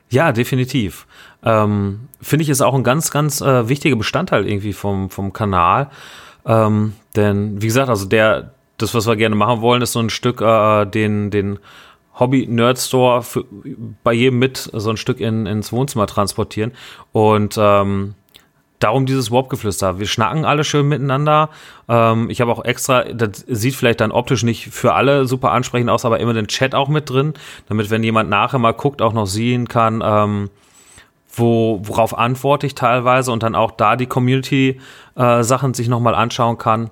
Ja, 0.09 0.33
definitiv. 0.33 1.07
Ähm, 1.43 2.09
Finde 2.21 2.45
ich 2.45 2.49
ist 2.49 2.63
auch 2.63 2.75
ein 2.75 2.85
ganz, 2.85 3.11
ganz 3.11 3.41
äh, 3.41 3.69
wichtiger 3.69 3.97
Bestandteil 3.97 4.49
irgendwie 4.49 4.73
vom, 4.73 5.11
vom 5.11 5.33
Kanal. 5.33 5.91
Ähm, 6.47 6.95
denn, 7.17 7.61
wie 7.61 7.67
gesagt, 7.67 7.89
also 7.89 8.07
der, 8.07 8.54
das, 8.79 8.95
was 8.95 9.07
wir 9.07 9.17
gerne 9.17 9.37
machen 9.37 9.61
wollen, 9.61 9.83
ist 9.83 9.93
so 9.93 10.01
ein 10.01 10.11
Stück 10.11 10.41
äh, 10.41 10.85
den, 10.87 11.31
den 11.31 11.59
Hobby-Nerd-Store 12.19 13.25
bei 14.03 14.13
jedem 14.13 14.39
mit 14.39 14.71
so 14.73 14.91
ein 14.91 14.97
Stück 14.97 15.21
in, 15.21 15.47
ins 15.47 15.73
Wohnzimmer 15.73 16.07
transportieren. 16.07 16.73
Und 17.13 17.57
ähm, 17.59 18.15
darum 18.85 19.07
dieses 19.07 19.31
Warp-Geflüster. 19.31 19.99
Wir 19.99 20.07
schnacken 20.07 20.45
alle 20.45 20.63
schön 20.63 20.87
miteinander. 20.87 21.49
Ähm, 21.89 22.29
ich 22.29 22.41
habe 22.41 22.53
auch 22.53 22.65
extra, 22.65 23.05
das 23.05 23.45
sieht 23.49 23.75
vielleicht 23.75 24.01
dann 24.01 24.13
optisch 24.13 24.43
nicht 24.43 24.69
für 24.69 24.95
alle 24.95 25.27
super 25.27 25.53
ansprechend 25.53 25.91
aus, 25.91 26.05
aber 26.05 26.21
immer 26.21 26.35
den 26.35 26.49
Chat 26.49 26.75
auch 26.75 26.89
mit 26.89 27.09
drin, 27.09 27.35
damit, 27.69 27.91
wenn 27.91 28.03
jemand 28.03 28.29
nachher 28.29 28.59
mal 28.59 28.73
guckt, 28.73 29.01
auch 29.01 29.13
noch 29.13 29.27
sehen 29.27 29.69
kann, 29.69 30.03
ähm, 30.05 30.51
wo, 31.33 31.81
worauf 31.83 32.17
antworte 32.17 32.67
ich 32.67 32.75
teilweise 32.75 33.33
und 33.33 33.43
dann 33.43 33.55
auch 33.55 33.71
da 33.73 33.97
die 33.97 34.07
Community-Sachen 34.07 35.71
äh, 35.71 35.75
sich 35.75 35.89
nochmal 35.89 36.15
anschauen 36.15 36.59
kann. 36.59 36.91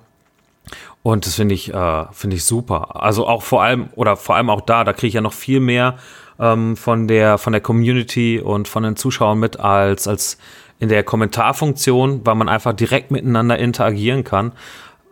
Und 1.03 1.25
das 1.25 1.35
finde 1.35 1.53
ich, 1.53 1.73
äh, 1.73 2.05
finde 2.11 2.37
ich 2.37 2.45
super. 2.45 3.03
Also 3.03 3.27
auch 3.27 3.43
vor 3.43 3.61
allem, 3.61 3.89
oder 3.95 4.15
vor 4.15 4.35
allem 4.35 4.49
auch 4.49 4.61
da, 4.61 4.85
da 4.85 4.93
kriege 4.93 5.07
ich 5.07 5.13
ja 5.13 5.21
noch 5.21 5.33
viel 5.33 5.59
mehr 5.59 5.97
ähm, 6.39 6.77
von 6.77 7.07
der, 7.09 7.37
von 7.37 7.51
der 7.51 7.61
Community 7.61 8.39
und 8.39 8.69
von 8.69 8.83
den 8.83 8.95
Zuschauern 8.95 9.37
mit 9.37 9.59
als, 9.59 10.07
als 10.07 10.37
in 10.79 10.87
der 10.89 11.03
Kommentarfunktion, 11.03 12.25
weil 12.25 12.35
man 12.35 12.49
einfach 12.49 12.73
direkt 12.73 13.11
miteinander 13.11 13.59
interagieren 13.59 14.23
kann. 14.23 14.53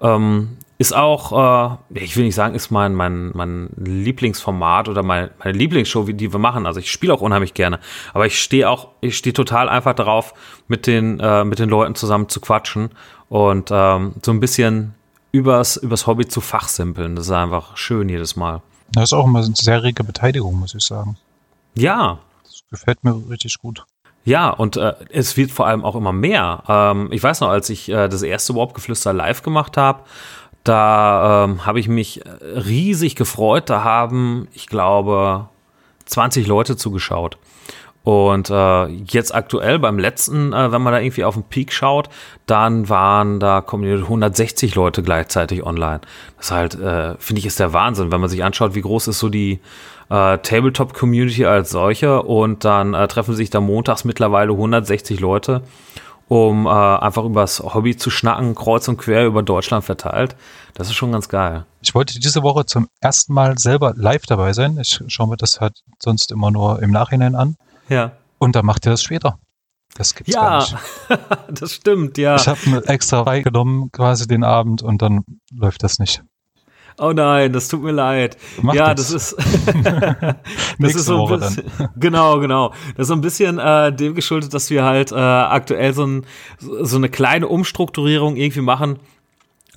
Ähm, 0.02 0.58
ist 0.78 0.96
auch, 0.96 1.78
äh, 1.94 2.04
ich 2.04 2.18
will 2.18 2.24
nicht 2.24 2.36
sagen, 2.36 2.56
ist 2.56 2.72
mein, 2.72 2.96
mein, 2.96 3.32
mein 3.34 3.70
Lieblingsformat 3.78 4.90
oder 4.90 5.04
mein, 5.04 5.30
meine 5.44 5.58
Lieblingsshow, 5.58 6.06
die 6.06 6.32
wir 6.32 6.40
machen. 6.40 6.66
Also 6.66 6.80
ich 6.80 6.90
spiele 6.90 7.14
auch 7.14 7.22
unheimlich 7.22 7.54
gerne. 7.54 7.80
Aber 8.14 8.26
ich 8.26 8.42
stehe 8.42 8.68
auch, 8.68 8.88
ich 9.02 9.18
stehe 9.18 9.34
total 9.34 9.70
einfach 9.70 9.94
darauf, 9.94 10.34
mit 10.68 10.88
den, 10.88 11.20
äh, 11.20 11.44
mit 11.44 11.60
den 11.60 11.70
Leuten 11.70 11.96
zusammen 11.96 12.30
zu 12.30 12.42
quatschen 12.42 12.90
und 13.30 13.70
ähm, 13.72 14.14
so 14.24 14.32
ein 14.32 14.40
bisschen 14.40 14.96
übers, 15.32 15.78
übers 15.78 16.08
Hobby 16.08 16.28
zu 16.28 16.42
fachsimpeln. 16.42 17.16
Das 17.16 17.26
ist 17.26 17.32
einfach 17.32 17.78
schön 17.78 18.10
jedes 18.10 18.36
Mal. 18.36 18.62
Das 18.92 19.06
ist 19.06 19.14
auch 19.14 19.26
immer 19.26 19.40
eine 19.40 19.56
sehr 19.56 19.84
rege 19.84 20.04
Beteiligung, 20.04 20.60
muss 20.60 20.76
ich 20.76 20.84
sagen. 20.84 21.18
Ja. 21.76 22.20
Das 22.44 22.62
gefällt 22.70 23.04
mir 23.04 23.22
richtig 23.30 23.58
gut. 23.60 23.86
Ja, 24.24 24.50
und 24.50 24.78
äh, 24.78 24.94
es 25.10 25.36
wird 25.38 25.52
vor 25.52 25.66
allem 25.68 25.84
auch 25.84 25.96
immer 25.96 26.12
mehr. 26.12 26.64
Ähm, 26.68 27.10
ich 27.12 27.24
weiß 27.24 27.42
noch, 27.42 27.50
als 27.50 27.70
ich 27.70 27.90
äh, 27.90 28.08
das 28.08 28.22
erste 28.22 28.56
Warp-Geflüster 28.56 29.14
live 29.14 29.42
gemacht 29.42 29.78
habe, 29.78 30.04
da 30.64 31.46
ähm, 31.46 31.66
habe 31.66 31.80
ich 31.80 31.88
mich 31.88 32.22
riesig 32.42 33.16
gefreut. 33.16 33.70
Da 33.70 33.84
haben, 33.84 34.48
ich 34.54 34.68
glaube, 34.68 35.48
20 36.06 36.46
Leute 36.46 36.78
zugeschaut. 36.78 37.38
Und 38.04 38.50
äh, 38.50 38.86
jetzt 38.88 39.34
aktuell 39.34 39.78
beim 39.78 40.00
letzten, 40.00 40.54
äh, 40.54 40.72
wenn 40.72 40.82
man 40.82 40.92
da 40.92 41.00
irgendwie 41.00 41.24
auf 41.24 41.36
den 41.36 41.44
Peak 41.44 41.72
schaut, 41.72 42.10
dann 42.48 42.90
waren 42.90 43.40
da 43.40 43.62
kommen 43.62 43.86
160 43.86 44.74
Leute 44.74 45.04
gleichzeitig 45.04 45.64
online. 45.64 46.02
Das 46.38 46.50
halt, 46.50 46.74
äh, 46.76 47.16
finde 47.20 47.40
ich, 47.40 47.46
ist 47.46 47.60
der 47.60 47.74
Wahnsinn, 47.74 48.12
wenn 48.12 48.20
man 48.20 48.30
sich 48.30 48.44
anschaut, 48.44 48.74
wie 48.74 48.82
groß 48.82 49.08
ist 49.08 49.20
so 49.20 49.30
die 49.30 49.60
äh, 50.10 50.38
Tabletop-Community 50.40 51.46
als 51.46 51.70
solche 51.70 52.24
und 52.24 52.66
dann 52.66 52.96
äh, 52.96 53.08
treffen 53.08 53.36
sich 53.36 53.52
da 53.52 53.62
montags 53.62 54.04
mittlerweile 54.04 54.52
160 54.52 55.20
Leute, 55.20 55.62
um 56.28 56.66
äh, 56.66 56.70
einfach 56.70 57.24
übers 57.24 57.60
Hobby 57.60 57.96
zu 57.96 58.10
schnacken, 58.10 58.56
kreuz 58.56 58.88
und 58.88 58.98
quer 58.98 59.28
über 59.28 59.44
Deutschland 59.44 59.86
verteilt. 59.86 60.36
Das 60.74 60.88
ist 60.88 60.96
schon 60.96 61.12
ganz 61.12 61.30
geil. 61.30 61.66
Ich 61.82 61.94
wollte 61.94 62.20
diese 62.20 62.42
Woche 62.42 62.66
zum 62.66 62.88
ersten 63.00 63.34
Mal 63.34 63.60
selber 63.60 63.94
live 63.96 64.26
dabei 64.26 64.54
sein. 64.54 64.80
Ich 64.82 65.00
schaue 65.08 65.28
mir 65.28 65.38
das 65.38 65.62
halt 65.62 65.84
sonst 66.00 66.32
immer 66.32 66.50
nur 66.50 66.82
im 66.82 66.90
Nachhinein 66.90 67.36
an. 67.36 67.58
Ja. 67.92 68.14
Und 68.40 68.56
dann 68.56 68.66
macht 68.66 68.86
ihr 68.88 68.92
das 68.92 69.04
später. 69.04 69.38
Das 69.96 70.16
gibt's 70.16 70.34
ja, 70.34 70.42
gar 70.42 70.60
nicht. 70.60 70.78
das 71.62 71.74
stimmt, 71.74 72.18
ja. 72.18 72.38
Ich 72.38 72.48
habe 72.48 72.60
mir 72.70 72.88
extra 72.88 73.24
freigenommen, 73.24 73.92
quasi 73.92 74.26
den 74.26 74.44
Abend, 74.44 74.82
und 74.82 75.02
dann 75.02 75.26
läuft 75.54 75.84
das 75.84 76.00
nicht. 76.00 76.24
Oh 76.98 77.12
nein, 77.14 77.52
das 77.52 77.68
tut 77.68 77.84
mir 77.84 77.92
leid. 77.92 78.38
Mach 78.62 78.74
ja, 78.74 78.94
das, 78.94 79.12
das 79.12 79.34
ist 79.34 79.38
das 80.80 80.96
ist 80.96 81.06
so 81.06 81.28
ein 81.28 81.40
bisschen, 81.40 81.66
genau, 81.98 82.40
genau. 82.40 82.70
Das 82.96 83.04
ist 83.04 83.08
so 83.08 83.14
ein 83.14 83.22
bisschen 83.22 83.60
äh, 83.60 83.94
dem 83.94 84.16
geschuldet, 84.16 84.54
dass 84.54 84.70
wir 84.70 84.84
halt 84.84 85.12
äh, 85.12 85.16
aktuell 85.16 85.94
so, 85.94 86.06
ein, 86.06 86.26
so 86.60 86.96
eine 86.96 87.10
kleine 87.10 87.48
Umstrukturierung 87.48 88.38
irgendwie 88.38 88.62
machen. 88.62 89.00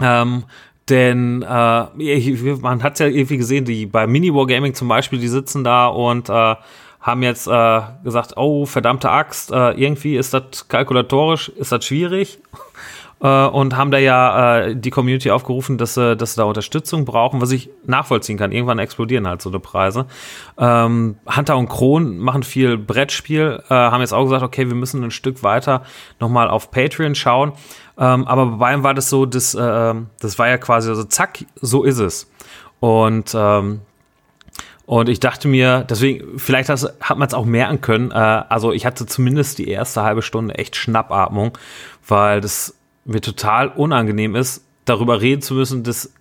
Ähm, 0.01 0.45
denn 0.89 1.43
äh, 1.43 2.57
man 2.61 2.83
hat 2.83 3.01
ja 3.01 3.07
irgendwie 3.07 3.39
gesehen, 3.39 3.65
die 3.65 3.87
bei 3.87 4.07
Mini 4.07 4.35
Wargaming 4.35 4.75
zum 4.75 4.89
Beispiel, 4.89 5.19
die 5.19 5.29
sitzen 5.29 5.65
da 5.65 5.87
und 5.87 6.29
äh, 6.29 6.57
haben 7.05 7.23
jetzt 7.23 7.47
äh, 7.47 7.81
gesagt, 8.03 8.33
oh, 8.39 8.65
verdammte 8.65 9.11
Axt, 9.11 9.53
äh, 9.53 9.73
irgendwie 9.73 10.17
ist 10.17 10.33
das 10.33 10.69
kalkulatorisch, 10.69 11.51
ist 11.51 11.71
das 11.71 11.85
schwierig. 11.85 12.41
Äh, 13.21 13.47
und 13.47 13.77
haben 13.77 13.93
da 13.93 13.97
ja 13.97 14.59
äh, 14.59 14.77
die 14.77 14.91
Community 14.91 15.31
aufgerufen, 15.31 15.79
dass, 15.79 15.95
dass 15.95 16.35
sie 16.35 16.37
da 16.37 16.45
Unterstützung 16.45 17.05
brauchen, 17.05 17.41
was 17.41 17.53
ich 17.53 17.71
nachvollziehen 17.87 18.37
kann. 18.37 18.51
Irgendwann 18.51 18.81
explodieren 18.81 19.29
halt 19.29 19.41
so 19.41 19.51
eine 19.51 19.61
Preise. 19.61 20.07
Ähm, 20.59 21.17
Hunter 21.25 21.57
und 21.57 21.69
Kron 21.69 22.19
machen 22.19 22.43
viel 22.43 22.77
Brettspiel, 22.77 23.63
äh, 23.71 23.73
haben 23.73 24.01
jetzt 24.01 24.13
auch 24.13 24.25
gesagt, 24.25 24.43
okay, 24.43 24.67
wir 24.67 24.75
müssen 24.75 25.03
ein 25.05 25.13
Stück 25.13 25.45
weiter 25.45 25.85
nochmal 26.19 26.51
auf 26.51 26.73
Patreon 26.73 27.15
schauen. 27.15 27.53
Ähm, 27.97 28.27
aber 28.27 28.47
bei 28.47 28.57
beiden 28.57 28.83
war 28.83 28.95
das 28.95 29.09
so, 29.09 29.27
das, 29.27 29.53
das 29.53 30.39
war 30.39 30.49
ja 30.49 30.59
quasi 30.59 30.93
so, 30.93 31.05
zack, 31.05 31.47
so 31.55 31.85
ist 31.85 32.01
es. 32.01 32.29
Und 32.81 33.33
ähm, 33.35 33.81
und 34.87 35.09
ich 35.09 35.19
dachte 35.19 35.49
mir, 35.49 35.85
deswegen, 35.89 36.39
vielleicht 36.39 36.69
das, 36.69 36.87
hat 37.01 37.17
man 37.17 37.27
es 37.27 37.35
auch 37.35 37.47
merken 37.47 37.81
können. 37.81 38.11
Äh, 38.11 38.15
also 38.15 38.73
ich 38.73 38.85
hatte 38.85 39.07
zumindest 39.07 39.59
die 39.59 39.69
erste 39.69 40.03
halbe 40.03 40.23
Stunde 40.23 40.57
echt 40.57 40.77
Schnappatmung, 40.77 41.57
weil 42.07 42.41
das 42.41 42.77
mir 43.05 43.21
total 43.21 43.69
unangenehm 43.69 44.35
ist, 44.35 44.65
darüber 44.85 45.21
reden 45.21 45.41
zu 45.41 45.55
müssen, 45.55 45.85
dass, 45.85 46.13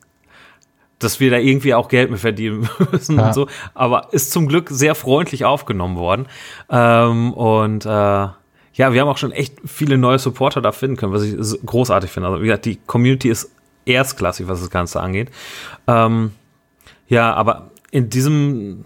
dass 1.00 1.20
wir 1.20 1.30
da 1.30 1.38
irgendwie 1.38 1.74
auch 1.74 1.90
Geld 1.90 2.10
mit 2.10 2.22
verdienen 2.22 2.70
müssen 2.92 3.18
ja. 3.18 3.28
und 3.28 3.34
so. 3.34 3.48
Aber 3.74 4.08
ist 4.12 4.32
zum 4.32 4.48
Glück 4.48 4.70
sehr 4.70 4.96
freundlich 4.96 5.44
aufgenommen 5.44 5.98
worden. 5.98 6.28
Ähm, 6.70 7.34
und 7.34 7.86
äh, 7.86 7.90
ja, 7.90 8.94
wir 8.94 9.02
haben 9.02 9.10
auch 9.10 9.18
schon 9.18 9.34
echt 9.34 9.56
viele 9.66 9.98
neue 9.98 10.20
Supporter 10.20 10.62
da 10.62 10.72
finden 10.72 10.96
können, 10.96 11.12
was 11.12 11.24
ich 11.24 11.36
großartig 11.66 12.10
finde. 12.10 12.30
Also 12.30 12.42
wie 12.42 12.48
gesagt, 12.48 12.66
die 12.66 12.80
Community 12.88 13.30
ist 13.30 13.52
erstklassig, 13.86 14.48
was 14.48 14.62
das 14.62 14.70
Ganze 14.70 15.02
angeht. 15.02 15.30
Ähm, 15.86 16.32
ja, 17.08 17.34
aber 17.34 17.73
in 17.94 18.10
diesem 18.10 18.86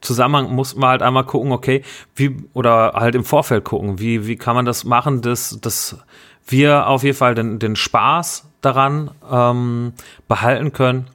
Zusammenhang 0.00 0.54
muss 0.54 0.76
man 0.76 0.90
halt 0.90 1.02
einmal 1.02 1.24
gucken, 1.24 1.50
okay, 1.50 1.82
wie, 2.14 2.36
oder 2.52 2.92
halt 2.94 3.16
im 3.16 3.24
Vorfeld 3.24 3.64
gucken, 3.64 3.98
wie, 3.98 4.28
wie 4.28 4.36
kann 4.36 4.54
man 4.54 4.64
das 4.64 4.84
machen, 4.84 5.22
dass, 5.22 5.58
dass 5.60 5.98
wir 6.46 6.86
auf 6.86 7.02
jeden 7.02 7.16
Fall 7.16 7.34
den, 7.34 7.58
den 7.58 7.74
Spaß 7.74 8.48
daran 8.60 9.10
ähm, 9.28 9.92
behalten 10.28 10.72
können, 10.72 11.08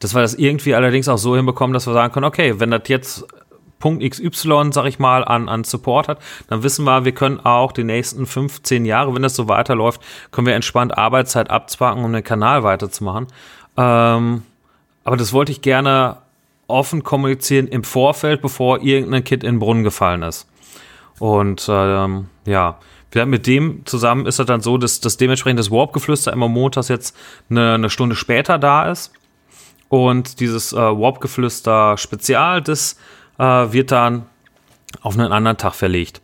dass 0.00 0.14
wir 0.14 0.20
das 0.20 0.34
irgendwie 0.34 0.74
allerdings 0.74 1.08
auch 1.08 1.16
so 1.16 1.36
hinbekommen, 1.36 1.72
dass 1.72 1.86
wir 1.86 1.94
sagen 1.94 2.12
können, 2.12 2.26
okay, 2.26 2.60
wenn 2.60 2.70
das 2.70 2.82
jetzt 2.88 3.24
Punkt 3.78 4.04
XY, 4.04 4.72
sag 4.72 4.84
ich 4.84 4.98
mal, 4.98 5.24
an, 5.24 5.48
an 5.48 5.64
Support 5.64 6.08
hat, 6.08 6.18
dann 6.48 6.62
wissen 6.62 6.84
wir, 6.84 7.06
wir 7.06 7.12
können 7.12 7.40
auch 7.40 7.72
die 7.72 7.82
nächsten 7.82 8.26
15 8.26 8.84
Jahre, 8.84 9.14
wenn 9.14 9.22
das 9.22 9.36
so 9.36 9.48
weiterläuft, 9.48 10.02
können 10.32 10.46
wir 10.46 10.54
entspannt 10.54 10.98
Arbeitszeit 10.98 11.48
abzwacken, 11.48 12.04
um 12.04 12.12
den 12.12 12.22
Kanal 12.22 12.62
weiterzumachen. 12.62 13.28
Ähm, 13.78 14.42
aber 15.04 15.16
das 15.16 15.32
wollte 15.32 15.50
ich 15.50 15.62
gerne 15.62 16.21
offen 16.72 17.02
kommunizieren 17.02 17.68
im 17.68 17.84
Vorfeld, 17.84 18.42
bevor 18.42 18.82
irgendein 18.82 19.24
Kind 19.24 19.44
in 19.44 19.54
den 19.54 19.58
Brunnen 19.60 19.84
gefallen 19.84 20.22
ist. 20.22 20.48
Und 21.18 21.66
ähm, 21.70 22.26
ja, 22.46 22.78
mit 23.14 23.46
dem 23.46 23.84
zusammen 23.84 24.26
ist 24.26 24.40
es 24.40 24.46
dann 24.46 24.60
so, 24.60 24.78
dass, 24.78 25.00
dass 25.00 25.16
dementsprechend 25.16 25.60
das 25.60 25.70
Warp-Geflüster 25.70 26.32
immer 26.32 26.48
montags 26.48 26.88
jetzt 26.88 27.16
eine, 27.50 27.74
eine 27.74 27.90
Stunde 27.90 28.16
später 28.16 28.58
da 28.58 28.90
ist. 28.90 29.12
Und 29.88 30.40
dieses 30.40 30.72
äh, 30.72 30.76
Warp-Geflüster 30.76 31.98
Spezial, 31.98 32.62
das 32.62 32.96
äh, 33.38 33.44
wird 33.44 33.92
dann 33.92 34.26
auf 35.02 35.18
einen 35.18 35.30
anderen 35.30 35.58
Tag 35.58 35.74
verlegt. 35.74 36.22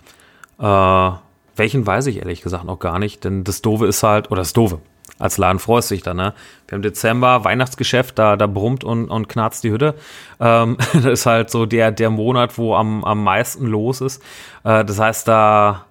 Äh, 0.59 1.11
welchen 1.57 1.87
weiß 1.87 2.07
ich 2.07 2.19
ehrlich 2.19 2.41
gesagt 2.41 2.65
noch 2.65 2.79
gar 2.79 2.99
nicht, 2.99 3.25
denn 3.25 3.45
das 3.45 3.63
Dove 3.63 3.87
ist 3.87 4.03
halt, 4.03 4.31
oder 4.31 4.41
das 4.41 4.53
Dove, 4.53 4.81
als 5.19 5.39
Laden 5.39 5.59
freust 5.59 5.91
dich 5.91 6.03
dann, 6.03 6.17
ne? 6.17 6.35
Wir 6.67 6.77
haben 6.77 6.83
Dezember, 6.83 7.45
Weihnachtsgeschäft, 7.45 8.19
da, 8.19 8.37
da 8.37 8.47
brummt 8.47 8.85
und, 8.85 9.09
und 9.09 9.29
knarzt 9.29 9.65
die 9.65 9.71
Hütte. 9.71 9.95
Ähm, 10.39 10.77
das 10.93 11.05
ist 11.05 11.27
halt 11.27 11.51
so 11.51 11.67
der, 11.67 11.91
der 11.91 12.11
Monat, 12.11 12.59
wo 12.59 12.75
am, 12.75 13.05
am 13.05 13.25
meisten 13.25 13.67
los 13.67 14.01
ist. 14.01 14.23
Äh, 14.65 14.85
das 14.85 14.99
heißt, 14.99 15.27
da, 15.27 15.87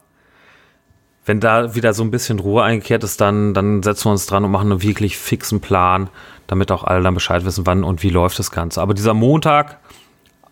wenn 1.25 1.39
da 1.39 1.75
wieder 1.75 1.93
so 1.93 2.03
ein 2.03 2.11
bisschen 2.11 2.39
Ruhe 2.39 2.63
eingekehrt 2.63 3.03
ist, 3.03 3.19
dann, 3.19 3.53
dann 3.53 3.83
setzen 3.83 4.05
wir 4.05 4.11
uns 4.11 4.27
dran 4.27 4.45
und 4.45 4.51
machen 4.51 4.71
einen 4.71 4.81
wirklich 4.81 5.17
fixen 5.17 5.59
Plan, 5.59 6.09
damit 6.47 6.71
auch 6.71 6.83
alle 6.83 7.03
dann 7.03 7.13
Bescheid 7.13 7.43
wissen, 7.43 7.65
wann 7.65 7.83
und 7.83 8.03
wie 8.03 8.09
läuft 8.09 8.39
das 8.39 8.51
Ganze. 8.51 8.81
Aber 8.81 8.93
dieser 8.93 9.13
Montag, 9.13 9.79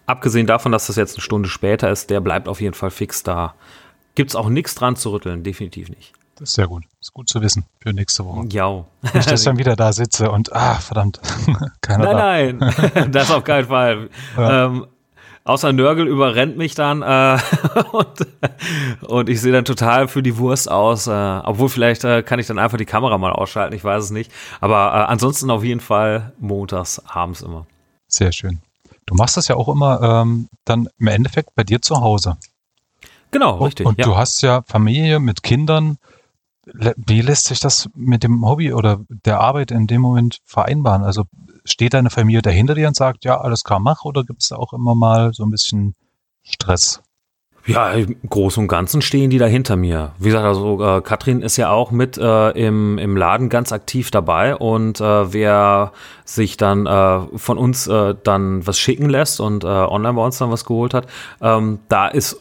abgesehen 0.06 0.48
davon, 0.48 0.74
dass 0.74 0.88
das 0.88 0.98
jetzt 0.98 1.16
eine 1.16 1.22
Stunde 1.22 1.48
später 1.48 1.90
ist, 1.90 2.10
der 2.10 2.20
bleibt 2.20 2.50
auf 2.50 2.60
jeden 2.60 2.74
Fall 2.74 2.92
fix 2.92 3.24
da. 3.24 3.56
Gibt 4.16 4.32
es 4.32 4.36
auch 4.36 4.50
nichts 4.50 4.76
dran 4.76 4.96
zu 4.96 5.12
rütteln, 5.12 5.44
definitiv 5.44 5.90
nicht. 5.90 6.14
Das 6.36 6.50
ist 6.50 6.56
sehr 6.56 6.68
gut. 6.68 6.84
Das 6.84 7.08
ist 7.08 7.14
gut 7.14 7.30
zu 7.30 7.42
wissen 7.42 7.66
für 7.80 7.94
nächste 7.94 8.26
Woche. 8.26 8.46
Ja. 8.52 8.84
Nicht, 9.14 9.32
dass 9.32 9.40
ich 9.40 9.46
dann 9.46 9.58
wieder 9.58 9.76
da 9.76 9.94
sitze 9.94 10.30
und, 10.30 10.54
ah, 10.54 10.76
verdammt, 10.76 11.22
keiner 11.82 12.14
Nein, 12.14 12.60
da. 12.60 12.74
nein, 12.94 13.12
das 13.12 13.32
auf 13.32 13.44
keinen 13.46 13.68
Fall. 13.68 14.10
Ja. 14.36 14.66
Ähm, 14.66 14.88
außer 15.46 15.72
Nörgel 15.72 16.08
überrennt 16.08 16.58
mich 16.58 16.76
dann 16.76 17.02
äh, 17.04 17.38
und, 17.92 18.28
und, 19.08 19.30
ich 19.30 19.40
sehe 19.40 19.54
dann 19.54 19.64
total 19.64 20.10
für 20.10 20.22
die 20.22 20.38
Wurst 20.38 20.70
aus. 20.70 21.08
Äh, 21.08 21.12
obwohl 21.12 21.70
vielleicht 21.70 22.04
äh, 22.04 22.22
kann 22.22 22.40
ich 22.40 22.48
dann 22.48 22.60
einfach 22.60 22.78
die 22.78 22.86
Kamera 22.86 23.18
mal 23.18 23.32
ausschalten, 23.32 23.74
ich 23.74 23.84
weiß 23.84 24.04
es 24.04 24.12
nicht. 24.12 24.30
Aber 24.60 24.88
äh, 24.88 25.12
ansonsten 25.12 25.50
auf 25.50 25.64
jeden 25.64 25.80
Fall 25.82 26.34
montags 26.40 27.02
abends 27.08 27.42
immer. 27.44 27.66
Sehr 28.08 28.34
schön. 28.34 28.60
Du 29.06 29.16
machst 29.16 29.38
das 29.38 29.48
ja 29.48 29.56
auch 29.56 29.70
immer 29.70 30.02
ähm, 30.02 30.50
dann 30.66 30.90
im 31.00 31.08
Endeffekt 31.08 31.56
bei 31.56 31.64
dir 31.64 31.82
zu 31.82 32.02
Hause. 32.02 32.38
Genau, 33.32 33.58
richtig. 33.64 33.86
Und 33.86 34.00
ja. 34.00 34.06
du 34.06 34.18
hast 34.18 34.42
ja 34.42 34.64
Familie 34.64 35.20
mit 35.20 35.44
Kindern. 35.44 35.98
Wie 36.66 37.22
lässt 37.22 37.46
sich 37.46 37.60
das 37.60 37.90
mit 37.96 38.24
dem 38.24 38.46
Hobby 38.46 38.74
oder 38.74 39.02
der 39.10 39.40
Arbeit 39.40 39.72
in 39.72 39.88
dem 39.88 40.02
Moment 40.02 40.40
vereinbaren? 40.46 41.04
Also 41.04 41.26
steht 41.64 41.94
deine 41.94 42.10
Familie 42.10 42.42
dahinter 42.42 42.76
dir 42.76 42.88
und 42.88 42.96
sagt, 42.96 43.24
ja, 43.26 43.40
alles 43.40 43.64
klar, 43.64 43.80
mach, 43.80 44.04
oder 44.04 44.24
gibt 44.24 44.42
es 44.42 44.50
da 44.50 44.56
auch 44.56 44.74
immer 44.74 44.96
mal 44.96 45.34
so 45.34 45.44
ein 45.44 45.52
bisschen 45.52 45.96
Stress? 46.44 47.02
Ja, 47.68 47.94
im 47.94 48.16
Großen 48.30 48.62
und 48.62 48.68
Ganzen 48.68 49.02
stehen 49.02 49.32
die 49.32 49.40
da 49.40 49.48
hinter 49.48 49.76
mir. 49.76 50.12
Wie 50.20 50.26
gesagt, 50.26 50.46
also 50.46 50.84
äh, 50.84 51.02
Katrin 51.02 51.42
ist 51.42 51.58
ja 51.58 51.72
auch 51.72 51.90
mit 51.90 52.16
äh, 52.16 52.50
im, 52.52 53.00
im 53.00 53.18
Laden 53.18 53.50
ganz 53.50 53.72
aktiv 53.72 54.12
dabei 54.12 54.56
und 54.56 55.02
äh, 55.02 55.34
wer 55.34 55.92
sich 56.26 56.58
dann 56.58 56.86
äh, 56.86 57.22
von 57.36 57.58
uns 57.58 57.88
äh, 57.88 58.14
dann 58.24 58.68
was 58.68 58.78
schicken 58.78 59.10
lässt 59.10 59.40
und 59.40 59.64
äh, 59.64 59.68
online 59.68 60.14
bei 60.14 60.24
uns 60.24 60.38
dann 60.38 60.52
was 60.52 60.66
geholt 60.66 60.94
hat, 60.94 61.08
ähm, 61.42 61.80
da 61.90 62.08
ist 62.08 62.38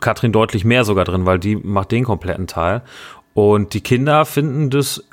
Katrin 0.00 0.32
deutlich 0.32 0.64
mehr 0.64 0.84
sogar 0.84 1.04
drin, 1.04 1.26
weil 1.26 1.38
die 1.38 1.56
macht 1.56 1.92
den 1.92 2.04
kompletten 2.04 2.46
Teil. 2.46 2.80
Und 3.34 3.74
die 3.74 3.80
Kinder 3.80 4.24
finden 4.24 4.70
das 4.70 5.04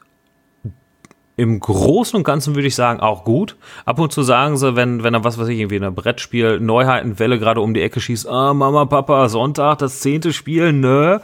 im 1.40 1.58
Großen 1.62 2.18
und 2.18 2.26
Ganzen 2.26 2.56
würde 2.56 2.68
ich 2.68 2.76
sagen 2.76 3.00
auch 3.00 3.24
gut. 3.24 3.56
Ab 3.86 3.98
und 4.00 4.12
zu 4.12 4.24
sagen 4.24 4.58
sie, 4.58 4.76
wenn, 4.76 5.04
wenn 5.04 5.14
er 5.14 5.24
was 5.24 5.38
weiß 5.40 5.48
ich, 5.48 5.60
irgendwie 5.60 5.78
in 5.78 5.84
einer 5.84 5.94
Brettspiel 5.94 6.60
Neuheitenwelle 6.60 7.40
gerade 7.40 7.62
um 7.62 7.74
die 7.74 7.82
Ecke 7.82 8.02
schießt, 8.02 8.28
ah, 8.28 8.54
Mama, 8.54 8.84
Papa, 8.84 9.30
Sonntag, 9.30 9.78
das 9.78 10.02
zehnte 10.02 10.34
Spiel, 10.34 10.74
nö. 10.74 11.20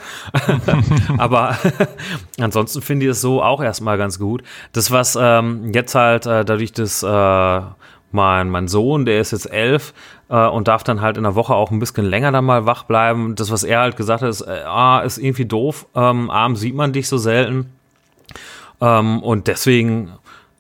Aber 1.18 1.58
ansonsten 2.40 2.82
finde 2.82 3.08
ich 3.08 3.12
es 3.12 3.20
so 3.20 3.44
auch 3.44 3.62
erstmal 3.62 3.98
ganz 3.98 4.18
gut. 4.18 4.42
Das, 4.72 4.90
was 4.90 5.18
ähm, 5.20 5.74
jetzt 5.74 5.96
halt 5.96 6.26
äh, 6.28 6.46
dadurch, 6.46 6.72
dass 6.72 7.04
äh, 7.04 7.62
mein, 8.14 8.50
mein 8.50 8.70
Sohn, 8.70 9.04
der 9.04 9.20
ist 9.20 9.32
jetzt 9.32 9.52
elf 9.52 9.94
äh, 10.30 10.48
und 10.48 10.68
darf 10.68 10.84
dann 10.84 11.02
halt 11.02 11.18
in 11.18 11.24
der 11.24 11.36
Woche 11.36 11.54
auch 11.54 11.72
ein 11.72 11.80
bisschen 11.80 12.06
länger 12.06 12.32
dann 12.32 12.46
mal 12.46 12.66
wach 12.66 12.84
bleiben. 12.84 13.36
Das, 13.36 13.52
was 13.52 13.64
er 13.64 13.80
halt 13.80 13.98
gesagt 13.98 14.22
hat, 14.22 14.30
ist, 14.30 14.42
äh, 14.42 14.64
ah, 14.66 15.00
ist 15.00 15.18
irgendwie 15.18 15.46
doof. 15.46 15.88
Ähm, 15.96 16.30
abends 16.30 16.62
sieht 16.62 16.76
man 16.76 16.94
dich 16.94 17.08
so 17.08 17.18
selten. 17.18 17.72
Ähm, 18.82 19.22
und 19.24 19.48
deswegen 19.48 20.12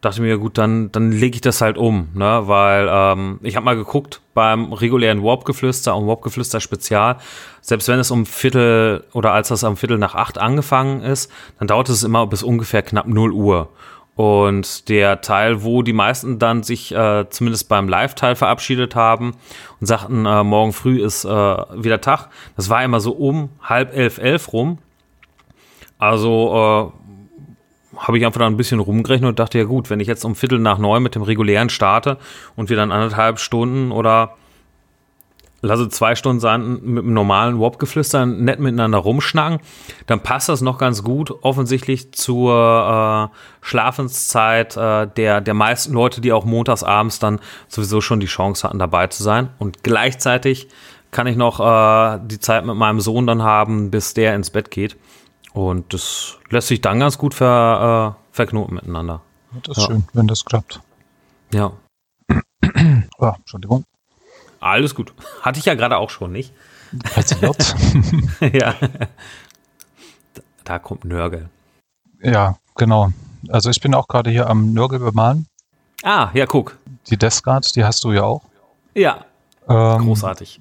dachte 0.05 0.17
ich 0.17 0.21
mir, 0.21 0.37
gut, 0.37 0.57
dann, 0.59 0.91
dann 0.91 1.11
lege 1.11 1.35
ich 1.35 1.41
das 1.41 1.61
halt 1.61 1.77
um, 1.77 2.09
ne? 2.13 2.43
Weil 2.45 2.87
ähm, 2.89 3.39
ich 3.41 3.55
habe 3.55 3.65
mal 3.65 3.75
geguckt 3.75 4.21
beim 4.35 4.71
regulären 4.71 5.23
Warp-Geflüster 5.23 5.95
und 5.95 6.05
Warp-Geflüster 6.05 6.61
Spezial, 6.61 7.17
selbst 7.61 7.87
wenn 7.87 7.97
es 7.97 8.11
um 8.11 8.27
Viertel 8.27 9.03
oder 9.13 9.31
als 9.31 9.47
das 9.47 9.63
am 9.63 9.77
Viertel 9.77 9.97
nach 9.97 10.13
acht 10.13 10.37
angefangen 10.37 11.01
ist, 11.01 11.31
dann 11.57 11.67
dauert 11.67 11.89
es 11.89 12.03
immer 12.03 12.27
bis 12.27 12.43
ungefähr 12.43 12.83
knapp 12.83 13.07
0 13.07 13.31
Uhr. 13.31 13.69
Und 14.15 14.87
der 14.87 15.19
Teil, 15.19 15.63
wo 15.63 15.81
die 15.81 15.91
meisten 15.91 16.39
dann 16.39 16.63
sich 16.63 16.95
äh, 16.95 17.29
zumindest 17.29 17.67
beim 17.67 17.89
Live-Teil 17.89 18.35
verabschiedet 18.35 18.95
haben 18.95 19.35
und 19.81 19.87
sagten, 19.87 20.25
äh, 20.25 20.43
morgen 20.43 20.71
früh 20.71 21.03
ist 21.03 21.25
äh, 21.25 21.29
wieder 21.29 21.99
Tag, 21.99 22.29
das 22.55 22.69
war 22.69 22.81
immer 22.83 23.01
so 23.01 23.11
um 23.11 23.49
halb 23.61 23.93
elf, 23.93 24.17
elf 24.17 24.53
rum. 24.53 24.77
Also 25.97 26.93
äh, 26.93 27.97
habe 27.97 28.17
ich 28.17 28.25
einfach 28.25 28.39
da 28.39 28.47
ein 28.47 28.57
bisschen 28.57 28.79
rumgerechnet 28.79 29.29
und 29.29 29.39
dachte, 29.39 29.57
ja 29.57 29.65
gut, 29.65 29.89
wenn 29.89 29.99
ich 29.99 30.07
jetzt 30.07 30.23
um 30.23 30.35
Viertel 30.35 30.59
nach 30.59 30.77
neun 30.77 31.03
mit 31.03 31.15
dem 31.15 31.21
regulären 31.21 31.69
starte 31.69 32.17
und 32.55 32.69
wir 32.69 32.77
dann 32.77 32.93
anderthalb 32.93 33.39
Stunden 33.39 33.91
oder 33.91 34.35
lasse 35.65 35.89
zwei 35.89 36.15
Stunden 36.15 36.39
sein, 36.39 36.79
mit 36.81 37.03
dem 37.03 37.13
normalen 37.13 37.59
Warp-Geflüster 37.59 38.25
nett 38.25 38.59
miteinander 38.59 38.99
rumschnacken, 38.99 39.59
dann 40.05 40.21
passt 40.21 40.49
das 40.49 40.61
noch 40.61 40.77
ganz 40.77 41.03
gut 41.03 41.31
offensichtlich 41.43 42.13
zur 42.13 43.31
äh, 43.31 43.35
Schlafenszeit 43.65 44.77
äh, 44.77 45.07
der, 45.07 45.41
der 45.41 45.53
meisten 45.53 45.93
Leute, 45.93 46.21
die 46.21 46.31
auch 46.31 46.45
montags 46.45 46.83
abends 46.83 47.19
dann 47.19 47.39
sowieso 47.67 48.01
schon 48.01 48.19
die 48.19 48.25
Chance 48.25 48.67
hatten, 48.67 48.79
dabei 48.79 49.07
zu 49.07 49.23
sein. 49.23 49.49
Und 49.59 49.83
gleichzeitig 49.83 50.67
kann 51.11 51.27
ich 51.27 51.37
noch 51.37 51.59
äh, 51.59 52.19
die 52.25 52.39
Zeit 52.39 52.65
mit 52.65 52.75
meinem 52.75 52.99
Sohn 52.99 53.25
dann 53.27 53.41
haben, 53.41 53.91
bis 53.91 54.13
der 54.13 54.35
ins 54.35 54.49
Bett 54.49 54.71
geht. 54.71 54.97
Und 55.53 55.93
das 55.93 56.37
lässt 56.49 56.67
sich 56.67 56.81
dann 56.81 56.99
ganz 56.99 57.17
gut 57.17 57.33
ver, 57.33 58.17
äh, 58.17 58.35
verknoten 58.35 58.75
miteinander. 58.75 59.21
Das 59.63 59.77
ist 59.77 59.83
ja. 59.83 59.93
schön, 59.93 60.03
wenn 60.13 60.27
das 60.27 60.43
klappt. 60.43 60.81
Ja. 61.53 61.71
oh, 63.19 63.31
Entschuldigung. 63.37 63.85
Alles 64.65 64.95
gut. 64.95 65.13
Hatte 65.43 65.59
ich 65.59 65.65
ja 65.65 65.75
gerade 65.75 65.97
auch 65.97 66.09
schon, 66.09 66.31
nicht? 66.31 66.51
ja. 68.51 68.73
Da 70.63 70.79
kommt 70.79 71.05
Nörgel. 71.05 71.49
Ja, 72.23 72.57
genau. 72.73 73.11
Also 73.49 73.69
ich 73.69 73.79
bin 73.79 73.93
auch 73.93 74.07
gerade 74.07 74.31
hier 74.31 74.49
am 74.49 74.73
Nörgel 74.73 74.97
bemalen. 74.97 75.45
Ah, 76.01 76.31
ja, 76.33 76.47
guck. 76.47 76.79
Die 77.11 77.17
Death 77.17 77.43
Guard, 77.43 77.75
die 77.75 77.85
hast 77.85 78.03
du 78.05 78.11
ja 78.11 78.23
auch. 78.23 78.41
Ja. 78.95 79.25
Ähm, 79.69 79.99
Großartig. 79.99 80.59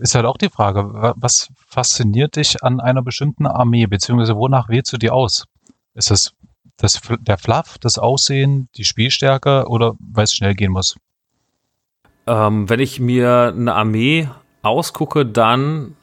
Ist 0.00 0.14
halt 0.14 0.26
auch 0.26 0.36
die 0.36 0.50
Frage, 0.50 1.14
was 1.16 1.48
fasziniert 1.66 2.36
dich 2.36 2.62
an 2.62 2.80
einer 2.80 3.00
bestimmten 3.00 3.46
Armee, 3.46 3.86
beziehungsweise 3.86 4.36
wonach 4.36 4.68
wählst 4.68 4.92
du 4.92 4.98
die 4.98 5.10
aus? 5.10 5.46
Ist 5.94 6.10
es 6.10 6.32
das, 6.76 7.00
der 7.20 7.38
Fluff, 7.38 7.78
das 7.78 7.96
Aussehen, 7.96 8.68
die 8.76 8.84
Spielstärke 8.84 9.68
oder 9.68 9.94
weil 10.00 10.24
es 10.24 10.34
schnell 10.34 10.54
gehen 10.54 10.72
muss? 10.72 10.96
Ähm, 12.26 12.68
wenn 12.68 12.80
ich 12.80 13.00
mir 13.00 13.52
eine 13.56 13.74
Armee 13.74 14.28
ausgucke, 14.62 15.26
dann 15.26 15.96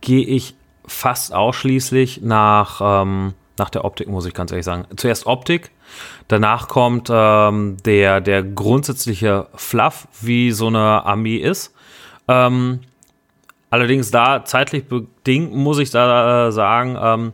gehe 0.00 0.24
ich 0.24 0.54
fast 0.86 1.34
ausschließlich 1.34 2.22
nach, 2.22 2.80
ähm, 2.82 3.34
nach 3.58 3.70
der 3.70 3.84
Optik, 3.84 4.08
muss 4.08 4.26
ich 4.26 4.34
ganz 4.34 4.50
ehrlich 4.50 4.64
sagen. 4.64 4.86
Zuerst 4.96 5.26
Optik, 5.26 5.70
danach 6.28 6.68
kommt 6.68 7.08
ähm, 7.12 7.76
der, 7.84 8.20
der 8.20 8.42
grundsätzliche 8.42 9.46
Fluff, 9.54 10.08
wie 10.20 10.52
so 10.52 10.68
eine 10.68 11.04
Armee 11.04 11.36
ist. 11.36 11.74
Ähm, 12.26 12.80
Allerdings 13.70 14.10
da 14.10 14.44
zeitlich 14.44 14.86
bedingt 14.86 15.54
muss 15.54 15.78
ich 15.78 15.90
da 15.90 16.48
äh, 16.48 16.52
sagen, 16.52 16.98
ähm, 17.00 17.32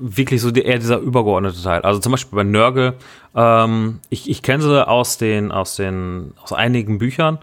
wirklich 0.00 0.40
so 0.40 0.50
die, 0.50 0.62
eher 0.62 0.78
dieser 0.78 0.98
übergeordnete 0.98 1.62
Teil. 1.62 1.82
Also 1.82 2.00
zum 2.00 2.12
Beispiel 2.12 2.36
bei 2.36 2.44
Nörgel, 2.44 2.94
ähm, 3.34 4.00
ich, 4.08 4.28
ich 4.28 4.42
kenne 4.42 4.62
sie 4.62 4.86
aus 4.86 5.18
den, 5.18 5.52
aus 5.52 5.76
den, 5.76 6.32
aus 6.42 6.52
einigen 6.52 6.98
Büchern. 6.98 7.38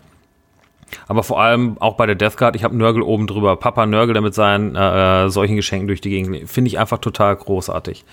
Aber 1.07 1.23
vor 1.23 1.41
allem 1.41 1.77
auch 1.79 1.95
bei 1.95 2.05
der 2.05 2.15
Death 2.15 2.37
Guard, 2.37 2.55
ich 2.55 2.63
habe 2.63 2.75
Nörgel 2.75 3.01
oben 3.01 3.27
drüber. 3.27 3.55
Papa 3.57 3.85
Nörgel, 3.85 4.13
der 4.13 4.21
mit 4.21 4.33
seinen 4.33 4.75
äh, 4.75 5.25
äh, 5.25 5.29
solchen 5.29 5.55
Geschenken 5.55 5.87
durch 5.87 6.01
die 6.01 6.09
Gegend, 6.09 6.49
finde 6.49 6.69
ich 6.69 6.79
einfach 6.79 6.99
total 6.99 7.35
großartig. 7.35 8.05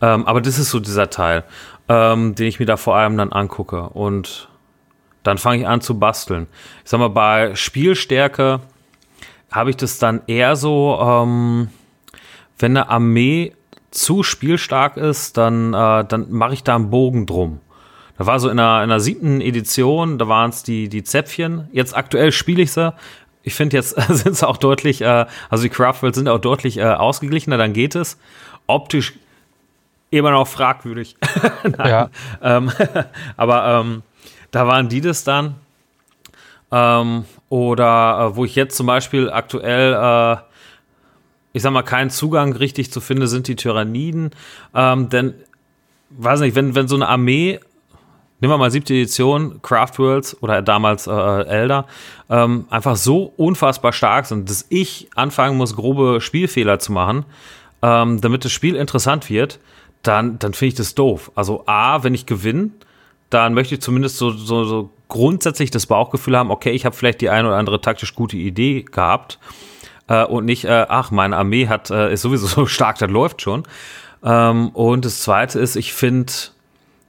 Ähm, 0.00 0.26
aber 0.26 0.40
das 0.40 0.58
ist 0.58 0.70
so 0.70 0.80
dieser 0.80 1.10
Teil, 1.10 1.44
ähm, 1.88 2.34
den 2.34 2.46
ich 2.46 2.58
mir 2.58 2.66
da 2.66 2.76
vor 2.76 2.96
allem 2.96 3.16
dann 3.16 3.32
angucke. 3.32 3.82
Und 3.90 4.48
dann 5.22 5.38
fange 5.38 5.60
ich 5.60 5.68
an 5.68 5.80
zu 5.80 5.98
basteln. 5.98 6.46
Ich 6.84 6.90
sag 6.90 7.00
mal, 7.00 7.08
bei 7.08 7.54
Spielstärke 7.54 8.60
habe 9.50 9.70
ich 9.70 9.76
das 9.76 9.98
dann 9.98 10.22
eher 10.26 10.56
so, 10.56 10.98
ähm, 11.00 11.68
wenn 12.58 12.76
eine 12.76 12.88
Armee 12.88 13.52
zu 13.92 14.22
spielstark 14.22 14.96
ist, 14.96 15.36
dann, 15.36 15.74
äh, 15.74 16.04
dann 16.04 16.26
mache 16.30 16.54
ich 16.54 16.64
da 16.64 16.74
einen 16.74 16.90
Bogen 16.90 17.26
drum. 17.26 17.60
Da 18.18 18.26
war 18.26 18.40
so 18.40 18.48
in 18.48 18.56
der, 18.56 18.82
in 18.82 18.88
der 18.88 19.00
siebten 19.00 19.40
Edition, 19.40 20.18
da 20.18 20.28
waren 20.28 20.50
es 20.50 20.62
die, 20.62 20.88
die 20.88 21.04
Zäpfchen. 21.04 21.68
Jetzt 21.72 21.96
aktuell 21.96 22.32
spiele 22.32 22.62
ich 22.62 22.72
sie. 22.72 22.92
Ich 23.42 23.54
finde, 23.54 23.76
jetzt 23.76 23.90
sind 24.08 24.36
sie 24.36 24.48
auch 24.48 24.56
deutlich, 24.56 25.02
äh, 25.02 25.26
also 25.50 25.62
die 25.62 25.68
Craftworlds 25.68 26.18
sind 26.18 26.28
auch 26.28 26.38
deutlich 26.38 26.78
äh, 26.78 26.84
ausgeglichener, 26.84 27.58
dann 27.58 27.72
geht 27.72 27.94
es. 27.94 28.18
Optisch 28.66 29.14
immer 30.10 30.30
noch 30.30 30.46
fragwürdig. 30.46 31.16
ja. 31.78 32.10
Ähm, 32.42 32.70
aber 33.36 33.80
ähm, 33.80 34.02
da 34.50 34.66
waren 34.66 34.88
die 34.88 35.00
das 35.00 35.24
dann. 35.24 35.56
Ähm, 36.70 37.24
oder 37.48 38.30
äh, 38.32 38.36
wo 38.36 38.44
ich 38.44 38.54
jetzt 38.54 38.76
zum 38.76 38.86
Beispiel 38.86 39.30
aktuell, 39.30 39.92
äh, 39.92 40.36
ich 41.52 41.62
sag 41.62 41.72
mal, 41.72 41.82
keinen 41.82 42.10
Zugang 42.10 42.52
richtig 42.54 42.92
zu 42.92 43.00
finden, 43.00 43.26
sind 43.26 43.48
die 43.48 43.56
Tyranniden. 43.56 44.30
Ähm, 44.74 45.08
denn, 45.08 45.34
weiß 46.10 46.40
nicht, 46.40 46.54
wenn, 46.54 46.74
wenn 46.74 46.88
so 46.88 46.96
eine 46.96 47.08
Armee 47.08 47.60
nehmen 48.42 48.54
wir 48.54 48.58
mal 48.58 48.72
siebte 48.72 48.92
Edition, 48.92 49.62
Craft 49.62 49.98
Worlds 49.98 50.42
oder 50.42 50.62
damals 50.62 51.06
äh, 51.06 51.12
Elder, 51.12 51.86
ähm, 52.28 52.66
einfach 52.70 52.96
so 52.96 53.32
unfassbar 53.36 53.92
stark 53.92 54.26
sind, 54.26 54.50
dass 54.50 54.66
ich 54.68 55.08
anfangen 55.14 55.56
muss, 55.56 55.76
grobe 55.76 56.20
Spielfehler 56.20 56.80
zu 56.80 56.90
machen, 56.90 57.24
ähm, 57.82 58.20
damit 58.20 58.44
das 58.44 58.50
Spiel 58.50 58.74
interessant 58.74 59.30
wird, 59.30 59.60
dann, 60.02 60.40
dann 60.40 60.54
finde 60.54 60.70
ich 60.70 60.74
das 60.74 60.96
doof. 60.96 61.30
Also 61.36 61.62
A, 61.66 62.02
wenn 62.02 62.14
ich 62.14 62.26
gewinne, 62.26 62.70
dann 63.30 63.54
möchte 63.54 63.76
ich 63.76 63.80
zumindest 63.80 64.16
so, 64.16 64.30
so, 64.30 64.64
so 64.64 64.90
grundsätzlich 65.06 65.70
das 65.70 65.86
Bauchgefühl 65.86 66.36
haben, 66.36 66.50
okay, 66.50 66.72
ich 66.72 66.84
habe 66.84 66.96
vielleicht 66.96 67.20
die 67.20 67.30
eine 67.30 67.46
oder 67.46 67.58
andere 67.58 67.80
taktisch 67.80 68.12
gute 68.16 68.36
Idee 68.36 68.82
gehabt 68.82 69.38
äh, 70.12 70.24
und 70.24 70.44
nicht, 70.44 70.64
äh, 70.64 70.86
ach, 70.88 71.10
meine 71.10 71.36
Armee 71.36 71.68
hat, 71.68 71.90
äh, 71.90 72.12
ist 72.12 72.22
sowieso 72.22 72.46
so 72.60 72.66
stark, 72.66 72.98
das 72.98 73.10
läuft 73.10 73.40
schon. 73.42 73.64
Ähm, 74.22 74.68
und 74.70 75.04
das 75.04 75.22
Zweite 75.22 75.58
ist, 75.58 75.76
ich 75.76 75.92
finde 75.94 76.32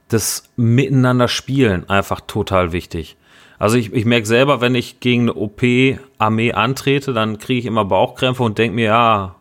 das 0.08 0.50
Miteinander 0.56 1.28
spielen 1.28 1.88
einfach 1.88 2.20
total 2.20 2.72
wichtig. 2.72 3.16
Also 3.58 3.76
ich, 3.76 3.92
ich 3.92 4.04
merke 4.04 4.26
selber, 4.26 4.60
wenn 4.60 4.74
ich 4.74 5.00
gegen 5.00 5.22
eine 5.22 5.34
OP-Armee 5.34 6.52
antrete, 6.52 7.12
dann 7.12 7.38
kriege 7.38 7.60
ich 7.60 7.66
immer 7.66 7.84
Bauchkrämpfe 7.84 8.42
und 8.42 8.58
denke 8.58 8.74
mir, 8.74 8.86
ja, 8.86 9.34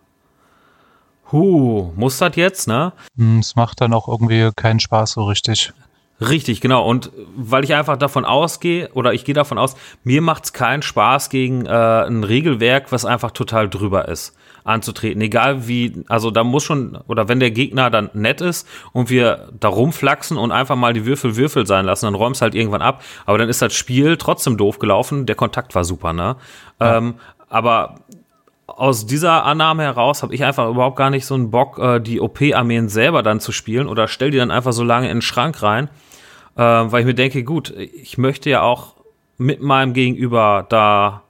hu, 1.31 1.91
muss 1.95 2.19
das 2.19 2.35
jetzt, 2.35 2.67
ne? 2.67 2.93
Hm, 3.17 3.39
es 3.39 3.55
macht 3.55 3.81
dann 3.81 3.93
auch 3.93 4.07
irgendwie 4.07 4.51
keinen 4.55 4.79
Spaß 4.79 5.11
so 5.11 5.23
richtig. 5.25 5.73
Richtig, 6.21 6.61
genau. 6.61 6.87
Und 6.87 7.11
weil 7.35 7.63
ich 7.63 7.73
einfach 7.73 7.97
davon 7.97 8.23
ausgehe, 8.23 8.89
oder 8.93 9.13
ich 9.13 9.25
gehe 9.25 9.35
davon 9.35 9.57
aus, 9.57 9.75
mir 10.03 10.21
macht 10.21 10.45
es 10.45 10.53
keinen 10.53 10.81
Spaß 10.81 11.29
gegen 11.29 11.65
äh, 11.65 11.69
ein 11.69 12.23
Regelwerk, 12.23 12.91
was 12.91 13.03
einfach 13.03 13.31
total 13.31 13.67
drüber 13.67 14.07
ist, 14.07 14.35
anzutreten. 14.63 15.21
Egal 15.21 15.67
wie, 15.67 16.03
also 16.07 16.31
da 16.31 16.43
muss 16.43 16.63
schon, 16.63 16.97
oder 17.07 17.27
wenn 17.27 17.39
der 17.39 17.51
Gegner 17.51 17.89
dann 17.89 18.09
nett 18.13 18.41
ist 18.41 18.67
und 18.93 19.09
wir 19.09 19.49
da 19.59 19.67
rumflaxen 19.67 20.37
und 20.37 20.51
einfach 20.51 20.75
mal 20.75 20.93
die 20.93 21.05
Würfel 21.05 21.35
Würfel 21.35 21.65
sein 21.65 21.85
lassen, 21.85 22.05
dann 22.05 22.15
räumst 22.15 22.41
halt 22.41 22.55
irgendwann 22.55 22.81
ab. 22.81 23.03
Aber 23.25 23.37
dann 23.37 23.49
ist 23.49 23.61
das 23.61 23.73
Spiel 23.73 24.17
trotzdem 24.17 24.55
doof 24.55 24.79
gelaufen. 24.79 25.25
Der 25.25 25.35
Kontakt 25.35 25.75
war 25.75 25.83
super, 25.83 26.13
ne? 26.13 26.35
Ja. 26.79 26.97
Ähm, 26.97 27.15
aber 27.49 27.95
aus 28.67 29.05
dieser 29.05 29.43
Annahme 29.43 29.83
heraus 29.83 30.23
habe 30.23 30.33
ich 30.33 30.43
einfach 30.43 30.69
überhaupt 30.69 30.95
gar 30.95 31.09
nicht 31.09 31.25
so 31.25 31.35
einen 31.35 31.51
Bock, 31.51 31.79
äh, 31.79 31.99
die 31.99 32.21
OP-Armeen 32.21 32.89
selber 32.89 33.23
dann 33.23 33.39
zu 33.39 33.51
spielen 33.51 33.87
oder 33.87 34.07
stell 34.07 34.31
die 34.31 34.37
dann 34.37 34.51
einfach 34.51 34.73
so 34.73 34.83
lange 34.83 35.09
in 35.09 35.17
den 35.17 35.21
Schrank 35.21 35.61
rein 35.61 35.89
äh, 36.55 36.61
weil 36.61 37.01
ich 37.01 37.05
mir 37.05 37.13
denke, 37.13 37.43
gut, 37.43 37.71
ich 37.71 38.17
möchte 38.17 38.49
ja 38.49 38.61
auch 38.61 38.95
mit 39.37 39.61
meinem 39.61 39.93
Gegenüber 39.93 40.65
da 40.69 41.23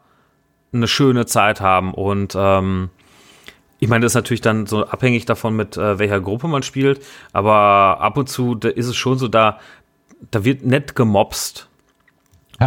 eine 0.74 0.88
schöne 0.88 1.26
Zeit 1.26 1.62
haben 1.62 1.94
und 1.94 2.36
ähm, 2.38 2.90
ich 3.80 3.90
meine, 3.90 4.04
das 4.04 4.12
ist 4.12 4.16
natürlich 4.16 4.42
dann 4.42 4.66
so 4.66 4.86
abhängig 4.86 5.26
davon, 5.26 5.56
mit 5.56 5.78
äh, 5.78 6.00
welcher 6.00 6.22
Gruppe 6.22 6.48
man 6.48 6.64
spielt, 6.64 7.06
aber 7.32 8.00
ab 8.00 8.18
und 8.18 8.30
zu 8.30 8.56
ist 8.56 8.88
es 8.88 8.96
schon 8.96 9.18
so, 9.18 9.28
da, 9.28 9.60
da 10.32 10.46
wird 10.46 10.66
nett 10.66 10.96
gemobst. 10.96 11.70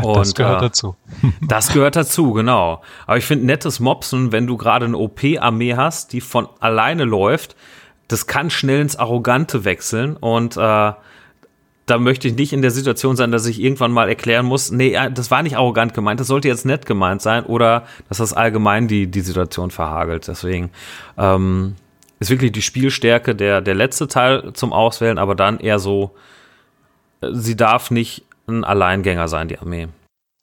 Ja, 0.03 0.09
und, 0.09 0.17
das 0.17 0.35
gehört 0.35 0.63
äh, 0.63 0.67
dazu. 0.67 0.97
das 1.41 1.73
gehört 1.73 1.97
dazu, 1.97 2.33
genau. 2.33 2.83
Aber 3.07 3.17
ich 3.17 3.25
finde 3.25 3.47
nettes 3.47 3.81
Mobsen, 3.81 4.33
wenn 4.33 4.47
du 4.47 4.57
gerade 4.57 4.87
eine 4.87 4.97
OP-Armee 4.97 5.75
hast, 5.75 6.13
die 6.13 6.21
von 6.21 6.49
alleine 6.61 7.05
läuft, 7.05 7.57
das 8.09 8.27
kann 8.27 8.51
schnell 8.51 8.81
ins 8.81 8.97
Arrogante 8.97 9.65
wechseln 9.65 10.17
und 10.17 10.57
äh, 10.57 10.93
da 11.87 11.99
möchte 11.99 12.27
ich 12.27 12.35
nicht 12.35 12.53
in 12.53 12.63
der 12.63 12.73
Situation 12.73 13.17
sein, 13.17 13.31
dass 13.31 13.47
ich 13.47 13.61
irgendwann 13.61 13.93
mal 13.93 14.09
erklären 14.09 14.45
muss, 14.45 14.73
nee, 14.73 14.99
das 15.13 15.31
war 15.31 15.43
nicht 15.45 15.57
arrogant 15.57 15.95
gemeint, 15.95 16.19
das 16.19 16.27
sollte 16.27 16.49
jetzt 16.49 16.67
nett 16.67 16.85
gemeint 16.85 17.23
sein 17.23 17.45
oder 17.45 17.85
dass 18.09 18.19
das 18.19 18.33
allgemein 18.33 18.89
die, 18.89 19.07
die 19.07 19.21
Situation 19.21 19.71
verhagelt. 19.71 20.27
Deswegen 20.27 20.71
ähm, 21.17 21.77
ist 22.19 22.31
wirklich 22.31 22.51
die 22.51 22.63
Spielstärke 22.63 23.37
der, 23.37 23.61
der 23.61 23.77
letzte 23.77 24.09
Teil 24.09 24.53
zum 24.55 24.73
Auswählen, 24.73 25.19
aber 25.19 25.37
dann 25.37 25.61
eher 25.61 25.79
so, 25.79 26.11
äh, 27.21 27.29
sie 27.33 27.57
darf 27.57 27.93
nicht 27.93 28.25
ein 28.49 28.65
Alleingänger 28.65 29.29
sein, 29.29 29.49
die 29.49 29.59
Armee. 29.59 29.89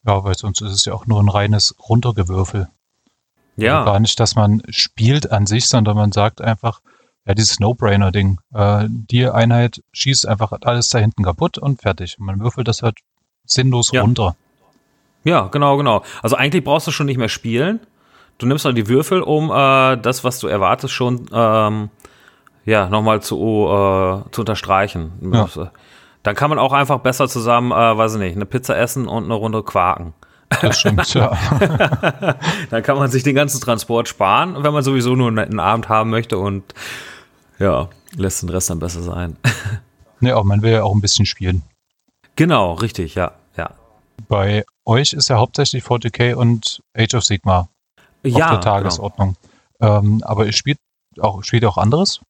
Ja, 0.05 0.23
weil 0.23 0.35
sonst 0.35 0.61
ist 0.61 0.71
es 0.71 0.85
ja 0.85 0.93
auch 0.93 1.05
nur 1.05 1.21
ein 1.21 1.29
reines 1.29 1.75
Runtergewürfel. 1.89 2.67
Ja. 3.55 3.79
Also 3.79 3.91
gar 3.91 3.99
nicht, 3.99 4.19
dass 4.19 4.35
man 4.35 4.61
spielt 4.69 5.31
an 5.31 5.45
sich, 5.45 5.67
sondern 5.67 5.95
man 5.95 6.11
sagt 6.11 6.41
einfach, 6.41 6.81
ja, 7.25 7.33
dieses 7.33 7.59
No-Brainer-Ding. 7.59 8.39
Äh, 8.53 8.87
die 8.89 9.27
Einheit 9.27 9.81
schießt 9.93 10.27
einfach 10.27 10.51
alles 10.61 10.89
da 10.89 10.99
hinten 10.99 11.23
kaputt 11.23 11.57
und 11.57 11.81
fertig. 11.81 12.17
Und 12.19 12.25
man 12.25 12.39
würfelt 12.41 12.67
das 12.67 12.81
halt 12.81 12.97
sinnlos 13.45 13.91
ja. 13.91 14.01
runter. 14.01 14.35
Ja, 15.23 15.47
genau, 15.47 15.77
genau. 15.77 16.03
Also 16.21 16.35
eigentlich 16.35 16.63
brauchst 16.63 16.87
du 16.87 16.91
schon 16.91 17.05
nicht 17.05 17.17
mehr 17.17 17.29
spielen. 17.29 17.79
Du 18.39 18.45
nimmst 18.45 18.65
halt 18.65 18.75
die 18.75 18.89
Würfel, 18.89 19.21
um 19.21 19.51
äh, 19.51 19.97
das, 19.97 20.23
was 20.23 20.39
du 20.39 20.47
erwartest, 20.47 20.93
schon 20.93 21.27
ähm, 21.31 21.89
ja, 22.65 22.89
nochmal 22.89 23.21
zu, 23.21 23.37
äh, 23.37 24.31
zu 24.31 24.41
unterstreichen. 24.41 25.13
Ja. 25.31 25.47
Dann 26.23 26.35
kann 26.35 26.49
man 26.49 26.57
auch 26.57 26.73
einfach 26.73 26.99
besser 26.99 27.27
zusammen, 27.27 27.71
äh, 27.71 27.97
weiß 27.97 28.13
ich 28.15 28.19
nicht, 28.19 28.35
eine 28.35 28.45
Pizza 28.45 28.77
essen 28.77 29.07
und 29.07 29.25
eine 29.25 29.33
Runde 29.33 29.61
quaken. 29.61 30.13
Das 30.61 30.79
stimmt, 30.79 31.13
ja. 31.13 31.37
Dann 32.69 32.83
kann 32.83 32.97
man 32.97 33.09
sich 33.11 33.23
den 33.23 33.35
ganzen 33.35 33.59
Transport 33.59 34.07
sparen, 34.07 34.63
wenn 34.63 34.73
man 34.73 34.83
sowieso 34.83 35.15
nur 35.15 35.27
einen 35.27 35.59
Abend 35.59 35.89
haben 35.89 36.09
möchte 36.09 36.37
und 36.37 36.63
ja, 37.59 37.89
lässt 38.15 38.41
den 38.41 38.49
Rest 38.49 38.69
dann 38.69 38.79
besser 38.79 39.03
sein. 39.03 39.37
Ne, 40.19 40.37
auch 40.37 40.45
man 40.45 40.61
will 40.61 40.71
ja 40.71 40.83
auch 40.83 40.95
ein 40.95 41.01
bisschen 41.01 41.25
spielen. 41.25 41.63
Genau, 42.37 42.75
richtig, 42.75 43.13
ja, 43.15 43.33
ja. 43.57 43.71
Bei 44.29 44.63
euch 44.85 45.11
ist 45.11 45.27
ja 45.27 45.35
hauptsächlich 45.35 45.83
40k 45.83 46.35
und 46.35 46.81
Age 46.97 47.15
of 47.15 47.25
Sigma 47.25 47.67
ja, 48.23 48.31
auf 48.31 48.37
der 48.37 48.47
genau. 48.47 48.61
Tagesordnung. 48.61 49.35
Genau. 49.79 49.99
Ähm, 49.99 50.23
aber 50.23 50.45
ihr 50.45 50.53
spielt 50.53 50.77
auch, 51.19 51.43
spielt 51.43 51.65
auch 51.65 51.77
anderes? 51.77 52.21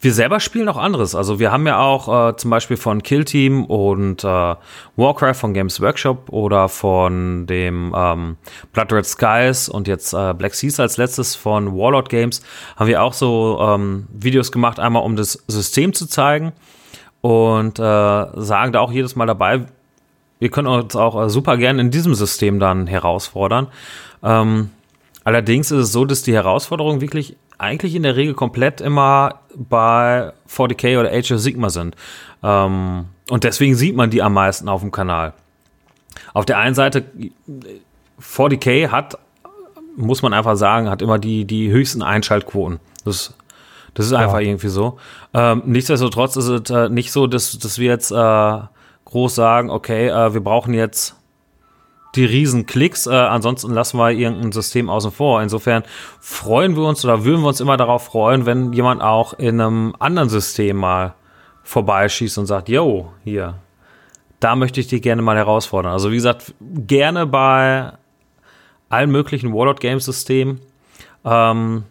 Wir 0.00 0.14
selber 0.14 0.40
spielen 0.40 0.68
auch 0.68 0.78
anderes. 0.78 1.14
Also 1.14 1.38
wir 1.38 1.52
haben 1.52 1.66
ja 1.66 1.78
auch 1.78 2.30
äh, 2.30 2.36
zum 2.36 2.50
Beispiel 2.50 2.78
von 2.78 3.02
Kill 3.02 3.24
Team 3.24 3.64
und 3.66 4.24
äh, 4.24 4.54
Warcraft 4.96 5.34
von 5.34 5.52
Games 5.52 5.80
Workshop 5.80 6.30
oder 6.30 6.68
von 6.70 7.46
dem 7.46 7.94
ähm, 7.94 8.36
Blood 8.72 8.92
Red 8.92 9.06
Skies 9.06 9.68
und 9.68 9.88
jetzt 9.88 10.14
äh, 10.14 10.32
Black 10.32 10.54
Seas 10.54 10.80
als 10.80 10.96
letztes 10.96 11.34
von 11.34 11.76
Warlord 11.76 12.08
Games 12.08 12.42
haben 12.76 12.86
wir 12.86 13.02
auch 13.02 13.12
so 13.12 13.58
ähm, 13.60 14.06
Videos 14.12 14.52
gemacht, 14.52 14.80
einmal 14.80 15.02
um 15.02 15.16
das 15.16 15.44
System 15.48 15.92
zu 15.92 16.06
zeigen 16.06 16.52
und 17.20 17.78
äh, 17.78 17.82
sagen 17.82 18.72
da 18.72 18.80
auch 18.80 18.92
jedes 18.92 19.16
Mal 19.16 19.26
dabei, 19.26 19.66
wir 20.38 20.48
können 20.48 20.68
uns 20.68 20.96
auch 20.96 21.22
äh, 21.22 21.28
super 21.28 21.58
gerne 21.58 21.82
in 21.82 21.90
diesem 21.90 22.14
System 22.14 22.58
dann 22.58 22.86
herausfordern. 22.86 23.66
Ähm, 24.22 24.70
allerdings 25.24 25.70
ist 25.70 25.78
es 25.78 25.92
so, 25.92 26.06
dass 26.06 26.22
die 26.22 26.32
Herausforderungen 26.32 27.02
wirklich 27.02 27.36
eigentlich 27.60 27.94
in 27.94 28.02
der 28.02 28.16
Regel 28.16 28.34
komplett 28.34 28.80
immer 28.80 29.40
bei 29.54 30.32
40k 30.48 30.98
oder 30.98 31.12
Age 31.12 31.32
of 31.32 31.40
Sigma 31.40 31.70
sind. 31.70 31.94
Ähm, 32.42 33.06
und 33.28 33.44
deswegen 33.44 33.74
sieht 33.74 33.94
man 33.94 34.10
die 34.10 34.22
am 34.22 34.32
meisten 34.32 34.68
auf 34.68 34.80
dem 34.80 34.90
Kanal. 34.90 35.34
Auf 36.32 36.46
der 36.46 36.58
einen 36.58 36.74
Seite, 36.74 37.04
40k 38.20 38.88
hat, 38.88 39.18
muss 39.96 40.22
man 40.22 40.32
einfach 40.32 40.56
sagen, 40.56 40.88
hat 40.88 41.02
immer 41.02 41.18
die, 41.18 41.44
die 41.44 41.70
höchsten 41.70 42.02
Einschaltquoten. 42.02 42.80
Das, 43.04 43.34
das 43.94 44.06
ist 44.06 44.12
einfach 44.12 44.40
ja. 44.40 44.48
irgendwie 44.48 44.68
so. 44.68 44.98
Ähm, 45.34 45.62
nichtsdestotrotz 45.66 46.36
ist 46.36 46.48
es 46.48 46.70
äh, 46.70 46.88
nicht 46.88 47.12
so, 47.12 47.26
dass, 47.26 47.58
dass 47.58 47.78
wir 47.78 47.88
jetzt 47.88 48.10
äh, 48.10 48.58
groß 49.04 49.34
sagen, 49.34 49.70
okay, 49.70 50.08
äh, 50.08 50.32
wir 50.32 50.40
brauchen 50.40 50.72
jetzt 50.72 51.16
die 52.14 52.24
Riesenklicks. 52.24 53.06
Äh, 53.06 53.10
ansonsten 53.14 53.72
lassen 53.72 53.98
wir 53.98 54.10
irgendein 54.10 54.52
System 54.52 54.88
außen 54.88 55.12
vor. 55.12 55.42
Insofern 55.42 55.82
freuen 56.20 56.76
wir 56.76 56.84
uns 56.84 57.04
oder 57.04 57.24
würden 57.24 57.42
wir 57.42 57.48
uns 57.48 57.60
immer 57.60 57.76
darauf 57.76 58.04
freuen, 58.04 58.46
wenn 58.46 58.72
jemand 58.72 59.02
auch 59.02 59.34
in 59.34 59.60
einem 59.60 59.94
anderen 59.98 60.28
System 60.28 60.76
mal 60.76 61.14
vorbeischießt 61.62 62.38
und 62.38 62.46
sagt, 62.46 62.68
yo, 62.68 63.12
hier, 63.22 63.54
da 64.40 64.56
möchte 64.56 64.80
ich 64.80 64.88
dich 64.88 65.02
gerne 65.02 65.22
mal 65.22 65.36
herausfordern. 65.36 65.92
Also 65.92 66.10
wie 66.10 66.16
gesagt, 66.16 66.54
gerne 66.60 67.26
bei 67.26 67.92
allen 68.88 69.10
möglichen 69.10 69.52
Warlord 69.52 69.80
Games 69.80 70.04
Systemen. 70.06 70.60
Ähm, 71.24 71.84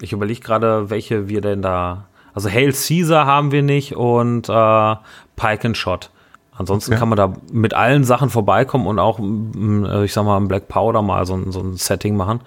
ich 0.00 0.12
überlege 0.12 0.40
gerade, 0.40 0.90
welche 0.90 1.28
wir 1.28 1.40
denn 1.40 1.62
da. 1.62 2.08
Also 2.34 2.48
Hail 2.48 2.72
Caesar 2.72 3.26
haben 3.26 3.52
wir 3.52 3.62
nicht 3.62 3.94
und 3.94 4.48
äh, 4.48 4.96
Pike 5.36 5.64
and 5.66 5.76
Shot. 5.76 6.10
Ansonsten 6.54 6.92
okay. 6.92 7.00
kann 7.00 7.08
man 7.08 7.16
da 7.16 7.32
mit 7.50 7.72
allen 7.72 8.04
Sachen 8.04 8.28
vorbeikommen 8.28 8.86
und 8.86 8.98
auch, 8.98 9.18
äh, 9.18 10.04
ich 10.04 10.12
sag 10.12 10.24
mal, 10.24 10.36
im 10.36 10.48
Black 10.48 10.68
Powder 10.68 11.00
mal 11.00 11.24
so, 11.24 11.50
so 11.50 11.60
ein 11.60 11.76
Setting 11.76 12.14
machen. 12.14 12.40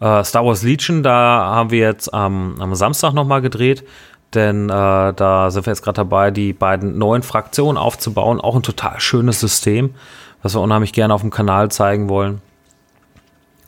Äh, 0.00 0.22
Star 0.22 0.44
Wars 0.44 0.62
Legion, 0.62 1.02
da 1.02 1.50
haben 1.54 1.70
wir 1.70 1.80
jetzt 1.80 2.10
ähm, 2.12 2.54
am 2.60 2.74
Samstag 2.76 3.14
nochmal 3.14 3.42
gedreht, 3.42 3.84
denn 4.34 4.70
äh, 4.70 5.12
da 5.12 5.50
sind 5.50 5.66
wir 5.66 5.72
jetzt 5.72 5.82
gerade 5.82 5.96
dabei, 5.96 6.30
die 6.30 6.52
beiden 6.52 6.98
neuen 6.98 7.22
Fraktionen 7.22 7.76
aufzubauen. 7.76 8.40
Auch 8.40 8.54
ein 8.54 8.62
total 8.62 9.00
schönes 9.00 9.40
System, 9.40 9.94
was 10.42 10.54
wir 10.54 10.60
unheimlich 10.60 10.92
gerne 10.92 11.12
auf 11.12 11.22
dem 11.22 11.30
Kanal 11.30 11.70
zeigen 11.70 12.08
wollen. 12.08 12.40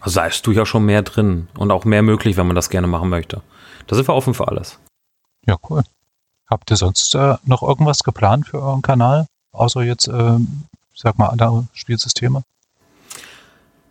Also 0.01 0.21
da 0.21 0.27
ist 0.27 0.47
durchaus 0.47 0.69
schon 0.69 0.87
mehr 0.87 1.03
drin 1.03 1.49
und 1.59 1.73
auch 1.73 1.85
mehr 1.85 2.03
möglich, 2.03 2.37
wenn 2.37 2.47
man 2.47 2.57
das 2.57 2.71
gerne 2.71 2.87
machen 2.87 3.09
möchte. 3.09 3.43
Da 3.89 3.97
sind 3.97 4.09
wir 4.09 4.15
offen 4.15 4.35
für 4.35 4.47
alles. 4.47 4.79
Ja, 5.47 5.57
cool. 5.69 5.83
Habt 6.49 6.71
ihr 6.71 6.77
sonst 6.77 7.15
äh, 7.15 7.37
noch 7.45 7.63
irgendwas 7.63 8.05
geplant 8.05 8.47
für 8.47 8.63
euren 8.63 8.83
Kanal? 8.83 9.27
Außer 9.53 9.83
jetzt, 9.83 10.09
äh, 10.09 10.39
sag 10.95 11.19
mal, 11.19 11.29
andere 11.29 11.67
Spielsysteme? 11.73 12.43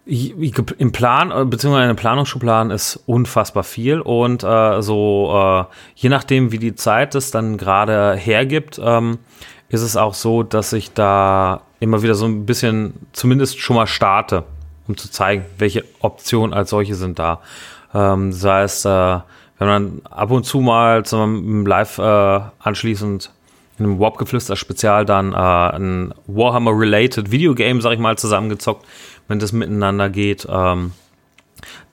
Im 0.06 0.92
Plan, 0.92 1.30
äh, 1.30 1.46
beziehungsweise 1.46 1.84
in 1.84 1.90
den 1.90 1.96
Planungsschubladen 1.96 2.72
ist 2.72 3.00
unfassbar 3.06 3.64
viel 3.64 4.02
und 4.02 4.44
äh, 4.44 4.82
so, 4.82 5.32
äh, 5.32 5.74
je 5.96 6.10
nachdem, 6.10 6.52
wie 6.52 6.58
die 6.58 6.74
Zeit 6.74 7.14
es 7.14 7.30
dann 7.30 7.58
gerade 7.58 8.16
hergibt, 8.16 8.82
ähm, 8.84 9.20
ist 9.68 9.82
es 9.82 9.96
auch 9.96 10.16
so, 10.16 10.42
dass 10.42 10.74
ich 10.74 10.94
da 10.94 11.62
immer 11.80 12.02
wieder 12.02 12.16
so 12.16 12.26
ein 12.26 12.48
bisschen 12.48 12.94
zumindest 13.14 13.60
schon 13.60 13.76
mal 13.76 13.86
starte, 13.86 14.46
um 14.88 14.98
zu 14.98 15.12
zeigen, 15.12 15.46
welche 15.60 15.86
Optionen 16.00 16.56
als 16.56 16.72
solche 16.72 16.96
sind 16.96 17.20
da. 17.20 17.42
Ähm, 17.94 18.32
sei 18.34 18.64
es, 18.64 18.86
äh, 18.86 19.20
wenn 19.60 19.68
man 19.68 20.02
ab 20.10 20.32
und 20.32 20.44
zu 20.44 20.60
mal 20.60 21.06
zum 21.06 21.68
Live 21.68 22.00
äh, 22.00 22.42
anschließend 22.60 23.32
in 23.80 23.86
einem 23.86 24.00
Warp-Geflüster-Spezial 24.00 25.06
dann 25.06 25.34
äh, 25.34 25.36
ein 25.36 26.14
Warhammer-related 26.28 27.32
Videogame, 27.32 27.82
sag 27.82 27.94
ich 27.94 28.00
mal, 28.00 28.18
zusammengezockt, 28.18 28.86
wenn 29.28 29.40
das 29.40 29.52
miteinander 29.54 30.10
geht. 30.10 30.48
Ähm, 30.50 30.92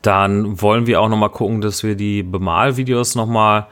dann 0.02 0.60
wollen 0.60 0.86
wir 0.86 1.00
auch 1.00 1.08
noch 1.08 1.16
mal 1.16 1.28
gucken, 1.28 1.60
dass 1.60 1.82
wir 1.82 1.96
die 1.96 2.22
Bemalvideos 2.22 3.14
noch 3.14 3.26
mal 3.26 3.66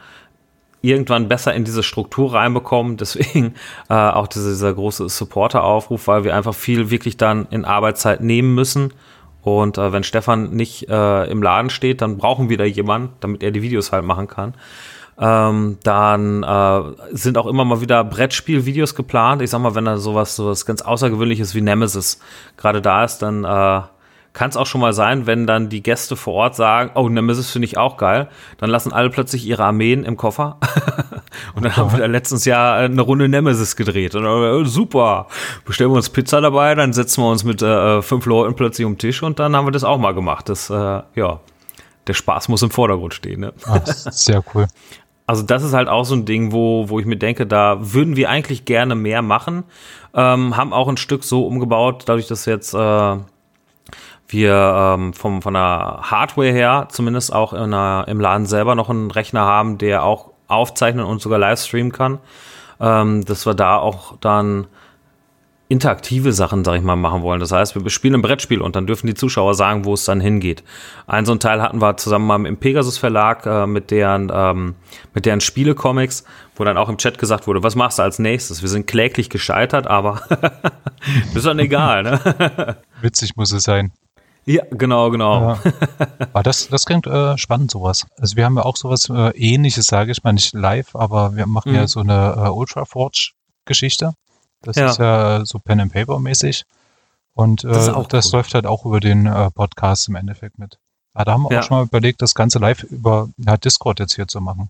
irgendwann 0.81 1.27
besser 1.27 1.53
in 1.53 1.63
diese 1.63 1.83
Struktur 1.83 2.33
reinbekommen. 2.33 2.97
Deswegen 2.97 3.55
äh, 3.89 3.93
auch 3.93 4.27
dieser, 4.27 4.49
dieser 4.49 4.73
große 4.73 5.09
Supporter-Aufruf, 5.09 6.07
weil 6.07 6.23
wir 6.23 6.35
einfach 6.35 6.53
viel 6.53 6.89
wirklich 6.89 7.17
dann 7.17 7.47
in 7.49 7.65
Arbeitszeit 7.65 8.21
nehmen 8.21 8.53
müssen. 8.53 8.93
Und 9.41 9.77
äh, 9.77 9.91
wenn 9.91 10.03
Stefan 10.03 10.51
nicht 10.51 10.89
äh, 10.89 11.25
im 11.25 11.43
Laden 11.43 11.69
steht, 11.69 12.01
dann 12.01 12.17
brauchen 12.17 12.49
wir 12.49 12.57
da 12.57 12.63
jemanden, 12.63 13.13
damit 13.19 13.43
er 13.43 13.51
die 13.51 13.61
Videos 13.61 13.91
halt 13.91 14.03
machen 14.03 14.27
kann. 14.27 14.55
Ähm, 15.17 15.77
dann 15.83 16.43
äh, 16.43 16.81
sind 17.11 17.37
auch 17.37 17.45
immer 17.45 17.63
mal 17.63 17.79
wieder 17.81 18.03
Brettspielvideos 18.03 18.95
geplant. 18.95 19.41
Ich 19.41 19.49
sag 19.49 19.59
mal, 19.59 19.75
wenn 19.75 19.85
da 19.85 19.97
sowas, 19.97 20.35
sowas 20.35 20.65
ganz 20.65 20.81
Außergewöhnliches 20.81 21.55
wie 21.55 21.61
Nemesis 21.61 22.19
gerade 22.57 22.81
da 22.81 23.05
ist, 23.05 23.19
dann 23.19 23.45
äh, 23.45 23.81
kann 24.35 24.49
es 24.49 24.57
auch 24.57 24.67
schon 24.67 24.81
mal 24.81 24.91
sein, 24.91 25.25
wenn 25.25 25.47
dann 25.47 25.69
die 25.69 25.81
Gäste 25.81 26.17
vor 26.17 26.33
Ort 26.33 26.55
sagen, 26.55 26.91
oh, 26.95 27.07
Nemesis 27.07 27.49
finde 27.49 27.67
ich 27.67 27.77
auch 27.77 27.95
geil, 27.95 28.27
dann 28.57 28.69
lassen 28.69 28.91
alle 28.91 29.09
plötzlich 29.09 29.45
ihre 29.47 29.63
Armeen 29.63 30.03
im 30.03 30.17
Koffer. 30.17 30.57
und 31.55 31.63
dann 31.63 31.77
haben 31.77 31.93
wir 31.93 31.99
da 31.99 32.05
letztens 32.05 32.43
Jahr 32.43 32.75
eine 32.79 33.01
Runde 33.01 33.29
Nemesis 33.29 33.77
gedreht. 33.77 34.13
Und 34.13 34.25
äh, 34.25 34.65
super, 34.65 35.27
bestellen 35.63 35.91
wir 35.91 35.95
uns 35.95 36.09
Pizza 36.09 36.41
dabei, 36.41 36.75
dann 36.75 36.91
setzen 36.91 37.23
wir 37.23 37.29
uns 37.29 37.45
mit 37.45 37.61
äh, 37.61 38.01
fünf 38.01 38.25
Leuten 38.25 38.55
plötzlich 38.55 38.85
um 38.85 38.93
den 38.93 38.99
Tisch 38.99 39.23
und 39.23 39.39
dann 39.39 39.55
haben 39.55 39.65
wir 39.65 39.71
das 39.71 39.85
auch 39.85 39.97
mal 39.97 40.13
gemacht. 40.13 40.49
Das, 40.49 40.69
äh, 40.69 40.73
ja, 41.15 41.39
der 42.07 42.13
Spaß 42.13 42.49
muss 42.49 42.61
im 42.61 42.71
Vordergrund 42.71 43.13
stehen. 43.13 43.39
Ne? 43.39 43.53
Ach, 43.65 43.85
sehr 43.85 44.43
cool. 44.53 44.67
Also 45.27 45.41
das 45.43 45.63
ist 45.63 45.73
halt 45.73 45.87
auch 45.87 46.05
so 46.05 46.15
ein 46.15 46.25
Ding, 46.25 46.51
wo, 46.51 46.89
wo 46.89 46.99
ich 46.99 47.05
mir 47.05 47.17
denke, 47.17 47.47
da 47.47 47.77
würden 47.79 48.15
wir 48.15 48.29
eigentlich 48.29 48.65
gerne 48.65 48.95
mehr 48.95 49.21
machen. 49.21 49.63
Ähm, 50.13 50.55
haben 50.55 50.71
auch 50.71 50.87
ein 50.87 50.97
Stück 50.97 51.23
so 51.23 51.47
umgebaut, 51.47 52.03
dadurch, 52.05 52.27
dass 52.27 52.45
jetzt 52.45 52.73
äh, 52.73 53.17
wir 54.27 54.95
ähm, 54.97 55.13
vom, 55.13 55.41
von 55.41 55.53
der 55.53 55.99
Hardware 56.03 56.51
her 56.51 56.87
zumindest 56.89 57.33
auch 57.33 57.53
in 57.53 57.73
einer, 57.73 58.05
im 58.07 58.19
Laden 58.19 58.45
selber 58.45 58.75
noch 58.75 58.89
einen 58.89 59.11
Rechner 59.11 59.41
haben, 59.41 59.77
der 59.77 60.03
auch 60.03 60.31
aufzeichnen 60.47 61.05
und 61.05 61.21
sogar 61.21 61.39
live 61.39 61.59
streamen 61.59 61.91
kann. 61.91 62.19
Ähm, 62.79 63.23
dass 63.25 63.45
wir 63.45 63.53
da 63.53 63.77
auch 63.77 64.17
dann 64.19 64.67
interaktive 65.67 66.31
Sachen, 66.31 66.63
sag 66.63 66.75
ich 66.75 66.83
mal, 66.83 66.95
machen 66.95 67.23
wollen. 67.23 67.39
Das 67.39 67.51
heißt, 67.51 67.75
wir 67.75 67.89
spielen 67.89 68.15
ein 68.15 68.21
Brettspiel 68.21 68.61
und 68.61 68.75
dann 68.75 68.85
dürfen 68.85 69.07
die 69.07 69.15
Zuschauer 69.15 69.55
sagen, 69.55 69.83
wo 69.85 69.93
es 69.93 70.05
dann 70.05 70.19
hingeht. 70.19 70.63
Ein 71.07 71.25
so 71.25 71.31
ein 71.31 71.39
Teil 71.39 71.61
hatten 71.61 71.81
wir 71.81 71.97
zusammen 71.97 72.27
mal 72.27 72.45
im 72.45 72.57
Pegasus 72.57 72.97
Verlag 72.97 73.45
äh, 73.45 73.65
mit 73.65 73.89
deren 73.89 74.31
ähm, 74.33 74.75
mit 75.13 75.25
deren 75.25 75.41
Spielecomics, 75.41 76.23
wo 76.55 76.63
dann 76.63 76.77
auch 76.77 76.89
im 76.89 76.97
Chat 76.97 77.17
gesagt 77.17 77.47
wurde, 77.47 77.63
was 77.63 77.75
machst 77.75 77.97
du 77.97 78.03
als 78.03 78.19
nächstes? 78.19 78.61
Wir 78.61 78.69
sind 78.69 78.85
kläglich 78.85 79.29
gescheitert, 79.29 79.87
aber 79.87 80.21
ist 81.33 81.45
dann 81.45 81.59
egal, 81.59 82.03
ne? 82.03 82.77
Witzig 83.01 83.35
muss 83.35 83.51
es 83.51 83.63
sein. 83.63 83.91
Ja, 84.45 84.63
genau, 84.69 85.09
genau. 85.09 85.41
Ja. 85.41 85.59
Aber 86.19 86.43
das, 86.43 86.67
das 86.67 86.85
klingt 86.85 87.07
äh, 87.07 87.35
spannend, 87.35 87.71
sowas. 87.71 88.05
Also 88.19 88.35
wir 88.35 88.45
haben 88.45 88.57
ja 88.57 88.63
auch 88.63 88.75
sowas 88.77 89.09
äh, 89.09 89.35
ähnliches, 89.35 89.87
sage 89.87 90.11
ich 90.11 90.23
mal, 90.23 90.33
nicht 90.33 90.53
live, 90.53 90.95
aber 90.95 91.35
wir 91.35 91.47
machen 91.47 91.71
mhm. 91.71 91.77
ja 91.77 91.87
so 91.87 92.01
eine 92.01 92.35
äh, 92.37 92.49
Ultra 92.49 92.85
Forge-Geschichte. 92.85 94.13
Das 94.65 94.75
ja. 94.75 94.89
ist 94.89 94.97
ja 94.97 95.45
so 95.45 95.59
Pen 95.59 95.79
and 95.79 95.93
Paper 95.93 96.19
mäßig. 96.19 96.65
Und 97.33 97.63
äh, 97.63 97.67
das, 97.67 97.91
das 98.09 98.27
cool. 98.27 98.37
läuft 98.37 98.53
halt 98.53 98.65
auch 98.65 98.85
über 98.85 98.99
den 98.99 99.25
äh, 99.25 99.51
Podcast 99.51 100.07
im 100.07 100.15
Endeffekt 100.15 100.57
mit. 100.57 100.79
Ja, 101.15 101.23
da 101.25 101.33
haben 101.33 101.43
wir 101.43 101.51
ja. 101.51 101.59
auch 101.59 101.63
schon 101.63 101.77
mal 101.77 101.83
überlegt, 101.83 102.21
das 102.21 102.33
Ganze 102.33 102.59
live 102.59 102.83
über 102.83 103.29
ja, 103.37 103.57
Discord 103.57 103.99
jetzt 103.99 104.15
hier 104.15 104.27
zu 104.27 104.41
machen. 104.41 104.69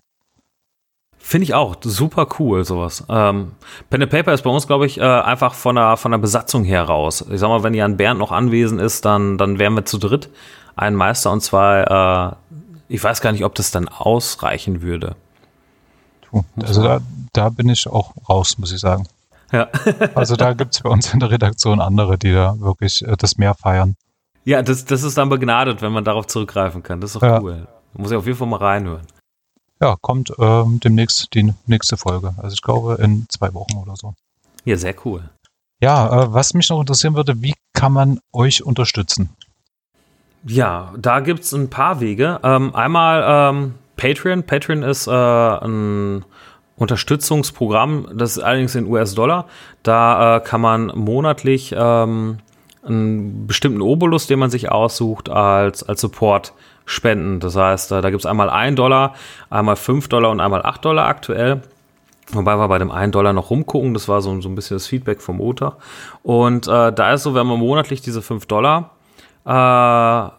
Finde 1.18 1.44
ich 1.44 1.54
auch 1.54 1.74
super 1.82 2.28
cool, 2.38 2.64
sowas. 2.64 3.04
Ähm, 3.08 3.52
Pen 3.90 4.02
and 4.02 4.12
Paper 4.12 4.32
ist 4.32 4.42
bei 4.42 4.50
uns, 4.50 4.66
glaube 4.66 4.86
ich, 4.86 4.98
äh, 4.98 5.02
einfach 5.02 5.54
von 5.54 5.74
der, 5.74 5.96
von 5.96 6.12
der 6.12 6.18
Besatzung 6.18 6.62
her 6.62 6.84
raus. 6.84 7.24
Ich 7.30 7.40
sag 7.40 7.48
mal, 7.48 7.64
wenn 7.64 7.74
Jan 7.74 7.96
Bernd 7.96 8.20
noch 8.20 8.30
anwesend 8.30 8.80
ist, 8.80 9.04
dann, 9.04 9.38
dann 9.38 9.58
wären 9.58 9.74
wir 9.74 9.84
zu 9.84 9.98
dritt. 9.98 10.28
Ein 10.76 10.94
Meister 10.94 11.32
und 11.32 11.40
zwei, 11.40 11.82
äh, 11.82 12.54
ich 12.88 13.02
weiß 13.02 13.20
gar 13.22 13.32
nicht, 13.32 13.44
ob 13.44 13.54
das 13.56 13.70
dann 13.70 13.88
ausreichen 13.88 14.82
würde. 14.82 15.16
Also 16.62 16.82
da, 16.82 17.00
da 17.32 17.48
bin 17.48 17.68
ich 17.68 17.88
auch 17.88 18.12
raus, 18.28 18.58
muss 18.58 18.72
ich 18.72 18.80
sagen. 18.80 19.06
Ja. 19.52 19.68
also 20.14 20.36
da 20.36 20.52
gibt 20.52 20.74
es 20.74 20.80
bei 20.82 20.90
uns 20.90 21.12
in 21.12 21.20
der 21.20 21.30
Redaktion 21.30 21.80
andere, 21.80 22.18
die 22.18 22.32
da 22.32 22.58
wirklich 22.58 23.06
äh, 23.06 23.16
das 23.16 23.36
mehr 23.38 23.54
feiern. 23.54 23.96
Ja, 24.44 24.62
das, 24.62 24.84
das 24.84 25.02
ist 25.02 25.18
dann 25.18 25.28
begnadet, 25.28 25.82
wenn 25.82 25.92
man 25.92 26.04
darauf 26.04 26.26
zurückgreifen 26.26 26.82
kann. 26.82 27.00
Das 27.00 27.10
ist 27.10 27.16
doch 27.16 27.22
ja. 27.22 27.40
cool. 27.40 27.66
Da 27.94 28.02
muss 28.02 28.10
ich 28.10 28.16
auf 28.16 28.26
jeden 28.26 28.38
Fall 28.38 28.48
mal 28.48 28.58
reinhören. 28.58 29.06
Ja, 29.80 29.96
kommt 30.00 30.32
ähm, 30.38 30.80
demnächst 30.80 31.34
die 31.34 31.52
nächste 31.66 31.96
Folge. 31.96 32.34
Also 32.38 32.54
ich 32.54 32.62
glaube 32.62 32.94
in 33.00 33.26
zwei 33.28 33.52
Wochen 33.54 33.76
oder 33.76 33.96
so. 33.96 34.14
Ja, 34.64 34.76
sehr 34.76 34.94
cool. 35.04 35.28
Ja, 35.80 36.22
äh, 36.22 36.32
was 36.32 36.54
mich 36.54 36.70
noch 36.70 36.80
interessieren 36.80 37.14
würde, 37.14 37.42
wie 37.42 37.54
kann 37.74 37.92
man 37.92 38.20
euch 38.32 38.62
unterstützen? 38.62 39.30
Ja, 40.44 40.94
da 40.96 41.20
gibt 41.20 41.40
es 41.40 41.52
ein 41.52 41.68
paar 41.68 42.00
Wege. 42.00 42.40
Ähm, 42.42 42.74
einmal 42.74 43.52
ähm, 43.52 43.74
Patreon. 43.96 44.44
Patreon 44.44 44.82
ist 44.82 45.06
äh, 45.06 45.10
ein 45.10 46.24
Unterstützungsprogramm, 46.76 48.08
das 48.14 48.36
ist 48.36 48.42
allerdings 48.42 48.74
in 48.74 48.86
US-Dollar. 48.86 49.46
Da 49.82 50.36
äh, 50.36 50.40
kann 50.40 50.60
man 50.60 50.86
monatlich 50.94 51.74
ähm, 51.76 52.38
einen 52.84 53.46
bestimmten 53.46 53.80
Obolus, 53.80 54.26
den 54.26 54.38
man 54.38 54.50
sich 54.50 54.70
aussucht, 54.70 55.28
als, 55.28 55.82
als 55.82 56.00
Support 56.00 56.52
spenden. 56.84 57.40
Das 57.40 57.56
heißt, 57.56 57.92
äh, 57.92 58.00
da 58.00 58.10
gibt 58.10 58.20
es 58.22 58.26
einmal 58.26 58.50
1 58.50 58.76
Dollar, 58.76 59.14
einmal 59.50 59.76
5 59.76 60.08
Dollar 60.08 60.30
und 60.30 60.40
einmal 60.40 60.62
8 60.62 60.84
Dollar 60.84 61.06
aktuell. 61.06 61.62
Wobei 62.32 62.56
wir 62.56 62.68
bei 62.68 62.78
dem 62.78 62.90
1 62.90 63.12
Dollar 63.12 63.32
noch 63.32 63.50
rumgucken, 63.50 63.94
das 63.94 64.08
war 64.08 64.20
so, 64.20 64.40
so 64.40 64.48
ein 64.48 64.54
bisschen 64.54 64.76
das 64.76 64.86
Feedback 64.86 65.20
vom 65.20 65.36
Montag. 65.38 65.74
Und 66.22 66.66
äh, 66.66 66.92
da 66.92 67.12
ist 67.12 67.22
so, 67.22 67.34
wenn 67.34 67.46
man 67.46 67.58
monatlich 67.58 68.02
diese 68.02 68.20
5 68.20 68.46
Dollar 68.46 68.90
äh, 69.44 70.30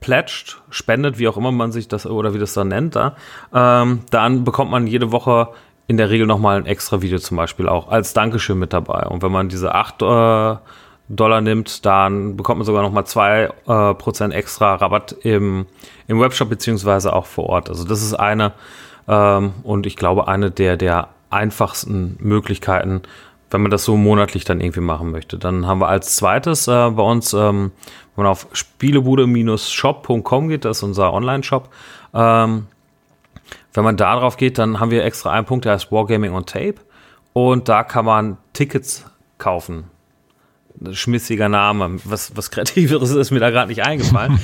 pledged, 0.00 0.60
spendet, 0.70 1.18
wie 1.18 1.28
auch 1.28 1.36
immer 1.36 1.52
man 1.52 1.72
sich 1.72 1.88
das 1.88 2.06
oder 2.06 2.34
wie 2.34 2.38
das 2.38 2.54
dann 2.54 2.68
nennt, 2.68 2.96
da, 2.96 3.16
ähm, 3.54 4.00
dann 4.10 4.44
bekommt 4.44 4.70
man 4.70 4.86
jede 4.86 5.12
Woche 5.12 5.48
in 5.90 5.96
der 5.96 6.08
Regel 6.08 6.28
nochmal 6.28 6.56
ein 6.56 6.66
extra 6.66 7.02
Video 7.02 7.18
zum 7.18 7.36
Beispiel 7.36 7.68
auch 7.68 7.88
als 7.88 8.14
Dankeschön 8.14 8.56
mit 8.56 8.72
dabei. 8.72 9.08
Und 9.08 9.24
wenn 9.24 9.32
man 9.32 9.48
diese 9.48 9.74
8 9.74 10.02
äh, 10.02 10.56
Dollar 11.08 11.40
nimmt, 11.40 11.84
dann 11.84 12.36
bekommt 12.36 12.58
man 12.58 12.64
sogar 12.64 12.84
nochmal 12.84 13.02
2% 13.02 14.30
äh, 14.30 14.32
extra 14.32 14.76
Rabatt 14.76 15.16
im, 15.22 15.66
im 16.06 16.20
Webshop 16.20 16.48
beziehungsweise 16.48 17.12
auch 17.12 17.26
vor 17.26 17.46
Ort. 17.46 17.68
Also 17.70 17.82
das 17.82 18.02
ist 18.02 18.14
eine 18.14 18.52
ähm, 19.08 19.52
und 19.64 19.84
ich 19.84 19.96
glaube 19.96 20.28
eine 20.28 20.52
der, 20.52 20.76
der 20.76 21.08
einfachsten 21.28 22.16
Möglichkeiten, 22.20 23.02
wenn 23.50 23.62
man 23.62 23.72
das 23.72 23.84
so 23.84 23.96
monatlich 23.96 24.44
dann 24.44 24.60
irgendwie 24.60 24.78
machen 24.78 25.10
möchte. 25.10 25.38
Dann 25.38 25.66
haben 25.66 25.80
wir 25.80 25.88
als 25.88 26.14
zweites 26.14 26.68
äh, 26.68 26.90
bei 26.90 27.02
uns, 27.02 27.32
ähm, 27.32 27.72
wenn 28.14 28.22
man 28.22 28.30
auf 28.30 28.46
spielebude-shop.com 28.52 30.48
geht, 30.48 30.64
das 30.64 30.76
ist 30.76 30.82
unser 30.84 31.12
Online-Shop, 31.12 31.68
ähm, 32.14 32.68
wenn 33.72 33.84
man 33.84 33.96
da 33.96 34.16
drauf 34.16 34.36
geht, 34.36 34.58
dann 34.58 34.80
haben 34.80 34.90
wir 34.90 35.04
extra 35.04 35.30
einen 35.30 35.46
Punkt, 35.46 35.64
der 35.64 35.72
heißt 35.72 35.92
Wargaming 35.92 36.32
on 36.32 36.46
Tape. 36.46 36.76
Und 37.32 37.68
da 37.68 37.84
kann 37.84 38.04
man 38.04 38.38
Tickets 38.52 39.04
kaufen. 39.38 39.84
Schmissiger 40.92 41.48
Name. 41.48 41.98
Was, 42.04 42.36
was 42.36 42.50
Kreativeres 42.50 43.10
ist 43.14 43.30
mir 43.30 43.40
da 43.40 43.50
gerade 43.50 43.68
nicht 43.68 43.84
eingefallen. 43.84 44.40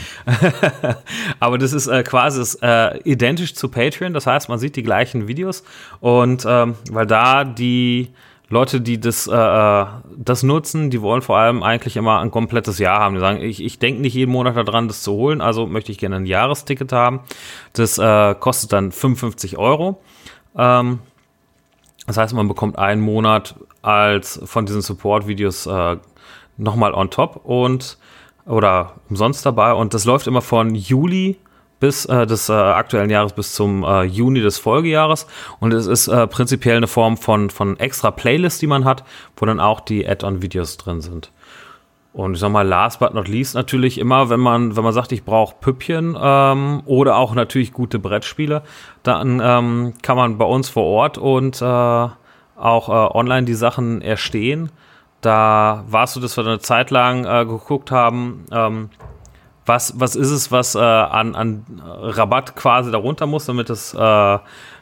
Aber 1.41 1.59
das 1.59 1.72
ist 1.72 1.87
äh, 1.87 2.03
quasi 2.03 2.41
ist, 2.41 2.62
äh, 2.62 2.99
identisch 2.99 3.55
zu 3.55 3.68
Patreon. 3.68 4.12
Das 4.12 4.27
heißt, 4.27 4.49
man 4.49 4.59
sieht 4.59 4.77
die 4.77 4.83
gleichen 4.83 5.29
Videos. 5.29 5.64
Und 6.01 6.45
ähm, 6.47 6.77
weil 6.91 7.07
da 7.07 7.45
die 7.45 8.11
Leute, 8.49 8.81
die 8.81 9.01
das, 9.01 9.27
äh, 9.27 9.35
äh, 9.35 9.87
das 10.17 10.43
nutzen, 10.45 10.91
die 10.91 11.03
wollen 11.03 11.21
vor 11.21 11.37
allem 11.37 11.63
eigentlich 11.63 11.97
immer 11.97 12.21
ein 12.21 12.31
komplettes 12.31 12.79
Jahr 12.79 13.01
haben. 13.01 13.15
Die 13.15 13.21
sagen, 13.21 13.41
ich, 13.41 13.63
ich 13.63 13.79
denke 13.79 14.01
nicht 14.01 14.15
jeden 14.15 14.31
Monat 14.31 14.57
daran, 14.57 14.87
das 14.87 15.03
zu 15.03 15.13
holen, 15.13 15.41
also 15.41 15.67
möchte 15.67 15.91
ich 15.91 15.99
gerne 15.99 16.17
ein 16.17 16.27
Jahresticket 16.27 16.93
haben. 16.93 17.21
Das 17.73 17.99
äh, 17.99 18.35
kostet 18.39 18.73
dann 18.73 18.93
55 18.93 19.59
Euro. 19.59 20.01
Ähm, 20.57 21.01
das 22.07 22.17
heißt, 22.19 22.35
man 22.35 22.47
bekommt 22.47 22.79
einen 22.79 23.01
Monat 23.01 23.57
als 23.83 24.41
von 24.45 24.65
diesen 24.65 24.81
Support-Videos 24.81 25.67
äh, 25.67 25.97
nochmal 26.57 26.95
on 26.95 27.11
top 27.11 27.41
und 27.45 27.99
oder 28.47 28.95
umsonst 29.11 29.45
dabei. 29.45 29.73
Und 29.73 29.93
das 29.93 30.05
läuft 30.05 30.29
immer 30.29 30.41
von 30.41 30.75
Juli 30.77 31.37
bis 31.81 32.07
äh, 32.07 32.27
des 32.27 32.49
äh, 32.49 32.53
aktuellen 32.53 33.11
Jahres 33.11 33.33
bis 33.33 33.55
zum 33.55 33.85
äh, 33.85 34.05
Juni 34.05 34.41
des 34.41 34.59
Folgejahres. 34.59 35.27
Und 35.61 35.72
es 35.72 35.87
ist 35.87 36.09
äh, 36.09 36.27
prinzipiell 36.27 36.77
eine 36.77 36.87
Form 36.87 37.16
von, 37.16 37.51
von 37.51 37.79
extra 37.79 38.11
Playlist, 38.11 38.62
die 38.62 38.66
man 38.66 38.85
hat, 38.85 39.05
wo 39.37 39.47
dann 39.47 39.61
auch 39.61 39.81
die 39.81 40.09
Add-on-Videos 40.09 40.77
drin 40.79 41.01
sind. 41.01 41.31
Und 42.12 42.35
ich 42.35 42.41
sag 42.41 42.51
mal, 42.51 42.66
last 42.66 42.99
but 42.99 43.12
not 43.12 43.29
least 43.29 43.55
natürlich 43.55 43.99
immer, 43.99 44.31
wenn 44.31 44.41
man, 44.41 44.74
wenn 44.74 44.85
man 44.85 44.95
sagt, 44.95 45.12
ich 45.12 45.22
brauche 45.22 45.55
Püppchen 45.61 46.16
ähm, 46.18 46.83
oder 46.87 47.16
auch 47.16 47.35
natürlich 47.35 47.74
gute 47.74 47.99
Brettspiele, 47.99 48.62
dann 49.03 49.43
ähm, 49.45 49.93
kann 50.01 50.16
man 50.16 50.39
bei 50.39 50.47
uns 50.47 50.70
vor 50.70 50.85
Ort 50.85 51.18
und 51.18 51.61
äh, 51.61 51.64
auch 51.64 52.89
äh, 52.89 53.14
online 53.14 53.45
die 53.45 53.55
Sachen 53.55 54.01
erstehen. 54.01 54.72
Da 55.20 55.85
war 55.89 56.05
es 56.05 56.14
so, 56.14 56.20
dass 56.20 56.39
wir 56.39 56.47
eine 56.47 56.59
Zeit 56.59 56.91
lang 56.91 57.24
geguckt 57.49 57.91
haben, 57.91 58.45
ähm, 58.53 58.91
was, 59.67 59.99
was 59.99 60.17
ist 60.17 60.31
es, 60.31 60.53
was 60.53 60.75
äh, 60.75 60.79
an, 60.79 61.35
an 61.35 61.64
Rabatt 61.85 62.57
quasi 62.57 62.91
darunter 62.91 63.27
muss, 63.27 63.47
damit 63.47 63.69
es, 63.69 63.93
äh, 63.93 64.39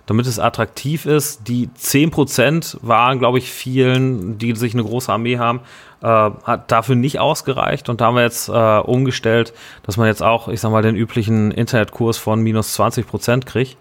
damit 0.06 0.26
es 0.26 0.38
attraktiv 0.38 1.06
ist. 1.06 1.48
Die 1.48 1.68
10% 1.68 2.78
waren, 2.82 3.18
glaube 3.18 3.38
ich, 3.38 3.50
vielen, 3.50 4.38
die 4.38 4.54
sich 4.54 4.74
eine 4.74 4.84
große 4.84 5.10
Armee 5.10 5.38
haben, 5.38 5.60
äh, 6.02 6.06
hat 6.06 6.70
dafür 6.70 6.96
nicht 6.96 7.18
ausgereicht. 7.18 7.88
Und 7.88 8.00
da 8.00 8.06
haben 8.06 8.16
wir 8.16 8.22
jetzt 8.22 8.48
äh, 8.48 8.52
umgestellt, 8.52 9.54
dass 9.84 9.96
man 9.96 10.06
jetzt 10.06 10.22
auch, 10.22 10.48
ich 10.48 10.60
sag 10.60 10.70
mal, 10.70 10.82
den 10.82 10.96
üblichen 10.96 11.50
Internetkurs 11.50 12.18
von 12.18 12.40
minus 12.42 12.78
20% 12.78 13.46
kriegt. 13.46 13.78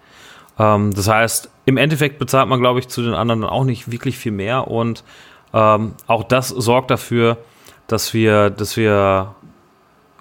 Ähm, 0.58 0.94
das 0.94 1.10
heißt, 1.10 1.50
im 1.66 1.78
Endeffekt 1.78 2.18
bezahlt 2.18 2.48
man, 2.48 2.62
glaube 2.62 2.80
ich, 2.80 2.88
zu 2.88 3.02
den 3.02 3.14
anderen 3.14 3.44
auch 3.44 3.66
nicht 3.66 3.92
wirklich 3.92 4.18
viel 4.18 4.32
mehr. 4.32 4.70
Und 4.70 5.04
ähm, 5.54 5.94
auch 6.08 6.24
das 6.24 6.48
sorgt 6.48 6.92
dafür, 6.92 7.38
dass 7.88 8.14
wir, 8.14 8.50
dass 8.50 8.78
wir 8.78 9.36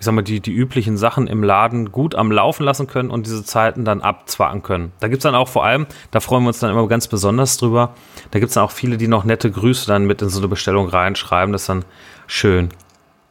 ich 0.03 0.07
sag 0.07 0.14
mal, 0.14 0.22
die, 0.22 0.40
die 0.40 0.50
üblichen 0.50 0.96
Sachen 0.96 1.28
im 1.28 1.44
Laden 1.44 1.92
gut 1.92 2.16
am 2.16 2.32
Laufen 2.32 2.64
lassen 2.64 2.88
können 2.88 3.09
und 3.09 3.24
diese 3.24 3.44
Zeiten 3.44 3.84
dann 3.84 4.00
abzwacken 4.00 4.64
können. 4.64 4.90
Da 4.98 5.07
gibt 5.07 5.20
es 5.20 5.22
dann 5.22 5.36
auch 5.36 5.46
vor 5.46 5.64
allem, 5.64 5.86
da 6.11 6.18
freuen 6.18 6.42
wir 6.42 6.48
uns 6.48 6.59
dann 6.59 6.72
immer 6.72 6.88
ganz 6.88 7.07
besonders 7.07 7.57
drüber, 7.57 7.94
da 8.32 8.40
gibt 8.40 8.48
es 8.48 8.55
dann 8.55 8.64
auch 8.64 8.72
viele, 8.72 8.96
die 8.96 9.07
noch 9.07 9.22
nette 9.22 9.48
Grüße 9.48 9.86
dann 9.86 10.05
mit 10.05 10.20
in 10.20 10.28
so 10.28 10.40
eine 10.40 10.48
Bestellung 10.48 10.88
reinschreiben. 10.88 11.53
Das 11.53 11.62
ist 11.62 11.68
dann 11.68 11.84
schön. 12.26 12.70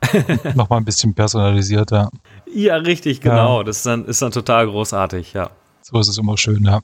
Nochmal 0.55 0.80
ein 0.80 0.86
bisschen 0.86 1.13
personalisierter. 1.13 2.09
Ja, 2.45 2.78
richtig, 2.78 3.19
genau. 3.19 3.57
Ja. 3.57 3.63
Das 3.65 3.78
ist 3.80 3.86
dann, 3.86 4.05
ist 4.05 4.22
dann 4.22 4.32
total 4.32 4.67
großartig, 4.67 5.34
ja. 5.34 5.49
So 5.82 5.99
ist 5.99 6.07
es 6.07 6.17
immer 6.17 6.38
schön, 6.38 6.63
ja. 6.63 6.80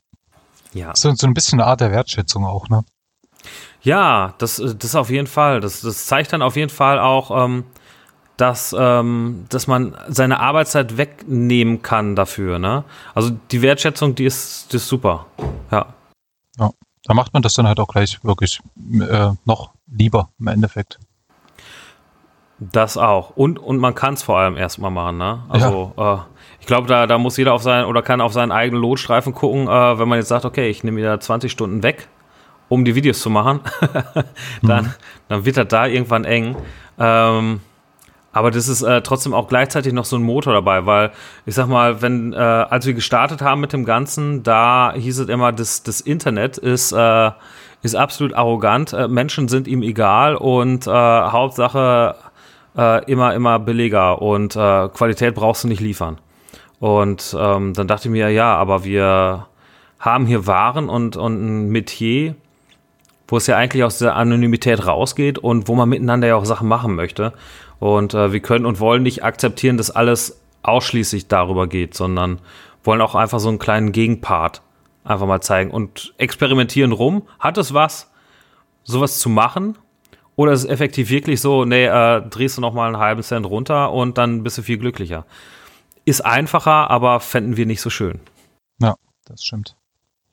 Ja. 0.74 0.94
So, 0.94 1.14
so 1.14 1.26
ein 1.26 1.32
bisschen 1.32 1.62
eine 1.62 1.70
Art 1.70 1.80
der 1.80 1.92
Wertschätzung 1.92 2.44
auch, 2.44 2.68
ne? 2.68 2.84
Ja, 3.80 4.34
das, 4.36 4.62
das 4.78 4.94
auf 4.94 5.08
jeden 5.08 5.28
Fall. 5.28 5.60
Das, 5.60 5.80
das 5.80 6.04
zeigt 6.04 6.34
dann 6.34 6.42
auf 6.42 6.56
jeden 6.56 6.68
Fall 6.68 6.98
auch, 6.98 7.30
ähm, 7.42 7.64
dass, 8.38 8.74
ähm, 8.78 9.46
dass 9.48 9.66
man 9.66 9.96
seine 10.08 10.40
Arbeitszeit 10.40 10.96
wegnehmen 10.96 11.82
kann 11.82 12.14
dafür. 12.16 12.58
Ne? 12.58 12.84
Also 13.14 13.30
die 13.50 13.62
Wertschätzung, 13.62 14.14
die 14.14 14.24
ist, 14.24 14.72
die 14.72 14.76
ist 14.76 14.88
super. 14.88 15.26
Ja. 15.70 15.86
ja. 16.58 16.70
Da 17.04 17.14
macht 17.14 17.34
man 17.34 17.42
das 17.42 17.54
dann 17.54 17.66
halt 17.66 17.80
auch 17.80 17.88
gleich 17.88 18.22
wirklich 18.22 18.60
äh, 18.92 19.30
noch 19.44 19.72
lieber 19.90 20.30
im 20.38 20.46
Endeffekt. 20.46 21.00
Das 22.60 22.96
auch. 22.96 23.30
Und, 23.30 23.58
und 23.58 23.78
man 23.78 23.94
kann 23.96 24.14
es 24.14 24.22
vor 24.22 24.38
allem 24.38 24.56
erstmal 24.56 24.92
machen. 24.92 25.18
Ne? 25.18 25.42
Also 25.48 25.92
ja. 25.96 26.14
äh, 26.14 26.18
ich 26.60 26.66
glaube, 26.66 26.86
da, 26.86 27.08
da 27.08 27.18
muss 27.18 27.36
jeder 27.36 27.54
auf 27.54 27.62
sein 27.62 27.86
oder 27.86 28.02
kann 28.02 28.20
auf 28.20 28.32
seinen 28.32 28.52
eigenen 28.52 28.80
Lotstreifen 28.80 29.34
gucken, 29.34 29.66
äh, 29.66 29.98
wenn 29.98 30.08
man 30.08 30.18
jetzt 30.18 30.28
sagt, 30.28 30.44
okay, 30.44 30.68
ich 30.68 30.84
nehme 30.84 30.98
wieder 30.98 31.18
20 31.18 31.50
Stunden 31.50 31.82
weg, 31.82 32.06
um 32.68 32.84
die 32.84 32.94
Videos 32.94 33.20
zu 33.20 33.30
machen, 33.30 33.60
dann, 34.62 34.84
mhm. 34.84 34.94
dann 35.28 35.44
wird 35.44 35.56
das 35.56 35.68
da 35.68 35.86
irgendwann 35.86 36.24
eng. 36.24 36.56
Ähm, 36.98 37.60
aber 38.38 38.52
das 38.52 38.68
ist 38.68 38.82
äh, 38.82 39.02
trotzdem 39.02 39.34
auch 39.34 39.48
gleichzeitig 39.48 39.92
noch 39.92 40.04
so 40.04 40.14
ein 40.14 40.22
Motor 40.22 40.52
dabei, 40.52 40.86
weil 40.86 41.10
ich 41.44 41.56
sag 41.56 41.66
mal, 41.66 42.02
wenn, 42.02 42.32
äh, 42.32 42.36
als 42.36 42.86
wir 42.86 42.94
gestartet 42.94 43.42
haben 43.42 43.60
mit 43.60 43.72
dem 43.72 43.84
Ganzen, 43.84 44.44
da 44.44 44.92
hieß 44.94 45.18
es 45.18 45.28
immer, 45.28 45.50
das, 45.50 45.82
das 45.82 46.00
Internet 46.00 46.56
ist, 46.56 46.92
äh, 46.92 47.32
ist 47.82 47.96
absolut 47.96 48.34
arrogant, 48.34 48.92
äh, 48.92 49.08
Menschen 49.08 49.48
sind 49.48 49.66
ihm 49.66 49.82
egal 49.82 50.36
und 50.36 50.86
äh, 50.86 50.90
Hauptsache 50.90 52.14
äh, 52.76 53.04
immer, 53.10 53.34
immer 53.34 53.58
billiger 53.58 54.22
und 54.22 54.52
Qualität 54.52 55.34
brauchst 55.34 55.64
du 55.64 55.68
nicht 55.68 55.80
liefern. 55.80 56.18
Und 56.78 57.36
ähm, 57.36 57.74
dann 57.74 57.88
dachte 57.88 58.06
ich 58.06 58.12
mir, 58.12 58.30
ja, 58.30 58.54
aber 58.54 58.84
wir 58.84 59.48
haben 59.98 60.26
hier 60.26 60.46
Waren 60.46 60.88
und, 60.88 61.16
und 61.16 61.42
ein 61.42 61.68
Metier, 61.70 62.36
wo 63.26 63.36
es 63.36 63.48
ja 63.48 63.56
eigentlich 63.56 63.82
aus 63.82 63.98
der 63.98 64.14
Anonymität 64.14 64.86
rausgeht 64.86 65.38
und 65.38 65.66
wo 65.66 65.74
man 65.74 65.88
miteinander 65.88 66.28
ja 66.28 66.36
auch 66.36 66.44
Sachen 66.44 66.68
machen 66.68 66.94
möchte. 66.94 67.32
Und 67.78 68.14
äh, 68.14 68.32
wir 68.32 68.40
können 68.40 68.66
und 68.66 68.80
wollen 68.80 69.02
nicht 69.02 69.24
akzeptieren, 69.24 69.76
dass 69.76 69.90
alles 69.90 70.40
ausschließlich 70.62 71.28
darüber 71.28 71.66
geht, 71.66 71.94
sondern 71.94 72.40
wollen 72.84 73.00
auch 73.00 73.14
einfach 73.14 73.40
so 73.40 73.48
einen 73.48 73.58
kleinen 73.58 73.92
Gegenpart 73.92 74.62
einfach 75.04 75.26
mal 75.26 75.40
zeigen 75.40 75.70
und 75.70 76.14
experimentieren 76.18 76.92
rum. 76.92 77.22
Hat 77.38 77.58
es 77.58 77.72
was, 77.74 78.10
sowas 78.84 79.18
zu 79.18 79.28
machen? 79.28 79.78
Oder 80.36 80.52
ist 80.52 80.60
es 80.60 80.70
effektiv 80.70 81.10
wirklich 81.10 81.40
so, 81.40 81.64
nee, 81.64 81.86
äh, 81.86 82.22
drehst 82.22 82.58
du 82.58 82.60
noch 82.60 82.72
mal 82.72 82.86
einen 82.86 82.98
halben 82.98 83.22
Cent 83.22 83.46
runter 83.46 83.92
und 83.92 84.18
dann 84.18 84.44
bist 84.44 84.58
du 84.58 84.62
viel 84.62 84.78
glücklicher? 84.78 85.26
Ist 86.04 86.24
einfacher, 86.24 86.90
aber 86.90 87.20
fänden 87.20 87.56
wir 87.56 87.66
nicht 87.66 87.80
so 87.80 87.90
schön. 87.90 88.20
Ja, 88.80 88.94
das 89.24 89.42
stimmt. 89.42 89.76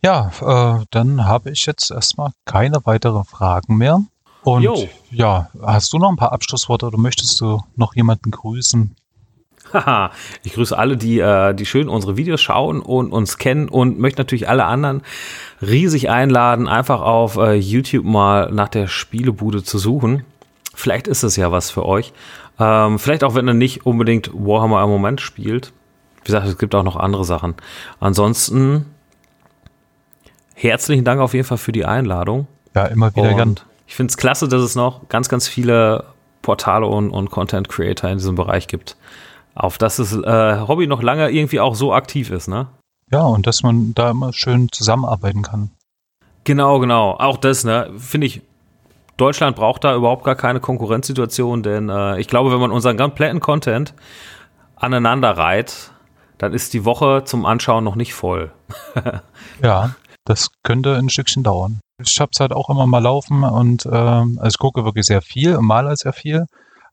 Ja, 0.03 0.31
äh, 0.41 0.85
dann 0.91 1.25
habe 1.25 1.49
ich 1.49 1.65
jetzt 1.65 1.89
erstmal 1.89 2.31
keine 2.45 2.85
weiteren 2.85 3.25
Fragen 3.25 3.77
mehr. 3.77 4.03
Und 4.45 4.61
jo. 4.61 4.87
ja, 5.09 5.49
hast 5.61 5.91
du 5.91 5.97
noch 5.97 6.09
ein 6.09 6.17
paar 6.17 6.31
Abschlussworte 6.31 6.85
oder 6.85 6.99
möchtest 6.99 7.41
du 7.41 7.61
noch 7.75 7.95
jemanden 7.95 8.29
grüßen? 8.29 8.95
Haha, 9.73 10.11
ich 10.43 10.53
grüße 10.53 10.77
alle, 10.77 10.97
die, 10.97 11.19
äh, 11.19 11.55
die 11.55 11.65
schön 11.65 11.89
unsere 11.89 12.15
Videos 12.15 12.41
schauen 12.41 12.81
und 12.81 13.11
uns 13.11 13.39
kennen 13.39 13.67
und 13.67 13.97
möchte 13.97 14.21
natürlich 14.21 14.47
alle 14.47 14.65
anderen 14.65 15.01
riesig 15.61 16.11
einladen, 16.11 16.67
einfach 16.67 17.01
auf 17.01 17.37
äh, 17.37 17.55
YouTube 17.55 18.05
mal 18.05 18.51
nach 18.51 18.69
der 18.69 18.85
Spielebude 18.85 19.63
zu 19.63 19.79
suchen. 19.79 20.23
Vielleicht 20.75 21.07
ist 21.07 21.23
es 21.23 21.35
ja 21.37 21.51
was 21.51 21.71
für 21.71 21.83
euch. 21.83 22.13
Ähm, 22.59 22.99
vielleicht 22.99 23.23
auch, 23.23 23.33
wenn 23.33 23.47
ihr 23.47 23.55
nicht 23.55 23.87
unbedingt 23.87 24.29
Warhammer 24.31 24.83
im 24.83 24.89
Moment 24.89 25.21
spielt. 25.21 25.73
Wie 26.19 26.25
gesagt, 26.25 26.45
es 26.47 26.59
gibt 26.59 26.75
auch 26.75 26.83
noch 26.83 26.97
andere 26.97 27.25
Sachen. 27.25 27.55
Ansonsten 27.99 28.85
herzlichen 30.53 31.03
Dank 31.03 31.19
auf 31.19 31.33
jeden 31.33 31.47
Fall 31.47 31.57
für 31.57 31.71
die 31.71 31.85
Einladung. 31.85 32.45
Ja, 32.75 32.85
immer 32.85 33.15
wieder 33.15 33.33
gern. 33.33 33.59
Ich 33.87 33.95
finde 33.95 34.11
es 34.11 34.17
klasse, 34.17 34.47
dass 34.47 34.61
es 34.61 34.75
noch 34.75 35.07
ganz, 35.09 35.29
ganz 35.29 35.47
viele 35.47 36.05
Portale 36.41 36.85
und, 36.85 37.09
und 37.09 37.31
Content 37.31 37.69
Creator 37.69 38.09
in 38.09 38.17
diesem 38.17 38.35
Bereich 38.35 38.67
gibt. 38.67 38.97
Auf 39.55 39.77
das 39.77 39.97
das 39.97 40.13
äh, 40.13 40.67
Hobby 40.67 40.87
noch 40.87 41.01
lange 41.01 41.29
irgendwie 41.29 41.59
auch 41.59 41.75
so 41.75 41.93
aktiv 41.93 42.29
ist, 42.29 42.47
ne? 42.47 42.67
Ja, 43.11 43.21
und 43.21 43.47
dass 43.47 43.63
man 43.63 43.93
da 43.93 44.11
immer 44.11 44.33
schön 44.33 44.69
zusammenarbeiten 44.71 45.43
kann. 45.43 45.71
Genau, 46.43 46.79
genau. 46.79 47.15
Auch 47.17 47.37
das, 47.37 47.63
ne, 47.63 47.91
finde 47.97 48.27
ich, 48.27 48.41
Deutschland 49.17 49.55
braucht 49.55 49.83
da 49.83 49.95
überhaupt 49.95 50.23
gar 50.23 50.35
keine 50.35 50.59
Konkurrenzsituation, 50.59 51.63
denn 51.63 51.89
äh, 51.89 52.19
ich 52.19 52.27
glaube, 52.27 52.51
wenn 52.51 52.59
man 52.59 52.71
unseren 52.71 52.97
kompletten 52.97 53.39
Content 53.39 53.93
aneinander 54.75 55.37
reiht, 55.37 55.91
dann 56.37 56.53
ist 56.53 56.73
die 56.73 56.83
Woche 56.83 57.23
zum 57.23 57.45
Anschauen 57.45 57.83
noch 57.83 57.95
nicht 57.95 58.13
voll. 58.13 58.51
ja, 59.63 59.95
das 60.25 60.49
könnte 60.63 60.95
ein 60.95 61.09
Stückchen 61.09 61.43
dauern. 61.43 61.79
Ich 62.01 62.19
habe 62.19 62.31
es 62.33 62.39
halt 62.39 62.51
auch 62.51 62.69
immer 62.69 62.85
mal 62.85 62.99
laufen 62.99 63.43
und 63.43 63.85
äh, 63.85 63.89
also 63.89 64.47
ich 64.47 64.57
gucke 64.57 64.83
wirklich 64.83 65.05
sehr 65.05 65.21
viel, 65.21 65.59
mal 65.59 65.87
als 65.87 66.01
sehr 66.01 66.13
viel. 66.13 66.45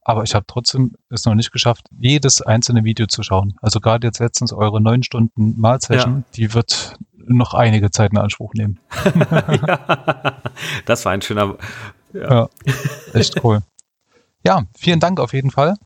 Aber 0.04 0.24
ich 0.24 0.34
habe 0.34 0.44
trotzdem 0.48 0.94
es 1.10 1.24
noch 1.24 1.34
nicht 1.34 1.52
geschafft, 1.52 1.86
jedes 1.96 2.42
einzelne 2.42 2.82
Video 2.82 3.06
zu 3.06 3.22
schauen. 3.22 3.54
Also 3.62 3.78
gerade 3.80 4.06
jetzt 4.06 4.18
letztens 4.18 4.52
eure 4.52 4.80
neun 4.80 5.04
Stunden 5.04 5.60
Malsession, 5.60 6.18
ja. 6.18 6.24
die 6.34 6.54
wird 6.54 6.96
noch 7.16 7.54
einige 7.54 7.90
Zeit 7.90 8.10
in 8.10 8.18
Anspruch 8.18 8.52
nehmen. 8.54 8.80
ja, 9.66 10.42
das 10.86 11.04
war 11.04 11.12
ein 11.12 11.22
schöner, 11.22 11.56
Ja, 12.12 12.20
ja 12.20 12.48
echt 13.14 13.42
cool. 13.44 13.62
Ja, 14.44 14.64
vielen 14.76 14.98
Dank 14.98 15.20
auf 15.20 15.32
jeden 15.32 15.52
Fall. 15.52 15.76